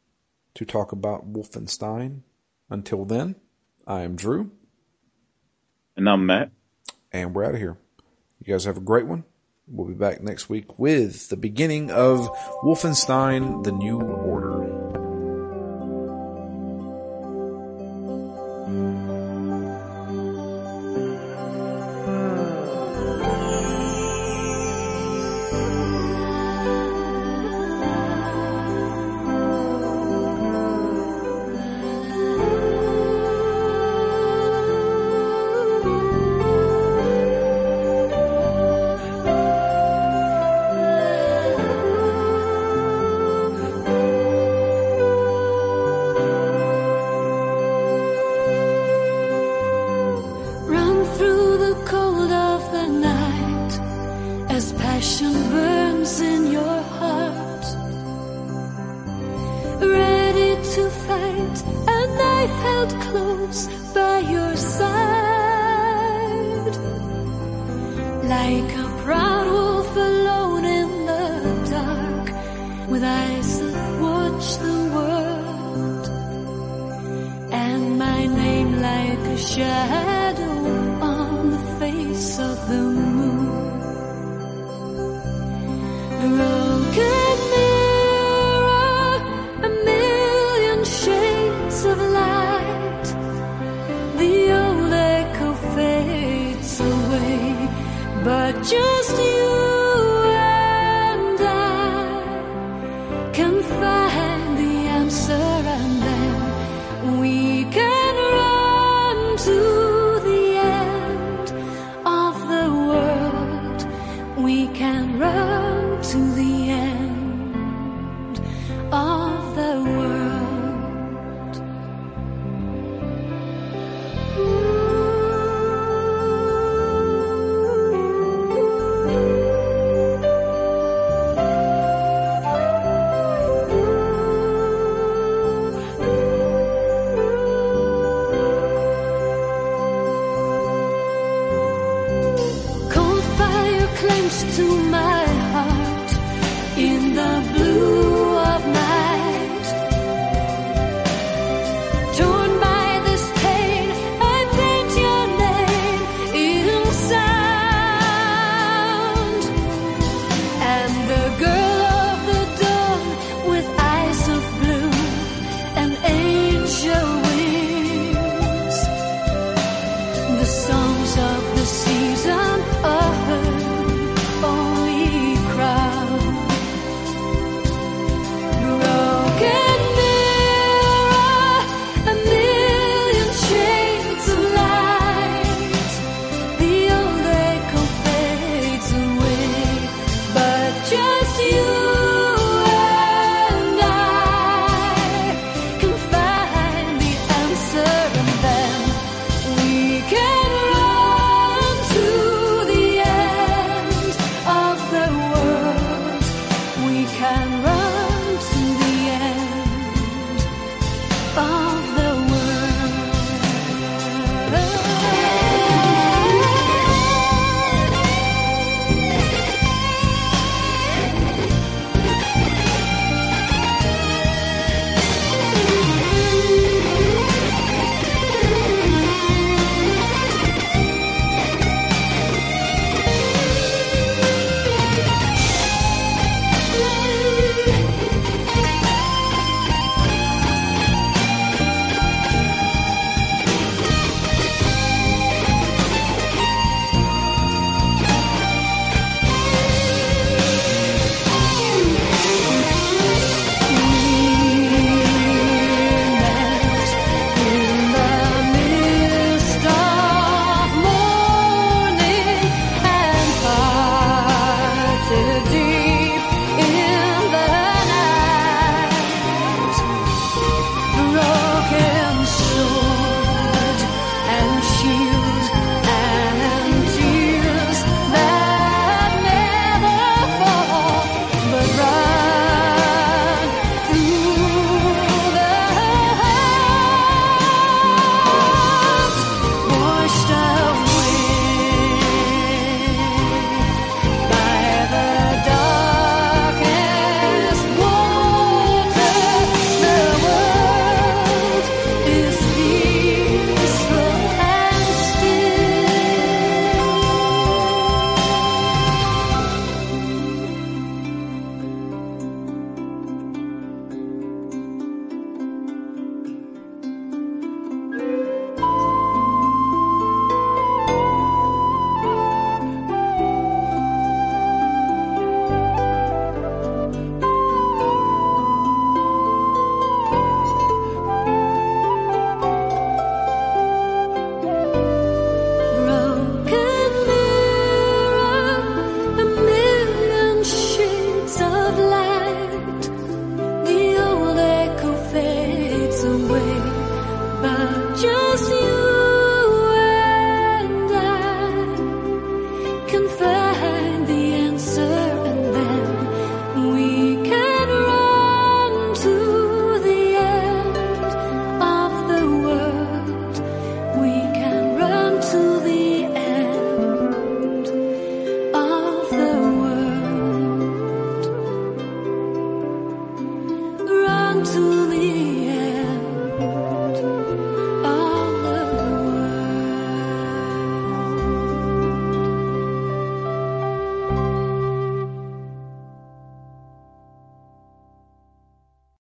to 0.53 0.63
talk 0.63 0.93
about 0.93 1.33
Wolfenstein. 1.33 2.21
Until 2.69 3.03
then, 3.03 3.35
I 3.85 4.01
am 4.01 4.15
Drew. 4.15 4.51
And 5.97 6.07
I'm 6.07 6.25
Matt. 6.25 6.51
And 7.11 7.35
we're 7.35 7.43
out 7.43 7.55
of 7.55 7.59
here. 7.59 7.77
You 8.39 8.53
guys 8.53 8.63
have 8.63 8.77
a 8.77 8.81
great 8.81 9.07
one. 9.07 9.25
We'll 9.67 9.87
be 9.87 9.93
back 9.93 10.21
next 10.21 10.47
week 10.47 10.79
with 10.79 11.27
the 11.27 11.35
beginning 11.35 11.91
of 11.91 12.29
Wolfenstein 12.63 13.65
The 13.65 13.73
New 13.73 13.99
Order. 13.99 14.70